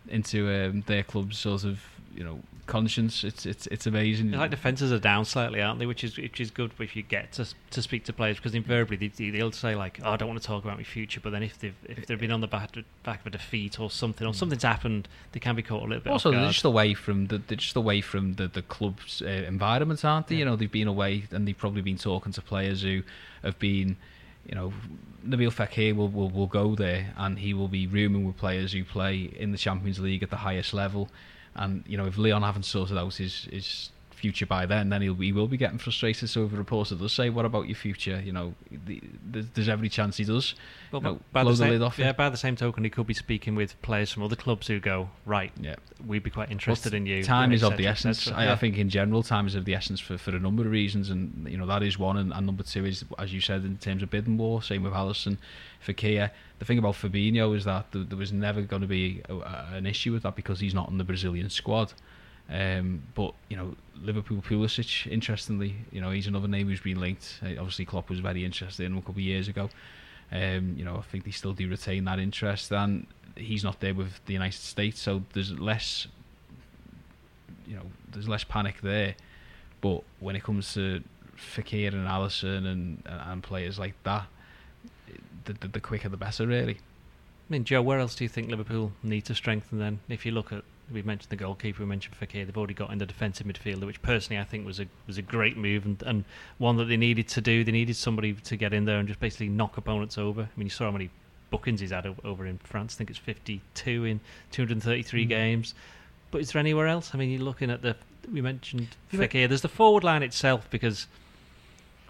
into 0.09 0.49
um, 0.49 0.83
their 0.87 1.03
club's 1.03 1.39
sort 1.39 1.65
of 1.65 1.83
you 2.15 2.25
know 2.25 2.41
conscience. 2.67 3.25
It's 3.25 3.47
it's 3.47 3.67
it's 3.69 3.87
amazing. 3.87 4.33
Like 4.33 4.51
defences 4.51 4.93
are 4.93 4.99
down 4.99 5.25
slightly, 5.25 5.61
aren't 5.61 5.79
they? 5.79 5.87
Which 5.87 6.05
is 6.05 6.17
which 6.17 6.41
is 6.41 6.51
good 6.51 6.73
if 6.79 6.95
you 6.97 7.03
get 7.03 7.33
to 7.33 7.47
to 7.71 7.83
speak 7.83 8.05
to 8.05 8.13
players 8.13 8.37
because 8.37 8.55
invariably 8.55 8.97
they, 8.97 9.31
they'll 9.31 9.53
say 9.53 9.75
like, 9.75 10.01
"Oh, 10.03 10.13
I 10.13 10.17
don't 10.17 10.29
want 10.29 10.41
to 10.41 10.47
talk 10.47 10.65
about 10.65 10.77
my 10.77 10.85
future," 10.85 11.21
but 11.21 11.31
then 11.31 11.43
if 11.43 11.59
they've 11.59 11.75
if 11.85 12.07
they've 12.07 12.19
been 12.19 12.33
on 12.33 12.41
the 12.41 12.47
back 12.47 12.71
back 13.03 13.21
of 13.21 13.27
a 13.27 13.31
defeat 13.31 13.81
or 13.81 13.91
something 13.91 14.27
or 14.27 14.35
something's 14.35 14.63
happened, 14.63 15.09
they 15.33 15.41
can 15.41 15.57
be 15.57 15.63
caught 15.63 15.83
a 15.83 15.87
little 15.87 16.03
bit. 16.03 16.11
also, 16.11 16.31
they're 16.31 16.47
just 16.47 16.65
away 16.65 16.95
from 16.95 17.27
the 17.27 17.39
they're 17.39 17.57
just 17.57 17.77
away 17.77 18.01
from 18.01 18.35
the 18.35 18.49
the 18.49 18.63
club's 18.63 19.23
uh, 19.23 19.27
environment, 19.27 20.05
aren't 20.05 20.29
they? 20.29 20.37
You 20.37 20.45
know, 20.45 20.57
they've 20.57 20.71
been 20.71 20.89
away 20.89 21.25
and 21.31 21.47
they've 21.47 21.59
probably 21.59 21.83
been 21.83 21.99
talking 21.99 22.33
to 22.33 22.43
players 22.43 22.83
who 22.83 23.03
have 23.43 23.59
been. 23.59 23.97
You 24.47 24.55
know, 24.55 24.73
Nabil 25.27 25.53
Fekir 25.53 25.95
will, 25.95 26.09
will 26.09 26.31
will 26.31 26.47
go 26.47 26.75
there, 26.75 27.15
and 27.17 27.39
he 27.39 27.55
will 27.55 27.69
be 27.69 27.87
rooming 27.87 28.27
with 28.27 28.37
players 28.37 28.73
who 28.73 28.85
play 28.85 29.31
in 29.37 29.53
the 29.53 29.59
Champions 29.59 30.01
League 30.01 30.23
at 30.23 30.31
the 30.31 30.37
highest 30.37 30.75
level. 30.75 31.09
And 31.55 31.85
you 31.87 31.97
know, 31.97 32.07
if 32.07 32.19
Lyon 32.19 32.43
haven't 32.43 32.65
sorted 32.65 32.99
out 32.99 33.15
his 33.15 33.45
his 33.45 33.91
future 34.23 34.47
by 34.47 34.65
then, 34.67 34.89
then 34.89 35.03
he'll 35.03 35.15
he 35.17 35.33
will 35.33 35.49
be 35.49 35.57
getting 35.57 35.79
frustrated. 35.79 36.31
So 36.31 36.45
if 36.45 36.53
a 36.53 36.57
reporter 36.57 36.95
does 36.95 37.13
say, 37.13 37.29
"What 37.29 37.45
about 37.45 37.67
your 37.67 37.75
future?" 37.75 38.23
You 38.25 38.33
know, 38.33 38.55
the, 38.71 39.03
there's, 39.25 39.47
there's 39.55 39.69
every 39.69 39.89
chance 39.89 40.17
he 40.17 40.25
does. 40.25 40.55
Well, 40.93 41.03
you 41.03 41.09
know, 41.09 41.21
by, 41.33 41.43
blow 41.43 41.51
the 41.51 41.57
the 41.59 41.65
same, 41.65 41.73
lid 41.73 41.83
off 41.83 41.99
yeah, 41.99 42.11
it. 42.11 42.17
by 42.17 42.29
the 42.31 42.37
same 42.37 42.55
token, 42.55 42.85
he 42.85 42.91
could 42.91 43.07
be 43.07 43.15
speaking 43.15 43.57
with 43.57 43.81
players 43.83 44.13
from 44.13 44.23
other 44.23 44.37
clubs 44.37 44.69
who 44.69 44.79
go, 44.79 45.09
right, 45.27 45.51
Yeah. 45.61 45.75
we'd 46.07 46.23
be 46.23 46.31
quite 46.31 46.51
interested 46.53 46.93
Well, 46.93 46.99
in 46.99 47.07
you. 47.07 47.25
Time 47.25 47.53
is 47.53 47.63
of 47.65 47.77
the 47.77 47.87
essence. 47.87 48.31
I, 48.31 48.45
Yeah. 48.45 48.53
I 48.53 48.57
think 48.57 48.79
in 48.79 48.89
general, 48.89 49.23
time 49.25 49.47
is 49.47 49.55
of 49.57 49.65
the 49.65 49.75
essence 49.75 49.99
for, 49.99 50.17
for 50.17 50.31
a 50.37 50.39
number 50.39 50.63
of 50.65 50.71
reasons, 50.71 51.11
and 51.11 51.47
you 51.51 51.59
know 51.59 51.67
that 51.67 51.83
is 51.83 51.99
one. 51.99 52.17
And, 52.17 52.33
and 52.33 52.47
number 52.47 52.63
two 52.63 52.85
is, 52.85 53.05
as 53.19 53.35
you 53.35 53.41
said, 53.41 53.65
in 53.65 53.77
terms 53.79 54.03
of 54.03 54.11
bidding 54.11 54.39
war. 54.39 54.63
Same 54.63 54.85
with 54.85 54.93
Alisson, 54.93 55.39
for 55.81 55.93
Fekir. 55.93 56.31
The 56.61 56.65
thing 56.65 56.79
about 56.79 56.95
Fabinho 56.95 57.57
is 57.57 57.65
that 57.65 57.91
th- 57.91 58.09
there 58.09 58.19
was 58.19 58.33
never 58.33 58.63
going 58.63 58.83
to 58.83 58.89
be 58.89 59.23
a, 59.29 59.35
a, 59.35 59.69
an 59.73 59.87
issue 59.87 60.13
with 60.13 60.23
that 60.23 60.37
because 60.37 60.61
he's 60.61 60.75
not 60.75 60.89
in 60.91 60.99
the 60.99 61.05
Brazilian 61.05 61.51
squad. 61.51 61.93
Um, 62.53 63.03
but 63.15 63.35
you 63.49 63.57
know, 63.57 63.75
Liverpool 64.03 64.43
Pulisic, 64.43 65.11
interestingly, 65.11 65.75
you 65.91 66.01
know, 66.01 66.11
he's 66.11 66.27
another 66.27 66.49
name 66.49 66.69
who's 66.69 66.81
been 66.81 67.01
linked. 67.01 67.41
Uh, 67.43 67.51
obviously, 67.59 67.87
Klopp 67.87 68.11
was 68.11 68.21
very 68.21 68.45
interested 68.45 68.85
in 68.85 68.93
him 68.93 68.99
a 68.99 69.01
couple 69.01 69.15
of 69.15 69.21
years 69.21 69.49
ago. 69.49 69.71
Um, 70.31 70.75
you 70.77 70.85
know, 70.85 70.97
I 70.97 71.03
think 71.03 71.25
they 71.25 71.31
still 71.31 71.53
do 71.53 71.69
retain 71.69 72.05
that 72.05 72.19
interest, 72.19 72.73
and 72.73 73.07
he's 73.37 73.65
not 73.65 73.81
there 73.81 73.95
with 73.95 74.25
the 74.27 74.33
United 74.33 74.59
States, 74.59 75.01
so 75.01 75.23
there's 75.33 75.59
less, 75.59 76.07
you 77.67 77.77
know, 77.77 77.85
there's 78.13 78.29
less 78.29 78.45
panic 78.45 78.81
there. 78.83 79.15
But 79.81 80.03
when 80.21 80.37
it 80.37 80.43
comes 80.43 80.75
to 80.75 81.03
Fekir 81.37 81.93
and 81.93 82.07
Alisson 82.07 82.67
and 82.67 83.03
and 83.07 83.43
players 83.43 83.79
like 83.79 83.95
that, 84.05 84.27
the, 85.45 85.55
the, 85.55 85.69
the 85.69 85.81
quicker 85.81 86.09
the 86.09 86.17
better, 86.17 86.47
really. 86.47 86.75
I 86.75 87.53
mean, 87.53 87.65
Joe, 87.65 87.83
where 87.83 87.99
else 87.99 88.15
do 88.15 88.25
you 88.25 88.29
think 88.29 88.49
Liverpool 88.49 88.93
need 89.03 89.25
to 89.27 89.35
strengthen 89.35 89.79
then? 89.79 90.01
If 90.09 90.25
you 90.25 90.33
look 90.33 90.53
at, 90.53 90.65
we 90.91 91.03
mentioned 91.03 91.31
the 91.31 91.37
goalkeeper, 91.37 91.83
we 91.83 91.89
mentioned 91.89 92.15
Fekir, 92.19 92.45
they've 92.47 92.57
already 92.57 92.75
got 92.75 92.91
in 92.91 92.99
the 92.99 93.07
defensive 93.07 93.47
midfielder, 93.47 93.87
which 93.87 94.03
personally 94.03 94.41
I 94.41 94.45
think 94.45 94.67
was 94.67 94.81
a 94.81 94.87
was 95.07 95.19
a 95.19 95.23
great 95.23 95.57
move 95.57 95.85
and, 95.85 96.03
and 96.03 96.25
one 96.59 96.77
that 96.79 96.87
they 96.87 96.97
needed 96.97 97.29
to 97.29 97.41
do. 97.41 97.65
They 97.65 97.73
needed 97.73 97.97
somebody 97.97 98.33
to 98.35 98.57
get 98.57 98.73
in 98.73 98.85
there 98.85 98.99
and 98.99 99.07
just 99.09 99.21
basically 99.21 99.49
knock 99.49 99.77
opponents 99.77 100.19
over. 100.19 100.43
I 100.43 100.49
mean, 100.59 100.67
you 100.67 100.71
saw 100.71 100.85
how 100.87 100.91
many 100.91 101.11
bookings 101.51 101.81
he's 101.81 101.91
had 101.91 102.07
over 102.25 102.47
in 102.47 102.59
France. 102.59 102.95
I 102.95 102.99
think 102.99 103.11
it's 103.11 103.19
52 103.19 104.05
in 104.05 104.21
233 104.53 105.25
Mm. 105.25 105.29
games. 105.29 105.75
But 106.31 106.41
is 106.41 106.53
there 106.53 106.61
anywhere 106.61 106.87
else? 106.87 107.11
I 107.15 107.19
mean, 107.19 107.31
you're 107.31 107.43
looking 107.43 107.71
at 107.71 107.83
the, 107.83 107.95
we 108.33 108.41
mentioned 108.41 108.89
Fekir. 109.13 109.49
There's 109.49 109.61
the 109.61 109.69
forward 109.69 110.03
line 110.03 110.23
itself 110.23 110.67
because 110.71 111.07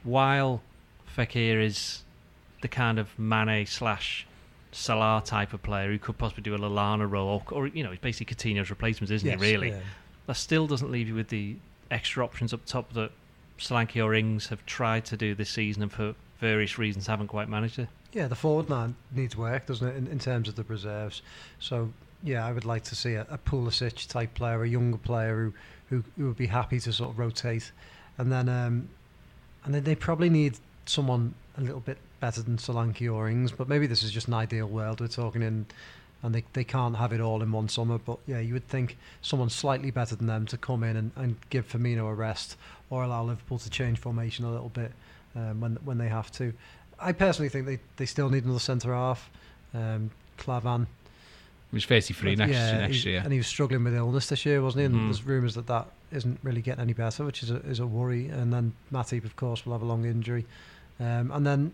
while 0.05 0.63
Fekir 1.17 1.61
is 1.63 2.03
the 2.61 2.69
kind 2.69 2.99
of 2.99 3.19
Mane 3.19 3.67
slash 3.67 4.27
Salah 4.73 5.23
type 5.25 5.53
of 5.53 5.63
player 5.63 5.91
who 5.91 5.99
could 5.99 6.19
possibly 6.19 6.43
do 6.43 6.55
a 6.55 6.59
Lallana 6.59 7.09
role, 7.09 7.45
or, 7.51 7.55
or 7.55 7.67
you 7.69 7.85
know, 7.85 7.91
he's 7.91 8.01
basically 8.01 8.35
Coutinho's 8.35 8.71
replacement, 8.71 9.11
isn't 9.11 9.29
Yes, 9.29 9.41
he? 9.41 9.53
Really, 9.53 9.69
yeah. 9.71 9.81
that 10.27 10.35
still 10.37 10.67
doesn't 10.67 10.91
leave 10.91 11.09
you 11.09 11.15
with 11.15 11.29
the 11.29 11.57
extra 11.91 12.25
options 12.25 12.53
up 12.55 12.65
top 12.65 12.93
that 12.95 13.11
Solanke 13.59 14.03
or 14.03 14.15
Ings 14.15 14.49
have 14.49 14.65
tried 14.67 15.05
to 15.07 15.17
do 15.17 15.35
this 15.35 15.51
season 15.51 15.83
and 15.83 15.93
for 15.93 16.15
various 16.41 16.79
reasons 16.79 17.07
haven't 17.07 17.29
quite 17.29 17.49
managed 17.49 17.79
it. 17.79 17.89
Yeah, 18.13 18.27
the 18.27 18.35
forward 18.35 18.69
line 18.69 18.97
needs 19.15 19.37
work, 19.37 19.67
doesn't 19.67 19.87
it, 19.87 19.97
in, 19.97 20.07
in 20.07 20.19
terms 20.19 20.49
of 20.49 20.57
the 20.57 20.65
reserves? 20.65 21.23
So, 21.61 21.93
yeah, 22.23 22.47
I 22.47 22.53
would 22.53 22.65
like 22.65 22.85
to 22.85 22.97
see 22.97 23.15
a, 23.15 23.27
a 23.31 23.39
Pulisic 23.39 24.09
type 24.09 24.35
player, 24.35 24.63
a 24.63 24.69
younger 24.69 24.99
player 24.99 25.37
who, 25.37 25.55
who, 25.89 26.05
who 26.17 26.29
would 26.29 26.37
be 26.37 26.47
happy 26.47 26.81
to 26.81 26.93
sort 26.93 27.11
of 27.11 27.19
rotate, 27.19 27.73
and 28.19 28.33
then 28.33 28.49
um, 28.49 28.89
and 29.65 29.75
they 29.75 29.95
probably 29.95 30.31
need 30.31 30.59
someone 30.87 31.35
a 31.57 31.61
little 31.61 31.81
bit 31.81 31.99
better 32.21 32.43
than 32.43 32.57
Solanke 32.57 33.13
or 33.13 33.29
Ings, 33.29 33.53
but 33.53 33.69
maybe 33.69 33.87
this 33.87 34.03
is 34.03 34.11
just 34.11 34.29
an 34.29 34.35
ideal 34.35 34.67
world 34.67 35.01
we're 35.01 35.09
talking 35.09 35.43
in, 35.43 35.67
and 36.23 36.35
they 36.35 36.45
they 36.53 36.65
can't 36.65 36.97
have 36.97 37.13
it 37.13 37.21
all 37.21 37.43
in 37.43 37.53
one 37.53 37.69
summer. 37.69 37.99
But 37.99 38.19
yeah, 38.27 38.41
you 38.41 38.55
would 38.55 38.69
think 38.69 38.97
someone 39.21 39.51
slightly 39.51 39.91
better 39.91 40.17
than 40.17 40.27
them 40.27 40.47
to 40.47 40.57
come 40.57 40.85
in 40.85 40.97
and, 40.97 41.11
and 41.17 41.37
give 41.51 41.69
Firmino 41.69 42.09
a 42.09 42.15
rest, 42.15 42.57
or 42.91 43.03
allow 43.03 43.25
Liverpool 43.25 43.59
to 43.59 43.71
change 43.71 43.99
formation 43.99 44.45
a 44.45 44.51
little 44.51 44.71
bit 44.71 44.93
um, 45.37 45.61
when 45.61 45.77
when 45.85 45.99
they 45.99 46.09
have 46.09 46.31
to. 46.33 46.53
I 46.99 47.13
personally 47.13 47.49
think 47.49 47.67
they, 47.67 47.81
they 47.97 48.07
still 48.07 48.31
need 48.31 48.45
another 48.45 48.61
centre 48.61 48.95
half. 48.95 49.29
Um, 49.75 50.11
Klavan. 50.39 50.87
He 51.73 51.77
was 51.77 51.87
33 51.87 52.37
next, 52.37 52.53
yeah, 52.53 52.77
next 52.79 53.05
year. 53.05 53.21
And 53.25 53.33
he 53.33 53.39
was 53.39 53.47
struggling 53.47 53.83
with 53.83 53.95
illness 53.95 54.29
this 54.29 54.45
year, 54.47 54.61
wasn't 54.63 54.81
he? 54.81 54.85
And 54.85 54.95
Mhm. 54.95 55.07
there's 55.07 55.25
rumours 55.25 55.55
that 55.55 55.67
that 55.69 55.89
isn't 56.13 56.39
really 56.43 56.61
getting 56.61 56.83
any 56.83 56.93
better, 56.93 57.25
which 57.25 57.43
is 57.43 57.51
a, 57.51 57.57
is 57.67 57.81
a 57.81 57.87
worry. 57.87 58.29
And 58.29 58.53
then 58.53 58.75
Matip, 58.93 59.25
of 59.25 59.35
course, 59.37 59.65
will 59.65 59.73
have 59.73 59.81
a 59.83 59.87
long 59.87 60.05
injury. 60.05 60.45
Um, 61.01 61.31
and 61.33 61.47
then 61.47 61.73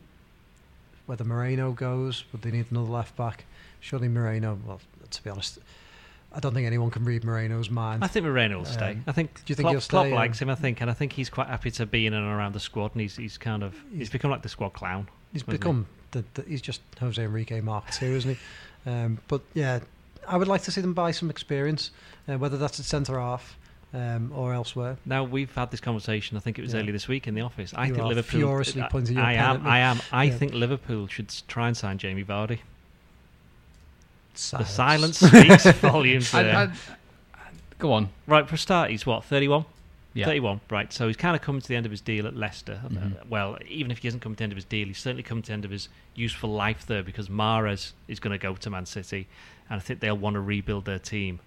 whether 1.07 1.25
Moreno 1.25 1.73
goes, 1.73 2.25
would 2.33 2.43
they 2.43 2.51
need 2.53 2.67
another 2.71 2.89
left 2.91 3.17
back? 3.17 3.45
Surely 3.81 4.09
Moreno, 4.09 4.59
well, 4.65 4.81
to 5.11 5.23
be 5.25 5.31
honest, 5.31 5.59
I 6.33 6.41
don't 6.41 6.55
think 6.55 6.67
anyone 6.67 6.91
can 6.91 7.05
read 7.05 7.25
Moreno's 7.25 7.69
mind. 7.71 8.05
I 8.05 8.07
think 8.07 8.25
Moreno 8.25 8.59
will 8.59 8.65
stay. 8.67 8.93
Um, 8.93 9.05
I 9.07 9.13
think, 9.13 9.35
do 9.35 9.51
you 9.51 9.55
think 9.57 9.65
Klopp, 9.65 9.73
he'll 9.73 9.81
Klopp 9.81 10.11
likes 10.13 10.41
um, 10.43 10.49
him, 10.49 10.53
I 10.53 10.55
think, 10.55 10.81
and 10.81 10.91
I 10.91 10.95
think 10.95 11.13
he's 11.15 11.31
quite 11.31 11.49
happy 11.49 11.71
to 11.73 11.87
be 11.87 12.07
in 12.07 12.13
and 12.15 12.25
around 12.27 12.53
the 12.55 12.61
squad, 12.61 12.93
and 12.93 13.01
he's 13.01 13.17
he's 13.17 13.39
kind 13.39 13.63
of 13.65 13.73
he's, 13.91 13.99
He's- 13.99 14.09
become 14.11 14.31
like 14.31 14.43
the 14.43 14.49
squad 14.49 14.75
clown. 14.75 15.09
He's 15.33 15.43
wasn't 15.47 15.53
he? 15.55 15.59
become 15.59 15.87
the, 16.13 16.25
the 16.35 16.43
he's 16.43 16.61
just 16.63 16.83
Jose 17.01 17.23
Enrique 17.23 17.61
Mark 17.61 17.85
II, 18.01 18.15
isn't 18.15 18.31
he? 18.35 18.41
Um, 18.87 19.19
but 19.29 19.41
yeah, 19.55 19.81
I 20.27 20.37
would 20.37 20.49
like 20.49 20.63
to 20.63 20.71
see 20.71 20.81
them 20.81 20.95
buy 20.95 21.11
some 21.11 21.31
experience, 21.31 21.91
uh, 22.29 22.39
whether 22.39 22.57
that's 22.57 22.79
at 22.81 22.87
centre 22.87 23.19
half 23.19 23.57
um, 23.95 24.33
or 24.35 24.53
elsewhere. 24.55 24.97
Now 25.07 25.25
we've 25.25 25.55
had 25.55 25.71
this 25.71 25.81
conversation. 25.81 26.37
I 26.37 26.41
think 26.41 26.59
it 26.59 26.63
was 26.63 26.73
Yeah. 26.75 26.81
earlier 26.81 26.93
this 26.93 27.09
week 27.09 27.27
in 27.27 27.35
the 27.35 27.41
office. 27.43 27.73
I 27.75 27.87
You 27.87 27.95
think 27.95 28.05
are 28.05 28.09
Liverpool. 28.09 28.41
furiously 28.41 28.83
I- 28.83 28.89
pointing 28.89 29.17
your 29.17 29.25
I 29.25 29.33
am. 29.35 29.67
I 29.67 29.79
am. 29.81 30.01
I 30.13 30.25
Yeah. 30.25 30.35
think 30.35 30.53
Liverpool 30.55 31.07
should 31.07 31.33
try 31.49 31.69
and 31.69 31.77
sign 31.77 31.99
Jamie 31.99 32.25
Vardy. 32.25 32.59
The 34.35 34.65
Silence. 34.65 34.71
silence 34.71 35.19
speaks 35.21 35.67
volumes. 35.81 36.33
I- 36.35 36.43
There. 36.43 36.57
I- 36.57 37.39
go 37.79 37.93
on. 37.93 38.09
right 38.27 38.49
for 38.49 38.55
a 38.55 38.59
start, 38.59 38.91
he's 38.91 39.05
what 39.07 39.25
thirty-one. 39.25 39.65
Yeah. 40.19 40.27
31, 40.27 40.61
right. 40.71 40.93
So 40.93 41.07
he's 41.07 41.17
kind 41.17 41.37
of 41.37 41.43
coming 41.43 41.61
to 41.61 41.69
the 41.69 41.77
end 41.77 41.87
of 41.87 41.91
his 41.93 42.01
deal 42.01 42.27
at 42.27 42.35
Leicester. 42.37 42.81
Uh, 42.85 42.89
Mhm. 42.89 43.27
Well, 43.29 43.59
even 43.69 43.91
if 43.91 43.99
he 43.99 44.09
hasn't 44.09 44.23
come 44.23 44.35
to 44.35 44.39
the 44.39 44.45
end 44.45 44.53
of 44.53 44.57
his 44.57 44.65
deal, 44.65 44.87
he's 44.89 44.99
certainly 44.99 45.23
come 45.23 45.43
to 45.43 45.47
the 45.49 45.53
end 45.53 45.65
of 45.65 45.71
his 45.71 45.89
useful 46.15 46.51
life 46.51 46.85
there 46.87 47.03
because 47.03 47.29
Mahrez 47.29 47.93
is 48.09 48.19
going 48.21 48.33
to 48.33 48.39
go 48.39 48.55
to 48.55 48.71
Man 48.71 48.87
City, 48.87 49.27
and 49.71 49.81
I 49.81 49.83
think 49.83 50.01
they'll 50.01 50.17
want 50.17 50.35
to 50.35 50.41
rebuild 50.41 50.85
their 50.87 50.99
team. 50.99 51.41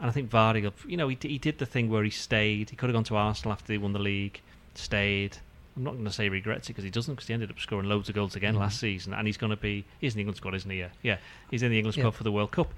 And 0.00 0.10
I 0.10 0.12
think 0.12 0.28
Vardy, 0.30 0.70
you 0.88 0.96
know, 0.96 1.08
he, 1.08 1.16
he 1.20 1.38
did 1.38 1.58
the 1.58 1.66
thing 1.66 1.88
where 1.88 2.02
he 2.02 2.10
stayed. 2.10 2.70
He 2.70 2.76
could 2.76 2.88
have 2.90 2.94
gone 2.94 3.04
to 3.04 3.16
Arsenal 3.16 3.52
after 3.52 3.68
they 3.68 3.78
won 3.78 3.92
the 3.92 3.98
league, 4.00 4.40
stayed. 4.74 5.38
I'm 5.76 5.84
not 5.84 5.92
going 5.94 6.04
to 6.04 6.10
say 6.12 6.24
he 6.24 6.28
regrets 6.30 6.68
it 6.68 6.72
because 6.72 6.84
he 6.84 6.90
doesn't, 6.90 7.14
because 7.14 7.28
he 7.28 7.34
ended 7.34 7.50
up 7.50 7.58
scoring 7.60 7.88
loads 7.88 8.08
of 8.08 8.14
goals 8.14 8.34
again 8.36 8.54
Mhm. 8.54 8.58
last 8.60 8.78
season, 8.80 9.14
and 9.14 9.26
he's 9.26 9.36
going 9.36 9.50
to 9.50 9.56
be. 9.56 9.84
He's 10.00 10.14
in 10.14 10.18
the 10.18 10.20
England 10.22 10.36
squad, 10.36 10.54
isn't 10.54 10.70
he? 10.70 10.78
Yeah, 10.80 10.88
yeah. 11.02 11.18
He's 11.50 11.62
in 11.62 11.70
the 11.70 11.78
England 11.78 11.96
Yeah. 11.96 12.02
squad 12.02 12.10
for 12.16 12.24
the 12.24 12.32
World 12.32 12.50
Cup. 12.50 12.72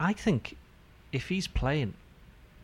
I 0.00 0.12
think 0.12 0.56
if 1.12 1.28
he's 1.28 1.46
playing 1.46 1.94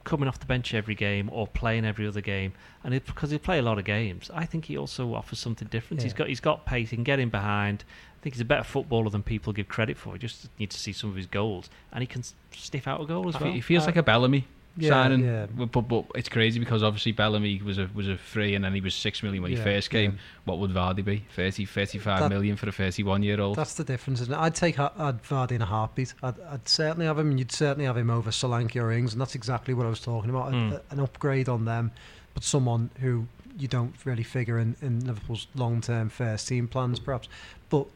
coming 0.04 0.28
off 0.28 0.38
the 0.38 0.46
bench 0.46 0.74
every 0.74 0.94
game 0.94 1.28
or 1.32 1.46
playing 1.46 1.84
every 1.84 2.06
other 2.06 2.20
game, 2.20 2.52
and 2.84 2.92
it, 2.94 3.06
because 3.06 3.30
he 3.30 3.38
play 3.38 3.58
a 3.58 3.62
lot 3.62 3.78
of 3.78 3.84
games, 3.84 4.30
I 4.34 4.44
think 4.46 4.64
he 4.66 4.76
also 4.76 5.14
offers 5.14 5.38
something 5.38 5.68
different. 5.68 6.02
He's 6.02 6.12
Yeah. 6.12 6.18
got 6.18 6.28
he's 6.28 6.40
got 6.40 6.66
pace. 6.66 6.90
He 6.90 6.96
can 6.96 7.04
get 7.04 7.18
in 7.18 7.28
behind. 7.30 7.84
I 8.18 8.22
think 8.22 8.34
he's 8.34 8.40
a 8.40 8.44
better 8.44 8.62
footballer 8.64 9.10
than 9.10 9.22
people 9.22 9.52
give 9.52 9.68
credit 9.68 9.96
for. 9.96 10.12
You 10.14 10.18
just 10.20 10.48
need 10.58 10.70
to 10.70 10.78
see 10.78 10.92
some 10.92 11.10
of 11.10 11.16
his 11.16 11.26
goals, 11.26 11.68
and 11.92 12.02
he 12.02 12.06
can 12.06 12.20
s- 12.20 12.34
stiff 12.52 12.86
out 12.86 13.00
a 13.00 13.04
goal 13.06 13.28
as 13.28 13.36
I 13.36 13.42
well. 13.44 13.52
He 13.52 13.60
feels 13.60 13.82
Uh, 13.84 13.86
like 13.86 13.96
a 13.96 14.02
Bellamy 14.02 14.46
yeah, 14.76 14.88
signing, 14.90 15.24
yeah. 15.24 15.46
But, 15.46 15.82
but 15.82 16.04
it's 16.14 16.28
crazy 16.28 16.58
because 16.58 16.82
obviously 16.82 17.12
Bellamy 17.12 17.60
was 17.62 17.78
a 17.78 17.88
was 17.94 18.08
a 18.08 18.16
free 18.16 18.54
and 18.54 18.64
then 18.64 18.72
he 18.74 18.80
was 18.80 18.94
six 18.94 19.22
million 19.22 19.42
when 19.42 19.50
he 19.52 19.58
Yeah, 19.58 19.64
first 19.64 19.90
came. 19.90 20.12
yeah. 20.12 20.18
What 20.44 20.58
would 20.60 20.70
Vardy 20.72 21.04
be? 21.04 21.24
30, 21.36 21.66
35 21.66 22.20
That- 22.20 22.28
million 22.30 22.56
for 22.56 22.68
a 22.68 22.72
thirty-one 22.72 23.22
year 23.22 23.40
old. 23.40 23.56
That's 23.56 23.74
the 23.74 23.84
difference, 23.84 24.20
isn't 24.22 24.32
it? 24.32 24.38
I'd 24.38 24.54
take 24.54 24.78
I'd 24.78 25.22
Vardy 25.22 25.52
in 25.52 25.62
a 25.62 25.66
heartbeat. 25.66 26.14
I'd, 26.22 26.40
I'd 26.50 26.68
certainly 26.68 27.06
have 27.06 27.18
him, 27.18 27.30
and 27.30 27.38
you'd 27.38 27.52
certainly 27.52 27.84
have 27.84 27.96
him 27.96 28.10
over 28.10 28.30
Solanke 28.30 28.82
or 28.82 28.90
Ings, 28.92 29.12
and 29.12 29.20
that's 29.20 29.34
exactly 29.34 29.74
what 29.74 29.86
I 29.86 29.90
was 29.90 30.00
talking 30.00 30.30
about. 30.30 30.52
Mm. 30.52 30.72
A, 30.72 30.82
an 30.90 31.00
upgrade 31.00 31.48
on 31.48 31.64
them, 31.64 31.90
but 32.34 32.42
someone 32.42 32.90
who 33.00 33.26
you 33.58 33.68
don't 33.68 33.94
really 34.06 34.22
figure 34.22 34.58
in, 34.58 34.74
in 34.80 35.06
Liverpool's 35.06 35.46
long-term 35.54 36.08
first 36.08 36.48
team 36.48 36.66
plans, 36.66 36.98
perhaps. 36.98 37.28
But 37.68 37.86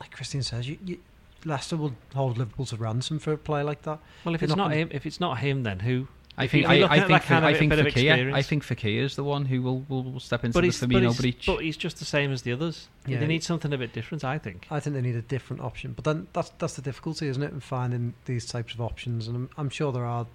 like 0.00 0.10
Christian 0.12 0.42
says, 0.42 0.66
you, 0.66 0.78
you, 0.84 0.98
Leicester 1.44 1.76
will 1.76 1.94
hold 2.14 2.38
Liverpool 2.38 2.66
to 2.66 2.76
ransom 2.76 3.18
for 3.18 3.32
a 3.32 3.38
play 3.38 3.62
like 3.62 3.82
that. 3.82 3.98
well, 4.24 4.34
if 4.34 4.40
you're 4.40 4.46
it's 4.48 4.56
not 4.56 4.68
not 4.68 4.72
him, 4.76 4.88
if 4.92 5.06
it's 5.06 5.20
not 5.20 5.38
him, 5.38 5.62
then 5.62 5.80
who? 5.80 6.08
I 6.36 6.46
think 6.46 6.68
you're 6.68 6.88
I, 6.88 6.96
I 6.96 7.00
think 7.00 7.26
that 7.26 7.44
I 7.44 7.54
think 7.54 7.70
bit 7.70 7.94
Fekir, 7.94 8.32
I 8.32 8.42
think 8.42 8.64
Fekir 8.64 9.02
is 9.02 9.16
the 9.16 9.24
one 9.24 9.44
who 9.46 9.60
will, 9.60 9.80
will, 9.88 10.04
will 10.04 10.20
step 10.20 10.44
into 10.44 10.54
But 10.54 10.60
the 10.60 10.66
he's, 10.68 10.80
but, 10.80 10.88
Firmino 10.88 11.20
breach. 11.20 11.46
but 11.46 11.58
he's 11.58 11.76
just 11.76 11.98
the 11.98 12.04
same 12.04 12.30
as 12.30 12.42
the 12.42 12.52
others. 12.52 12.88
Yeah. 13.06 13.18
They 13.18 13.26
need 13.26 13.42
something 13.42 13.72
a 13.72 13.78
bit 13.78 13.92
different, 13.92 14.22
I 14.22 14.38
think. 14.38 14.68
I 14.70 14.78
think 14.78 14.94
they 14.94 15.02
need 15.02 15.16
a 15.16 15.22
different 15.22 15.62
option. 15.62 15.94
But 15.94 16.04
then 16.04 16.28
that's 16.32 16.50
that's 16.58 16.74
the 16.74 16.82
difficulty, 16.82 17.26
isn't 17.26 17.42
it, 17.42 17.52
in 17.52 17.58
finding 17.58 18.14
these 18.26 18.46
types 18.46 18.72
of 18.72 18.80
options? 18.80 19.26
And 19.26 19.36
I'm, 19.36 19.50
I'm 19.56 19.68
sure 19.68 19.90
there 19.90 20.04
are 20.04 20.26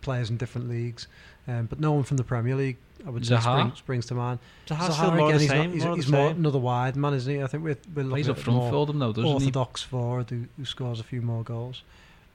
players 0.00 0.30
in 0.30 0.36
different 0.36 0.68
leagues, 0.68 1.06
um, 1.48 1.66
but 1.66 1.80
no 1.80 1.92
one 1.92 2.02
from 2.04 2.16
the 2.16 2.24
Premier 2.24 2.54
League. 2.56 2.76
I 3.04 3.10
would 3.10 3.24
Zaha? 3.24 3.40
spring, 3.42 3.72
springs 3.74 4.06
to 4.06 4.14
mind. 4.14 4.38
Zaha's 4.68 4.90
Zaha, 4.90 4.92
still 4.92 5.10
more 5.12 5.28
again, 5.28 5.34
the 5.34 5.40
he's, 5.40 5.50
same. 5.50 5.70
not, 5.70 5.74
he's, 5.74 5.84
more 5.84 5.96
he's 5.96 6.08
more 6.08 6.30
another 6.30 6.58
wide 6.58 6.94
man, 6.96 7.14
isn't 7.14 7.34
he? 7.34 7.42
I 7.42 7.46
think 7.48 7.64
we're, 7.64 7.76
we're 7.94 8.04
looking 8.04 8.30
up 8.30 8.36
at 8.36 8.42
a 8.42 8.44
front 8.44 8.70
for 8.70 8.86
them 8.86 8.98
though, 9.00 9.12
doesn't 9.12 9.24
he? 9.24 9.32
orthodox 9.32 9.82
forward 9.82 10.30
who, 10.30 10.44
who 10.56 10.64
scores 10.64 11.00
a 11.00 11.02
few 11.02 11.20
more 11.20 11.42
goals. 11.42 11.82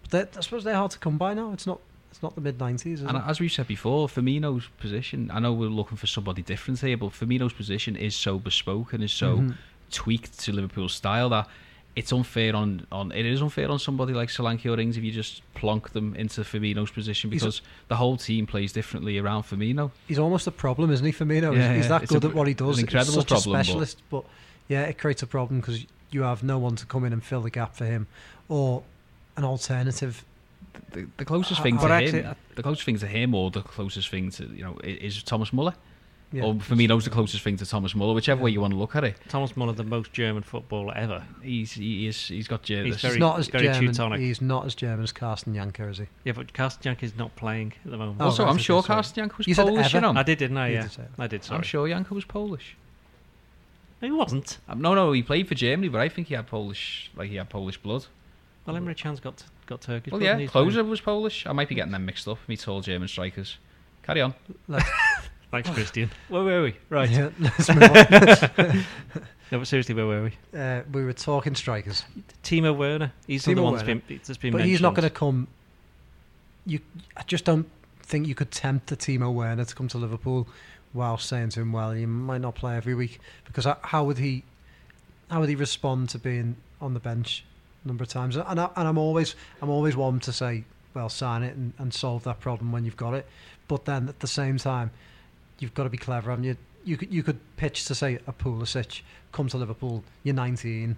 But 0.10 0.36
I 0.38 0.41
suppose 0.41 0.63
they're 0.65 0.76
hard 0.76 0.91
to 0.91 1.00
come 1.00 1.17
by 1.17 1.34
now. 1.34 1.54
It's 1.54 1.65
not 1.65 1.80
it's 2.12 2.22
not 2.22 2.36
the 2.36 2.41
mid 2.41 2.60
nineties. 2.60 3.02
And 3.02 3.17
as 3.17 3.39
we 3.39 3.48
said 3.48 3.67
before, 3.67 4.08
Firmino's 4.08 4.67
position, 4.78 5.30
I 5.34 5.39
know 5.39 5.54
we're 5.54 5.70
looking 5.70 5.98
for 5.98 6.08
somebody 6.08 6.41
different 6.41 6.80
here, 6.82 6.98
but 6.98 7.12
Firmino's 7.12 7.54
position 7.54 7.96
is 7.96 8.15
so 8.15 8.38
bespoke 8.39 8.91
and 8.93 9.04
is 9.04 9.12
so 9.13 9.38
Mm-hmm. 9.38 9.52
tweaked 9.91 10.38
to 10.41 10.52
Liverpool's 10.52 10.93
style 10.93 11.30
that 11.30 11.48
it's 11.98 12.14
unfair 12.14 12.56
on, 12.56 12.86
on 12.92 13.12
it 13.12 13.26
is 13.26 13.42
unfair 13.42 13.72
on 13.72 13.80
somebody 13.80 14.14
like 14.14 14.30
Solanke 14.30 14.72
or 14.72 14.80
Ings 14.80 14.98
if 14.98 15.04
you 15.04 15.12
just 15.12 15.42
plonk 15.56 15.94
them 15.94 16.14
into 16.14 16.42
Firmino's 16.42 16.92
position 16.92 17.32
He's 17.32 17.42
a- 17.42 17.46
because 17.46 17.62
the 17.88 17.96
whole 17.96 18.18
team 18.18 18.46
plays 18.46 18.72
differently 18.72 19.18
around 19.18 19.44
Firmino. 19.44 19.90
he's 20.08 20.20
almost 20.20 20.46
a 20.46 20.52
problem, 20.52 20.92
isn't 20.92 21.06
he, 21.06 21.12
Firmino? 21.12 21.56
Yeah, 21.56 21.70
he's, 21.70 21.78
he's 21.78 21.90
that 21.90 22.08
good 22.08 22.24
a- 22.24 22.28
at 22.28 22.36
what 22.36 22.48
he 22.48 22.54
does. 22.54 22.78
He's 22.78 22.84
incredible 22.84 23.14
such 23.14 23.30
problem, 23.30 23.56
a 23.60 23.64
specialist, 23.64 24.04
but... 24.12 24.26
yeah, 24.68 24.84
it 24.84 25.00
creates 25.00 25.24
a 25.24 25.28
problem 25.28 25.60
because 25.60 25.88
you 26.12 26.22
have 26.22 26.44
no 26.44 26.60
one 26.60 26.76
to 26.76 26.86
come 26.86 27.04
in 27.04 27.14
and 27.14 27.24
fill 27.24 27.42
the 27.42 27.50
gap 27.50 27.76
for 27.76 27.86
him, 27.86 28.06
or 28.48 28.84
an 29.36 29.44
alternative. 29.44 30.24
The, 30.92 31.08
the 31.18 31.26
closest 31.26 31.64
thing 31.64 31.78
but 31.78 31.88
to 31.88 31.94
actually, 31.94 32.22
him, 32.22 32.36
the 32.56 32.62
closest 32.62 32.86
thing 32.86 33.00
to 33.00 33.08
him, 33.08 33.34
or 33.34 33.50
the 33.50 33.64
closest 33.64 34.10
thing 34.10 34.30
to 34.32 34.46
you 34.46 34.64
know, 34.64 34.78
is 34.84 35.24
Thomas 35.24 35.52
Muller. 35.52 35.74
Yeah. 36.34 36.44
Or 36.44 36.56
Firmino's 36.56 37.06
the 37.06 37.10
closest 37.10 37.42
thing 37.42 37.56
to 37.56 37.66
Thomas 37.66 37.96
Muller, 37.96 38.13
whichever 38.13 38.40
Yeah. 38.40 38.44
way 38.46 38.52
you 38.52 38.60
want 38.60 38.74
to 38.74 38.78
look 38.78 38.98
at 38.98 39.06
it. 39.06 39.16
Thomas 39.30 39.56
Muller, 39.56 39.72
the 39.72 39.86
most 39.86 40.12
German 40.12 40.44
footballer 40.44 40.94
ever. 40.94 41.24
He's 41.42 41.72
he 41.72 42.06
is 42.06 42.28
he's 42.28 42.50
got 42.50 42.68
He's 42.68 42.84
He's 42.84 43.02
very- 43.02 43.13
he's 43.13 43.20
not 43.20 43.40
as 43.40 43.48
very 43.48 43.63
German. 43.68 43.86
Teutonic. 43.88 44.20
He's 44.20 44.42
not 44.42 44.66
as 44.66 44.76
German 44.76 45.04
as 45.04 45.13
Carsten 45.13 45.54
Jancker, 45.56 45.90
is 45.90 46.00
he? 46.00 46.08
Yeah, 46.26 46.34
but 46.34 46.54
Carsten 46.54 46.84
Jancker 46.96 47.04
is 47.04 47.16
not 47.16 47.34
playing 47.38 47.74
at 47.86 47.92
the 47.92 47.98
moment. 47.98 48.18
Oh, 48.20 48.26
also, 48.26 48.44
right, 48.44 48.50
I'm 48.52 48.58
sure 48.58 48.82
sorry. 48.84 48.96
Carsten 48.98 49.24
Jancker 49.30 49.38
was 49.38 49.48
You 49.48 49.56
Polish. 49.56 49.94
You 49.94 50.00
ever? 50.00 50.13
know, 50.13 50.20
I 50.20 50.24
did, 50.24 50.38
didn't 50.38 50.58
I? 50.58 50.68
Yeah, 50.70 50.82
did. 50.90 51.08
I 51.18 51.28
did. 51.28 51.44
Sorry. 51.46 51.58
I'm 51.58 51.63
sure 51.63 51.88
Jancker 51.88 52.10
was 52.12 52.26
Polish. 52.26 52.76
No, 54.02 54.08
he 54.10 54.12
wasn't. 54.12 54.58
Um, 54.68 54.82
no, 54.82 54.94
no, 54.96 55.13
he 55.13 55.24
played 55.24 55.48
for 55.48 55.56
Germany, 55.56 55.88
but 55.88 56.02
I 56.02 56.10
think 56.10 56.28
he 56.28 56.34
had 56.34 56.46
Polish, 56.48 57.10
like 57.16 57.30
he 57.30 57.38
had 57.38 57.50
Polish 57.50 57.78
blood. 57.78 58.06
Well, 58.66 58.76
Emre 58.76 58.98
Can's 58.98 59.22
got 59.22 59.44
got 59.66 59.80
Turkish. 59.80 60.12
Well, 60.12 60.20
blood 60.20 60.42
yeah, 60.42 60.46
Klose 60.48 60.86
was 60.90 61.00
Polish. 61.00 61.48
I 61.48 61.54
might 61.54 61.70
be 61.70 61.76
getting 61.76 61.94
them 61.94 62.06
mixed 62.06 62.28
up. 62.28 62.38
Me 62.50 62.58
tall 62.58 62.82
German 62.82 63.08
strikers. 63.08 63.58
Carry 64.04 64.22
on. 64.22 64.34
Let's- 65.52 65.64
playing. 65.64 65.64
Thanks, 65.64 65.70
Christian. 65.78 66.12
Where 66.30 66.44
were 66.44 66.64
we? 66.64 66.76
Right. 66.90 67.10
Yeah, 67.10 67.30
let's 67.40 67.70
move 67.70 67.84
on. 67.84 68.86
No, 69.50 69.60
but 69.60 69.68
seriously, 69.70 69.96
where 69.96 70.06
were 70.06 70.24
we? 70.24 70.60
uh, 70.60 70.82
we 70.92 71.06
were 71.06 71.14
talking 71.14 71.56
strikers, 71.56 72.04
Timo 72.44 72.76
Werner. 72.76 73.14
He's 73.28 73.46
the 73.46 73.56
one 73.56 73.76
that's 73.76 73.88
Werner. 73.88 74.02
been, 74.06 74.20
that's 74.26 74.38
been 74.38 74.52
but 74.52 74.66
he's 74.66 74.82
not 74.82 74.94
going 74.94 75.08
to 75.08 75.10
come. 75.10 75.48
You, 76.66 76.82
I 77.16 77.24
just 77.24 77.46
don't 77.46 77.66
think 78.02 78.28
you 78.28 78.36
could 78.36 78.52
tempt 78.52 78.92
a 78.92 78.98
Timo 78.98 79.34
Werner 79.34 79.64
to 79.64 79.74
come 79.74 79.88
to 79.88 79.98
Liverpool 79.98 80.50
while 80.92 81.18
saying 81.18 81.52
to 81.52 81.62
him, 81.62 81.72
"Well, 81.72 81.96
you 81.96 82.08
might 82.08 82.42
not 82.42 82.56
play 82.56 82.76
every 82.76 82.94
week," 82.94 83.22
because 83.46 83.66
h- 83.66 83.78
how 83.84 84.04
would 84.04 84.18
he, 84.18 84.44
how 85.32 85.40
would 85.40 85.48
he 85.48 85.56
respond 85.56 86.10
to 86.10 86.20
being 86.20 86.58
on 86.82 86.94
the 86.94 87.00
bench 87.00 87.46
a 87.86 87.88
number 87.88 88.04
of 88.04 88.10
times? 88.10 88.36
And, 88.36 88.60
I, 88.60 88.70
and 88.76 88.86
I'm 88.86 88.98
always, 88.98 89.36
I'm 89.62 89.70
always 89.70 89.96
one 89.96 90.20
to 90.22 90.34
say, 90.34 90.66
"Well, 90.94 91.08
sign 91.08 91.44
it 91.44 91.56
and, 91.56 91.72
and 91.78 91.94
solve 91.94 92.26
that 92.26 92.42
problem 92.42 92.74
when 92.74 92.84
you've 92.84 92.98
got 92.98 93.14
it," 93.14 93.26
but 93.70 93.86
then 93.86 94.10
at 94.10 94.20
the 94.20 94.28
same 94.28 94.58
time, 94.58 94.92
you've 95.60 95.74
got 95.74 95.84
to 95.84 95.89
be 95.89 95.98
clever, 95.98 96.30
haven't 96.30 96.46
you? 96.46 96.58
You 96.86 96.98
could, 96.98 97.12
you 97.13 97.24
could 97.24 97.39
pitch 97.58 97.86
to 97.86 97.96
say 97.96 98.20
a 98.28 98.32
Pulisic, 98.34 99.02
come 99.32 99.48
to 99.50 99.58
Liverpool, 99.58 100.04
you're 100.24 100.36
19, 100.36 100.96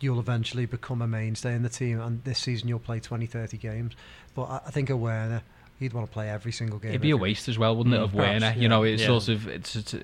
you'll 0.00 0.18
eventually 0.18 0.66
become 0.66 1.02
a 1.02 1.06
mainstay 1.06 1.54
in 1.54 1.62
the 1.62 1.68
team, 1.68 2.00
and 2.00 2.24
this 2.24 2.38
season 2.40 2.68
you'll 2.68 2.78
play 2.80 2.98
20, 3.00 3.26
30 3.26 3.56
games. 3.58 3.92
But 4.34 4.42
I, 4.44 4.60
I 4.66 4.70
think 4.70 4.90
a 4.90 4.96
Werner, 4.96 5.42
he'd 5.78 5.92
want 5.92 6.06
to 6.08 6.12
play 6.12 6.28
every 6.28 6.50
single 6.52 6.78
game. 6.78 6.90
It'd 6.90 7.00
be 7.00 7.10
a 7.12 7.16
waste 7.16 7.48
as 7.48 7.58
well, 7.58 7.76
wouldn't 7.76 7.94
it, 7.94 7.98
Mm, 7.98 8.04
of 8.04 8.12
perhaps, 8.12 8.42
Werner? 8.42 8.54
yeah. 8.56 8.62
You 8.62 8.68
know, 8.68 8.82
it's 8.82 9.02
Yeah. 9.02 9.06
sort 9.08 9.28
of 9.28 9.46
it's, 9.46 9.76
it's 9.76 9.94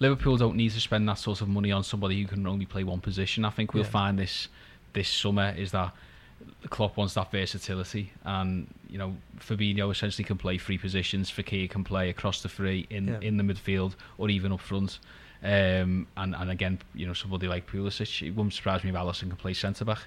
Liverpool 0.00 0.36
don't 0.36 0.56
need 0.56 0.70
to 0.72 0.80
spend 0.80 1.08
that 1.08 1.18
sort 1.18 1.40
of 1.40 1.48
money 1.48 1.70
on 1.72 1.82
somebody 1.84 2.20
who 2.22 2.26
can 2.28 2.46
only 2.46 2.66
play 2.66 2.84
one 2.84 3.00
position. 3.00 3.44
I 3.44 3.50
think 3.50 3.74
we'll 3.74 3.82
Yeah. 3.84 3.90
find 3.90 4.18
this 4.18 4.48
this 4.94 5.08
summer 5.08 5.54
is 5.56 5.70
that 5.72 5.92
Klopp 6.70 6.96
wants 6.96 7.14
that 7.14 7.30
versatility, 7.30 8.12
and 8.24 8.66
you 8.90 8.98
know 8.98 9.14
Fabinho 9.38 9.90
essentially 9.90 10.24
can 10.24 10.36
play 10.38 10.58
three 10.58 10.78
positions. 10.78 11.30
Fekir 11.30 11.70
can 11.70 11.84
play 11.84 12.10
across 12.10 12.42
the 12.42 12.48
three 12.48 12.86
in 12.90 13.08
Yeah. 13.08 13.20
in 13.20 13.36
the 13.36 13.44
midfield 13.44 13.94
or 14.18 14.28
even 14.30 14.52
up 14.52 14.60
front. 14.60 14.98
Um, 15.42 16.06
and 16.16 16.34
and 16.34 16.50
again, 16.50 16.78
you 16.94 17.06
know 17.06 17.12
somebody 17.14 17.46
like 17.48 17.66
Pulisic, 17.70 18.26
it 18.26 18.32
wouldn't 18.32 18.54
surprise 18.54 18.82
me 18.84 18.90
if 18.90 18.96
Alisson 18.96 19.28
can 19.28 19.36
play 19.36 19.54
centre 19.54 19.84
back. 19.84 20.00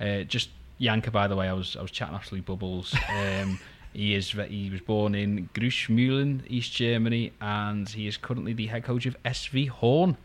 Uh, 0.00 0.22
just 0.22 0.48
Jancker, 0.80 1.12
by 1.12 1.28
the 1.28 1.36
way, 1.36 1.48
I 1.48 1.52
was 1.52 1.76
I 1.76 1.82
was 1.82 1.90
chatting 1.90 2.14
absolute 2.14 2.44
bubbles. 2.46 2.94
Um, 3.10 3.58
he 3.94 4.14
is 4.14 4.30
he 4.32 4.70
was 4.70 4.80
born 4.82 5.14
in 5.14 5.48
Grevesmühlen, 5.54 6.42
East 6.46 6.72
Germany, 6.72 7.32
and 7.40 7.88
he 7.88 8.06
is 8.06 8.16
currently 8.16 8.52
the 8.52 8.66
head 8.66 8.84
coach 8.84 9.06
of 9.06 9.16
SV 9.24 9.68
Horn 9.68 10.16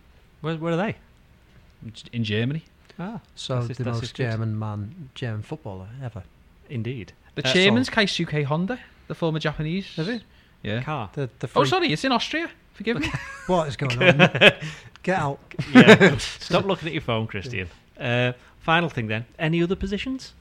Where, 0.41 0.56
where 0.58 0.73
are 0.73 0.78
they? 0.78 0.95
in 2.13 2.23
Germany. 2.23 2.63
Ah, 2.99 3.19
So 3.36 3.62
That's 3.62 3.77
the 3.77 3.84
that's 3.86 4.01
most 4.01 4.13
kid. 4.13 4.29
German 4.32 4.58
man, 4.60 5.10
German 5.15 5.41
footballer 5.41 5.88
ever. 6.03 6.23
indeed. 6.69 7.13
The 7.36 7.45
Uh, 7.47 7.51
chairman's 7.53 7.89
Keisuke 7.89 8.43
Honda, 8.45 8.79
the 9.08 9.15
former 9.15 9.39
Japanese. 9.39 9.88
Is 9.97 10.08
he? 10.08 10.21
Yeah. 10.62 10.84
Car. 10.84 11.10
The, 11.13 11.29
the 11.39 11.49
Oh, 11.56 11.63
sorry, 11.63 11.91
it's 11.91 12.03
in 12.03 12.12
Austria. 12.12 12.49
Forgive 12.73 12.99
me. 12.99 13.12
What 13.47 13.67
is 13.67 13.75
going 13.75 14.01
on? 14.01 14.17
Get 15.03 15.19
out. 15.19 15.39
yeah. 15.73 16.17
Stop 16.19 16.65
looking 16.65 16.88
at 16.88 16.93
your 16.93 17.01
phone, 17.01 17.27
Christian. 17.27 17.67
Uh, 17.99 18.34
final 18.60 18.89
thing 18.89 19.08
then. 19.08 19.25
Any 19.38 19.62
other 19.62 19.75
positions? 19.75 20.34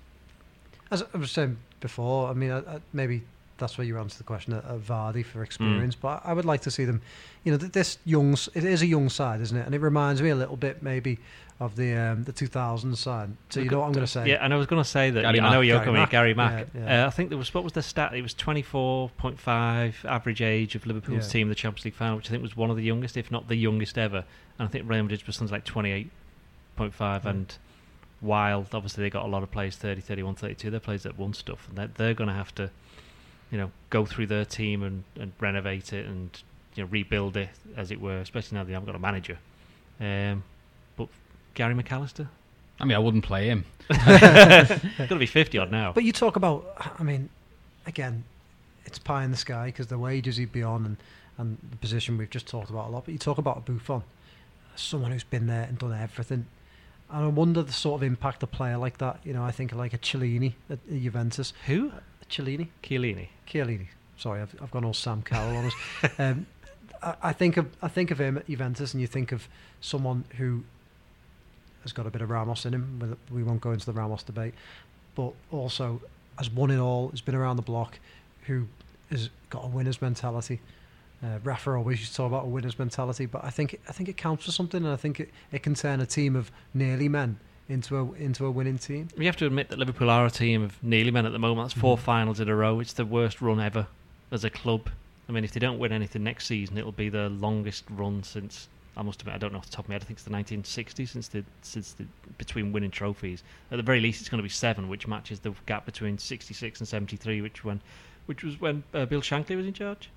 As 0.90 1.02
I 1.14 1.18
was 1.18 1.30
saying 1.32 1.56
before, 1.80 2.28
I 2.28 2.34
mean, 2.34 2.50
I, 2.52 2.58
I, 2.58 2.80
maybe 2.92 3.22
that's 3.58 3.78
where 3.78 3.86
you 3.86 3.98
answer 3.98 4.18
the 4.18 4.24
question 4.24 4.52
at, 4.54 4.64
at 4.64 4.80
Vardy 4.80 5.24
for 5.24 5.42
experience, 5.42 5.94
but 5.94 6.20
I 6.24 6.32
would 6.32 6.44
like 6.44 6.62
to 6.62 6.70
see 6.70 6.84
them. 6.84 7.00
You 7.44 7.52
know, 7.52 7.58
this 7.58 7.98
young, 8.04 8.34
it 8.54 8.64
is 8.64 8.82
a 8.82 8.86
young 8.86 9.08
side, 9.08 9.40
isn't 9.40 9.56
it? 9.56 9.66
And 9.66 9.74
it 9.74 9.80
reminds 9.80 10.20
me 10.22 10.30
a 10.30 10.34
little 10.36 10.56
bit 10.56 10.82
maybe 10.82 11.18
of 11.60 11.76
the 11.76 11.94
um, 11.94 12.24
the 12.24 12.32
2000s 12.32 12.96
side. 12.96 13.30
So 13.50 13.60
you 13.60 13.70
know 13.70 13.80
what 13.80 13.86
I'm 13.86 13.92
going 13.92 14.04
to 14.06 14.10
say? 14.10 14.26
Yeah, 14.28 14.44
and 14.44 14.52
I 14.52 14.56
was 14.56 14.66
going 14.66 14.82
to 14.82 14.88
say 14.88 15.10
that. 15.10 15.22
Gary 15.22 15.40
I 15.40 15.52
know 15.52 15.60
you're 15.60 15.76
Gary 15.76 15.84
coming, 15.86 16.00
Mack. 16.02 16.10
Gary 16.10 16.34
Mack. 16.34 16.66
Yeah, 16.74 16.80
yeah. 16.80 17.04
Uh, 17.04 17.06
I 17.06 17.10
think 17.10 17.28
there 17.28 17.38
was 17.38 17.52
what 17.54 17.62
was 17.62 17.72
the 17.72 17.82
stat? 17.82 18.14
It 18.14 18.22
was 18.22 18.34
24.5 18.34 20.04
average 20.04 20.42
age 20.42 20.74
of 20.74 20.86
Liverpool's 20.86 21.26
Yeah. 21.26 21.32
team 21.32 21.42
in 21.46 21.48
the 21.48 21.54
Champions 21.54 21.84
League 21.84 21.94
final, 21.94 22.16
which 22.16 22.28
I 22.28 22.30
think 22.30 22.42
was 22.42 22.56
one 22.56 22.70
of 22.70 22.76
the 22.76 22.82
youngest, 22.82 23.16
if 23.16 23.30
not 23.30 23.48
the 23.48 23.56
youngest 23.56 23.98
ever. 23.98 24.24
And 24.58 24.68
I 24.68 24.70
think 24.70 24.88
Real 24.88 25.02
Madrid's 25.02 25.26
was 25.26 25.36
something 25.36 25.52
like 25.52 25.64
28.5. 25.64 26.10
Yeah. 27.24 27.30
And 27.30 27.54
Wild, 28.20 28.68
obviously, 28.72 29.02
they 29.04 29.10
got 29.10 29.24
a 29.24 29.28
lot 29.28 29.42
of 29.42 29.50
players 29.50 29.76
30, 29.76 30.00
31, 30.00 30.34
32. 30.36 30.70
They're 30.70 30.80
players 30.80 31.02
that 31.02 31.18
won 31.18 31.34
stuff, 31.34 31.66
and 31.68 31.76
they're, 31.78 31.90
they're 31.96 32.14
going 32.14 32.28
to 32.28 32.34
have 32.34 32.54
to, 32.56 32.70
you 33.52 33.58
know, 33.58 33.70
go 33.90 34.04
through 34.04 34.26
their 34.26 34.46
team 34.46 34.82
and, 34.82 35.04
and 35.20 35.32
renovate 35.38 35.92
it 35.92 36.06
and 36.06 36.42
you 36.74 36.82
know 36.82 36.88
rebuild 36.90 37.36
it, 37.36 37.50
as 37.76 37.92
it 37.92 38.00
were. 38.00 38.18
Especially 38.18 38.56
now 38.56 38.64
they 38.64 38.72
haven't 38.72 38.86
got 38.86 38.96
a 38.96 38.98
manager. 38.98 39.38
Um, 40.00 40.42
but 40.96 41.08
Gary 41.54 41.74
McAllister, 41.74 42.26
I 42.80 42.84
mean, 42.84 42.96
I 42.96 42.98
wouldn't 42.98 43.24
play 43.24 43.46
him. 43.46 43.64
got 43.88 44.80
to 45.08 45.16
be 45.16 45.26
50 45.26 45.58
odd 45.58 45.70
now. 45.70 45.92
But 45.92 46.02
you 46.04 46.12
talk 46.12 46.34
about, 46.34 46.74
I 46.98 47.02
mean, 47.04 47.28
again, 47.86 48.24
it's 48.86 48.98
pie 48.98 49.22
in 49.22 49.30
the 49.30 49.36
sky 49.36 49.66
because 49.66 49.86
the 49.86 49.98
wages 49.98 50.38
he'd 50.38 50.50
be 50.50 50.62
on 50.62 50.84
and, 50.86 50.96
and 51.36 51.58
the 51.70 51.76
position 51.76 52.16
we've 52.16 52.30
just 52.30 52.48
talked 52.48 52.70
about 52.70 52.88
a 52.88 52.90
lot. 52.90 53.04
But 53.04 53.12
you 53.12 53.18
talk 53.18 53.38
about 53.38 53.58
a 53.58 53.60
Buffon, 53.60 54.02
someone 54.74 55.12
who's 55.12 55.24
been 55.24 55.46
there 55.46 55.64
and 55.64 55.78
done 55.78 55.92
everything. 55.92 56.46
And 57.10 57.24
I 57.24 57.28
wonder 57.28 57.62
the 57.62 57.72
sort 57.72 58.00
of 58.00 58.02
impact 58.02 58.42
a 58.42 58.46
player 58.46 58.78
like 58.78 58.96
that, 58.98 59.20
you 59.24 59.34
know, 59.34 59.44
I 59.44 59.52
think 59.52 59.72
like 59.74 59.92
a 59.92 59.98
Cellini 59.98 60.54
at 60.70 60.78
Juventus. 60.88 61.52
Who? 61.66 61.92
Cellini? 62.32 62.68
Chiellini. 62.82 63.28
Chiellini. 63.46 63.88
Sorry, 64.16 64.40
I've, 64.40 64.54
I've 64.62 64.70
gone 64.70 64.84
all 64.84 64.94
Sam 64.94 65.22
Carroll 65.22 65.56
on 65.56 65.66
us. 65.66 65.74
Um, 66.18 66.46
I, 67.02 67.14
I 67.22 67.32
think 67.32 67.56
of 67.56 67.66
I 67.82 67.88
think 67.88 68.10
of 68.10 68.20
him 68.20 68.38
at 68.38 68.46
Juventus, 68.46 68.94
and 68.94 69.00
you 69.00 69.06
think 69.06 69.32
of 69.32 69.48
someone 69.80 70.24
who 70.36 70.64
has 71.82 71.92
got 71.92 72.06
a 72.06 72.10
bit 72.10 72.22
of 72.22 72.30
Ramos 72.30 72.64
in 72.64 72.74
him. 72.74 73.16
We 73.30 73.42
won't 73.42 73.60
go 73.60 73.72
into 73.72 73.86
the 73.86 73.92
Ramos 73.92 74.22
debate, 74.22 74.54
but 75.14 75.32
also 75.50 76.00
has 76.38 76.50
won 76.50 76.70
it 76.70 76.78
all, 76.78 77.10
has 77.10 77.20
been 77.20 77.34
around 77.34 77.56
the 77.56 77.62
block, 77.62 77.98
who 78.46 78.66
has 79.10 79.28
got 79.50 79.64
a 79.64 79.68
winner's 79.68 80.00
mentality. 80.00 80.60
Uh, 81.22 81.38
Rafa 81.44 81.72
always 81.72 82.00
used 82.00 82.12
to 82.12 82.16
talk 82.16 82.28
about 82.28 82.44
a 82.44 82.48
winner's 82.48 82.78
mentality, 82.78 83.26
but 83.26 83.44
I 83.44 83.50
think 83.50 83.78
I 83.88 83.92
think 83.92 84.08
it 84.08 84.16
counts 84.16 84.44
for 84.44 84.52
something, 84.52 84.82
and 84.82 84.92
I 84.92 84.96
think 84.96 85.20
it, 85.20 85.30
it 85.50 85.62
can 85.62 85.74
turn 85.74 86.00
a 86.00 86.06
team 86.06 86.36
of 86.36 86.50
nearly 86.72 87.08
men 87.08 87.38
into 87.68 87.96
a 87.96 88.12
into 88.14 88.44
a 88.46 88.50
winning 88.50 88.78
team. 88.78 89.08
We 89.16 89.26
have 89.26 89.36
to 89.38 89.46
admit 89.46 89.68
that 89.68 89.78
Liverpool 89.78 90.10
are 90.10 90.26
a 90.26 90.30
team 90.30 90.62
of 90.62 90.82
nearly 90.82 91.10
men 91.10 91.26
at 91.26 91.32
the 91.32 91.38
moment. 91.38 91.68
That's 91.68 91.80
four 91.80 91.96
Mhm. 91.96 92.00
finals 92.00 92.40
in 92.40 92.48
a 92.48 92.54
row. 92.56 92.80
It's 92.80 92.92
the 92.92 93.04
worst 93.06 93.40
run 93.40 93.60
ever 93.60 93.86
as 94.30 94.44
a 94.44 94.50
club. 94.50 94.88
I 95.28 95.32
mean, 95.32 95.44
if 95.44 95.52
they 95.52 95.60
don't 95.60 95.78
win 95.78 95.92
anything 95.92 96.24
next 96.24 96.46
season, 96.46 96.76
it'll 96.76 96.92
be 96.92 97.08
the 97.08 97.28
longest 97.28 97.84
run 97.88 98.22
since. 98.24 98.68
I 98.94 99.00
must 99.02 99.22
admit, 99.22 99.34
I 99.36 99.38
don't 99.38 99.52
know 99.52 99.58
off 99.58 99.66
the 99.70 99.72
top 99.76 99.86
of 99.86 99.88
my 99.88 99.94
head. 99.94 100.02
I 100.02 100.04
think 100.04 100.16
it's 100.18 100.24
the 100.24 100.30
1960s 100.30 101.10
since 101.12 101.28
the 101.28 101.44
since 101.62 101.92
the 101.92 102.04
between 102.36 102.72
winning 102.72 102.90
trophies. 102.90 103.42
At 103.70 103.76
the 103.76 103.82
very 103.82 104.00
least, 104.00 104.20
it's 104.20 104.28
going 104.28 104.40
to 104.40 104.42
be 104.42 104.48
seven, 104.50 104.88
which 104.88 105.06
matches 105.06 105.40
the 105.40 105.52
gap 105.64 105.86
between 105.86 106.18
66 106.18 106.80
and 106.80 106.86
73, 106.88 107.40
which 107.40 107.64
when, 107.64 107.80
which 108.26 108.42
was 108.44 108.60
when 108.60 108.82
uh, 108.92 109.06
Bill 109.06 109.22
Shankly 109.22 109.56
was 109.56 109.66
in 109.66 109.72
charge. 109.72 110.10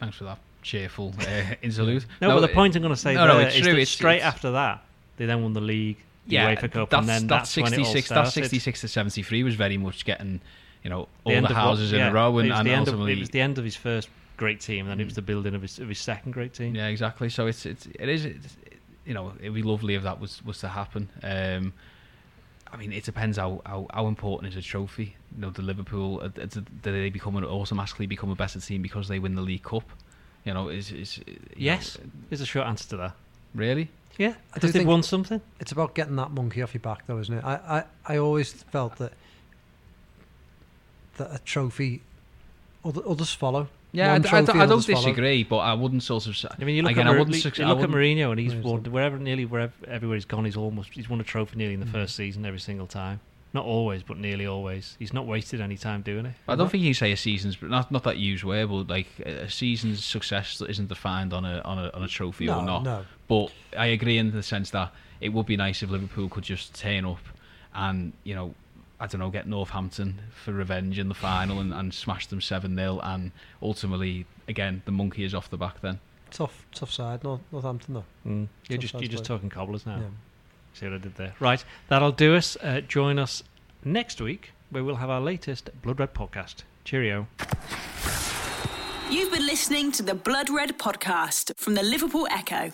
Thanks 0.00 0.16
for 0.18 0.24
that 0.24 0.38
cheerful 0.62 1.14
uh, 1.20 1.54
interlude. 1.62 2.04
No, 2.20 2.28
but 2.28 2.40
the 2.40 2.48
point 2.52 2.76
I'm 2.76 2.82
going 2.82 2.92
to 2.94 3.00
say 3.00 3.14
no, 3.14 3.26
no, 3.26 3.38
it's 3.38 3.54
is 3.54 3.62
true, 3.62 3.72
that 3.72 3.78
it's- 3.78 3.88
straight 3.90 4.16
it's- 4.16 4.34
after 4.34 4.50
that, 4.50 4.84
they 5.16 5.24
then 5.26 5.42
won 5.42 5.52
the 5.54 5.60
league, 5.62 5.96
the 6.26 6.34
yeah, 6.34 6.54
UEFA 6.54 6.70
Cup, 6.70 6.90
that's, 6.90 7.00
and 7.00 7.08
then 7.08 7.26
that 7.26 7.38
that's, 7.38 7.56
when 7.56 7.64
all 7.64 7.70
66, 7.70 8.06
started. 8.06 8.24
that 8.26 8.32
66 8.32 8.80
to 8.82 8.88
73 8.88 9.42
was 9.42 9.54
very 9.54 9.76
much 9.76 10.04
getting 10.04 10.40
you 10.84 10.90
know 10.90 11.08
The 11.24 11.30
all 11.30 11.30
the 11.32 11.36
of 11.38 11.42
what- 11.44 11.52
houses 11.52 11.92
in 11.92 11.98
yeah, 11.98 12.10
a 12.10 12.12
row, 12.12 12.38
and, 12.38 12.52
and 12.52 12.66
the 12.66 12.72
end 12.72 12.88
of, 12.88 13.00
it 13.08 13.18
was 13.18 13.30
the 13.30 13.40
end 13.40 13.58
of 13.58 13.64
his 13.64 13.76
first 13.76 14.08
great 14.36 14.60
team, 14.60 14.86
and 14.86 14.90
then 14.90 15.00
it 15.00 15.04
was 15.04 15.14
the 15.14 15.22
building 15.22 15.54
of 15.54 15.62
his, 15.62 15.78
of 15.78 15.88
his 15.88 15.98
second 15.98 16.32
great 16.32 16.54
team. 16.54 16.74
Yeah, 16.74 16.88
exactly. 16.88 17.28
So 17.28 17.46
it's 17.46 17.66
it's 17.66 17.86
it 17.86 18.08
is 18.08 18.24
it's, 18.24 18.56
you 19.04 19.14
know 19.14 19.32
it'd 19.40 19.54
be 19.54 19.62
lovely 19.62 19.94
if 19.94 20.02
that 20.02 20.20
was 20.20 20.44
was 20.44 20.58
to 20.58 20.68
happen. 20.68 21.08
Um, 21.22 21.72
I 22.72 22.78
mean, 22.78 22.90
it 22.90 23.04
depends 23.04 23.36
how, 23.36 23.60
how, 23.66 23.86
how 23.92 24.06
important 24.06 24.50
is 24.50 24.56
a 24.56 24.62
trophy. 24.66 25.14
You 25.34 25.42
know, 25.42 25.50
the 25.50 25.60
Liverpool 25.60 26.20
uh, 26.22 26.28
do 26.28 26.62
they 26.80 27.10
become 27.10 27.36
an, 27.36 27.44
automatically 27.44 28.06
become 28.06 28.30
a 28.30 28.34
better 28.34 28.60
team 28.60 28.80
because 28.80 29.08
they 29.08 29.18
win 29.18 29.34
the 29.34 29.42
League 29.42 29.62
Cup? 29.62 29.84
You 30.44 30.54
know, 30.54 30.68
is 30.70 30.90
is 30.90 31.20
Yes, 31.54 31.98
know, 31.98 32.06
is 32.30 32.40
a 32.40 32.46
short 32.46 32.66
answer 32.66 32.88
to 32.88 32.96
that. 32.96 33.12
really? 33.54 33.90
Yeah, 34.18 34.28
I 34.28 34.32
do 34.32 34.36
because 34.54 34.72
they've 34.72 34.86
won 34.86 35.02
something. 35.02 35.40
It's 35.60 35.72
about 35.72 35.94
getting 35.94 36.16
that 36.16 36.30
monkey 36.30 36.62
off 36.62 36.74
your 36.74 36.80
back, 36.82 37.06
though, 37.06 37.18
isn't 37.18 37.34
it? 37.38 37.44
I, 37.44 37.54
I, 38.06 38.14
I 38.14 38.16
always 38.18 38.52
felt 38.52 38.96
that 38.96 39.12
that 41.16 41.34
a 41.34 41.38
trophy, 41.44 42.02
other, 42.84 43.02
others 43.06 43.32
follow. 43.32 43.68
Yeah, 43.94 44.12
One 44.12 44.12
I, 44.12 44.14
I, 44.14 44.18
don't- 44.18 44.30
trophy, 44.46 44.58
I 44.58 44.62
don't 44.66 44.72
others 44.72 44.86
follow. 44.86 44.96
disagree, 45.00 45.44
but 45.44 45.58
I 45.58 45.74
wouldn't 45.74 46.02
sort 46.02 46.26
of. 46.26 46.36
I 46.58 46.64
mean, 46.64 46.76
you 46.76 46.82
look 46.82 46.92
again, 46.92 47.06
at 47.06 47.10
I 47.10 47.12
Mar- 47.12 47.18
wouldn't. 47.24 47.36
you 47.58 47.66
look 47.66 47.78
I 47.78 47.82
at 47.82 47.90
Mourinho, 47.90 48.30
and 48.30 48.40
he's 48.40 48.54
won 48.54 48.84
wherever 48.84 49.18
nearly 49.18 49.44
wherever 49.44 49.72
everywhere 49.86 50.16
he's 50.16 50.24
gone. 50.24 50.44
He's 50.46 50.56
almost 50.56 50.90
he's 50.92 51.08
won 51.10 51.20
a 51.20 51.24
trophy 51.24 51.56
nearly 51.56 51.74
in 51.74 51.80
the 51.80 51.86
Mm. 51.86 51.92
first 51.92 52.16
season 52.16 52.46
every 52.46 52.60
single 52.60 52.86
time. 52.86 53.20
Not 53.54 53.66
always, 53.66 54.02
but 54.02 54.16
nearly 54.16 54.46
always. 54.46 54.96
He's 54.98 55.12
not 55.12 55.26
wasted 55.26 55.60
any 55.60 55.76
time 55.76 56.00
doing 56.00 56.24
it. 56.26 56.34
I 56.48 56.56
don't 56.56 56.70
think 56.70 56.82
you 56.82 56.94
say 56.94 57.12
a 57.12 57.16
season's 57.16 57.60
not 57.60 57.90
not 57.90 58.02
that 58.04 58.16
used 58.16 58.44
word, 58.44 58.68
but 58.68 58.88
like 58.88 59.08
a 59.20 59.50
season's 59.50 60.04
success 60.04 60.62
isn't 60.66 60.88
defined 60.88 61.32
on 61.34 61.44
a 61.44 61.60
on 61.64 61.78
a 61.78 61.90
on 61.92 62.02
a 62.02 62.08
trophy 62.08 62.46
no, 62.46 62.60
or 62.60 62.64
not. 62.64 62.82
no. 62.82 63.04
But 63.28 63.52
I 63.76 63.86
agree 63.86 64.18
in 64.18 64.32
the 64.32 64.42
sense 64.42 64.70
that 64.70 64.92
it 65.20 65.30
would 65.30 65.46
be 65.46 65.56
nice 65.56 65.82
if 65.82 65.90
Liverpool 65.90 66.28
could 66.28 66.44
just 66.44 66.74
turn 66.74 67.04
up 67.04 67.20
and, 67.74 68.12
you 68.24 68.34
know, 68.34 68.54
I 69.00 69.06
don't 69.06 69.20
know, 69.20 69.30
get 69.30 69.46
Northampton 69.46 70.20
for 70.32 70.52
revenge 70.52 70.98
in 70.98 71.08
the 71.08 71.14
final 71.14 71.60
and, 71.60 71.72
and 71.72 71.92
smash 71.92 72.26
them 72.26 72.40
7 72.40 72.74
0. 72.74 73.00
And 73.02 73.32
ultimately, 73.60 74.26
again, 74.48 74.82
the 74.84 74.92
monkey 74.92 75.24
is 75.24 75.34
off 75.34 75.50
the 75.50 75.56
back 75.56 75.80
then. 75.80 76.00
Tough, 76.30 76.66
tough 76.72 76.92
side, 76.92 77.24
North, 77.24 77.40
Northampton, 77.50 77.94
though. 77.94 78.04
Mm. 78.26 78.48
You're 78.68 78.78
Tough 78.78 78.80
just 78.80 78.94
you're 78.94 79.02
just 79.02 79.24
play. 79.24 79.36
talking 79.36 79.50
cobblers 79.50 79.86
now. 79.86 79.98
Yeah. 79.98 80.06
See 80.74 80.86
what 80.86 80.94
I 80.94 80.98
did 80.98 81.16
there? 81.16 81.34
Right, 81.40 81.64
that'll 81.88 82.12
do 82.12 82.34
us. 82.34 82.56
Uh, 82.62 82.80
join 82.80 83.18
us 83.18 83.42
next 83.84 84.20
week 84.20 84.52
where 84.70 84.82
we'll 84.82 84.96
have 84.96 85.10
our 85.10 85.20
latest 85.20 85.70
Blood 85.82 86.00
Red 86.00 86.14
podcast. 86.14 86.62
Cheerio. 86.84 87.28
You've 89.10 89.30
been 89.30 89.46
listening 89.46 89.92
to 89.92 90.02
the 90.02 90.14
Blood 90.14 90.48
Red 90.48 90.78
podcast 90.78 91.52
from 91.56 91.74
the 91.74 91.82
Liverpool 91.82 92.26
Echo. 92.30 92.72